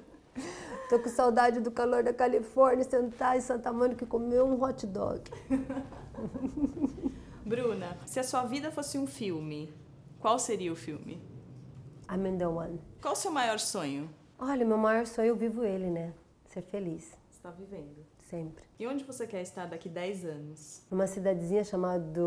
Tô 0.89 0.99
com 0.99 1.08
saudade 1.08 1.62
do 1.62 1.71
calor 1.71 2.04
da 2.04 2.12
Califórnia, 2.12 2.84
sentar 2.84 3.38
em 3.38 3.41
Santa 3.41 3.71
Mônica 3.71 4.04
e 4.04 4.08
comer 4.08 4.43
um 4.43 4.62
hot 4.62 4.86
dog. 4.88 5.21
Bruna, 7.45 7.97
se 8.06 8.19
a 8.19 8.23
sua 8.25 8.43
vida 8.43 8.71
fosse 8.71 8.97
um 8.97 9.08
filme, 9.08 9.73
qual 10.19 10.38
seria 10.38 10.73
o 10.73 10.75
filme? 10.75 11.21
I'm 12.12 12.28
in 12.28 12.38
the 12.38 12.47
one. 12.47 12.82
Qual 13.02 13.13
o 13.13 13.15
seu 13.15 13.32
maior 13.32 13.58
sonho? 13.58 14.18
Olha, 14.39 14.65
meu 14.65 14.78
maior 14.78 15.06
sonho 15.06 15.28
eu 15.28 15.36
vivo 15.36 15.65
ele, 15.65 15.89
né? 15.89 16.13
Ser 16.45 16.62
feliz. 16.62 17.12
Está 17.30 17.52
vivendo 17.52 18.06
sempre. 18.30 18.63
E 18.80 18.88
onde 18.88 19.04
você 19.04 19.28
quer 19.28 19.41
estar 19.41 19.65
daqui 19.65 19.89
10 19.89 20.23
anos? 20.23 20.82
Numa 20.89 21.08
cidadezinha 21.08 21.63
chamada 21.63 22.21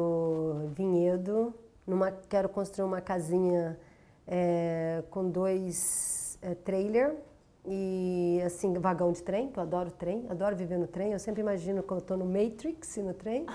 Vinhedo. 0.75 1.55
Numa, 1.87 2.13
quero 2.13 2.51
construir 2.51 2.85
uma 2.85 3.01
casinha 3.01 3.79
é, 4.27 5.03
com 5.11 5.31
dois 5.31 6.39
é, 6.43 6.55
trailer 6.55 7.17
e 7.65 8.43
assim 8.45 8.73
vagão 8.75 9.13
de 9.13 9.23
trem, 9.23 9.49
que 9.49 9.59
eu 9.59 9.63
adoro 9.63 9.91
trem, 9.91 10.27
adoro 10.29 10.57
viver 10.57 10.79
no 10.79 10.87
trem. 10.87 11.13
Eu 11.13 11.19
sempre 11.19 11.41
imagino 11.41 11.83
que 11.83 11.93
eu 11.93 11.99
estou 11.99 12.17
no 12.17 12.25
Matrix 12.25 12.97
no 12.97 13.15
trem 13.15 13.47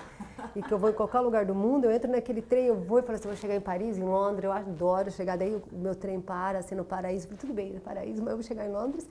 e 0.55 0.62
que 0.62 0.74
eu 0.74 0.78
vou 0.78 0.89
em 0.89 0.93
qualquer 0.93 1.20
lugar 1.20 1.45
do 1.45 1.53
mundo. 1.53 1.86
Eu 1.86 1.91
entro 1.91 2.10
naquele 2.10 2.41
trem, 2.41 2.68
eu 2.68 2.76
vou 2.76 2.99
e 2.99 3.01
falo 3.01 3.16
assim, 3.16 3.28
vou 3.28 3.38
chegar 3.38 3.55
em 3.55 3.62
Paris, 3.62 3.97
em 3.97 4.03
Londres. 4.03 4.45
Eu 4.45 4.51
adoro 4.51 5.12
chegar 5.12 5.38
daí, 5.38 5.55
o 5.55 5.78
meu 5.78 5.93
trem 5.95 6.22
para 6.22 6.60
assim 6.60 6.76
no 6.76 6.86
paraíso. 6.86 7.28
Tudo 7.38 7.53
bem, 7.53 7.74
no 7.74 7.82
paraíso, 7.82 8.22
mas 8.22 8.32
eu 8.32 8.38
vou 8.38 8.43
chegar 8.43 8.66
em 8.66 8.72
Londres 8.72 9.10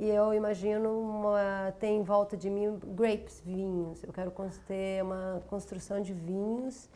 e 0.00 0.08
eu 0.08 0.32
imagino 0.32 0.98
uma, 0.98 1.74
tem 1.78 1.98
em 1.98 2.02
volta 2.02 2.34
de 2.34 2.48
mim 2.48 2.78
grapes, 2.82 3.42
vinhos. 3.44 4.02
Eu 4.02 4.10
quero 4.14 4.32
ter 4.66 5.02
uma 5.04 5.42
construção 5.46 6.00
de 6.00 6.14
vinhos. 6.14 6.88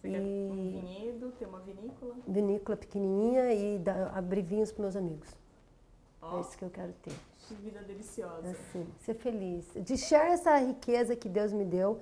Você 0.00 0.08
e 0.08 0.48
um 0.48 0.80
vinhedo, 0.80 1.32
ter 1.32 1.46
uma 1.46 1.58
vinícola? 1.58 2.14
Vinícola 2.26 2.76
pequenininha 2.76 3.52
e 3.52 3.78
dar, 3.80 4.16
abrir 4.16 4.42
vinhos 4.42 4.70
para 4.70 4.82
meus 4.82 4.94
amigos. 4.94 5.41
Oh, 6.22 6.38
é 6.38 6.40
isso 6.40 6.56
que 6.56 6.64
eu 6.64 6.70
quero 6.70 6.92
ter. 7.02 7.12
Que 7.40 7.54
vida 7.54 7.80
deliciosa. 7.82 8.48
Assim, 8.48 8.86
ser 9.00 9.14
feliz. 9.14 9.66
De 9.74 9.96
share 9.96 10.30
essa 10.30 10.56
riqueza 10.58 11.16
que 11.16 11.28
Deus 11.28 11.52
me 11.52 11.64
deu, 11.64 12.00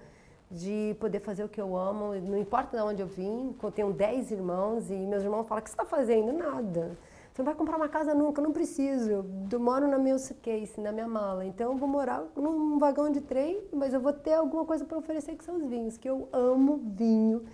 de 0.51 0.95
poder 1.01 1.21
fazer 1.21 1.43
o 1.43 1.49
que 1.49 1.61
eu 1.61 1.75
amo, 1.75 2.15
não 2.21 2.37
importa 2.37 2.77
de 2.77 2.83
onde 2.83 3.01
eu 3.01 3.07
vim, 3.07 3.57
eu 3.63 3.73
tenho 3.73 3.93
10 3.93 4.31
irmãos 4.31 4.91
e 4.91 4.95
meus 4.95 5.23
irmãos 5.23 5.47
falam, 5.49 5.61
o 5.61 5.65
que 5.65 5.71
você 5.71 5.75
está 5.75 5.87
fazendo? 5.87 6.33
Nada. 6.33 6.99
Você 7.33 7.41
não 7.41 7.47
vai 7.47 7.55
comprar 7.55 7.77
uma 7.77 7.89
casa 7.89 8.13
nunca, 8.13 8.43
não 8.43 8.53
preciso. 8.53 9.25
Eu 9.51 9.61
moro 9.61 9.89
na 9.89 9.99
meu 9.99 10.19
suitcase, 10.19 10.81
na 10.81 10.93
minha 10.93 11.09
mala. 11.09 11.47
Então 11.47 11.73
eu 11.73 11.79
vou 11.79 11.89
morar 11.89 12.25
num 12.37 12.79
vagão 12.79 13.11
de 13.11 13.21
trem, 13.21 13.63
mas 13.73 13.95
eu 13.95 14.01
vou 14.01 14.13
ter 14.13 14.35
alguma 14.35 14.65
coisa 14.67 14.85
para 14.85 14.99
oferecer 14.99 15.37
que 15.37 15.45
são 15.45 15.57
os 15.57 15.65
vinhos, 15.65 15.97
que 15.97 16.11
eu 16.11 16.29
amo 16.33 16.79
vinho. 16.85 17.47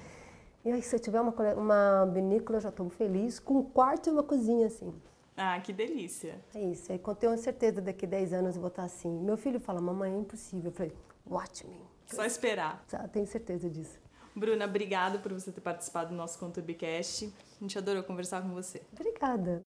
E 0.64 0.72
aí, 0.72 0.82
se 0.82 0.96
eu 0.96 0.98
tiver 0.98 1.20
uma, 1.20 1.32
uma 1.54 2.06
vinícola, 2.06 2.56
eu 2.56 2.62
já 2.62 2.70
estou 2.70 2.88
feliz, 2.88 3.38
com 3.38 3.58
um 3.58 3.62
quarto 3.62 4.08
e 4.08 4.12
uma 4.12 4.24
cozinha, 4.24 4.66
assim. 4.66 4.92
Ah, 5.36 5.60
que 5.60 5.72
delícia. 5.72 6.40
É 6.54 6.60
isso. 6.60 6.90
Aí, 6.90 6.98
quando 6.98 7.18
tenho 7.18 7.36
certeza 7.36 7.80
daqui 7.80 8.06
a 8.06 8.08
10 8.08 8.32
anos 8.32 8.54
eu 8.56 8.60
vou 8.60 8.68
estar 8.68 8.84
assim. 8.84 9.10
Meu 9.20 9.36
filho 9.36 9.60
fala, 9.60 9.80
mamãe, 9.80 10.12
é 10.12 10.16
impossível. 10.16 10.70
Eu 10.70 10.74
falei, 10.74 10.92
watch 11.26 11.66
me. 11.66 11.76
Só 12.06 12.24
esperar. 12.24 12.84
Tenho 13.12 13.26
certeza 13.26 13.68
disso. 13.68 13.98
Bruna, 14.34 14.64
obrigado 14.64 15.18
por 15.20 15.32
você 15.32 15.50
ter 15.50 15.60
participado 15.60 16.10
do 16.10 16.14
nosso 16.14 16.38
ConturbiCast. 16.38 17.32
A 17.58 17.64
gente 17.64 17.76
adorou 17.78 18.02
conversar 18.02 18.42
com 18.42 18.50
você. 18.50 18.82
Obrigada. 18.92 19.62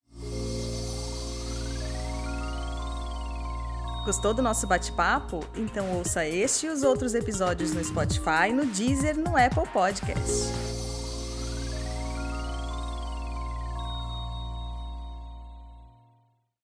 Gostou 4.04 4.32
do 4.32 4.40
nosso 4.40 4.66
bate-papo? 4.66 5.40
Então 5.54 5.98
ouça 5.98 6.26
este 6.26 6.66
e 6.66 6.70
os 6.70 6.82
outros 6.82 7.14
episódios 7.14 7.74
no 7.74 7.84
Spotify, 7.84 8.52
no 8.52 8.64
Deezer, 8.64 9.18
no 9.18 9.36
Apple 9.36 9.68
Podcast. 9.72 10.79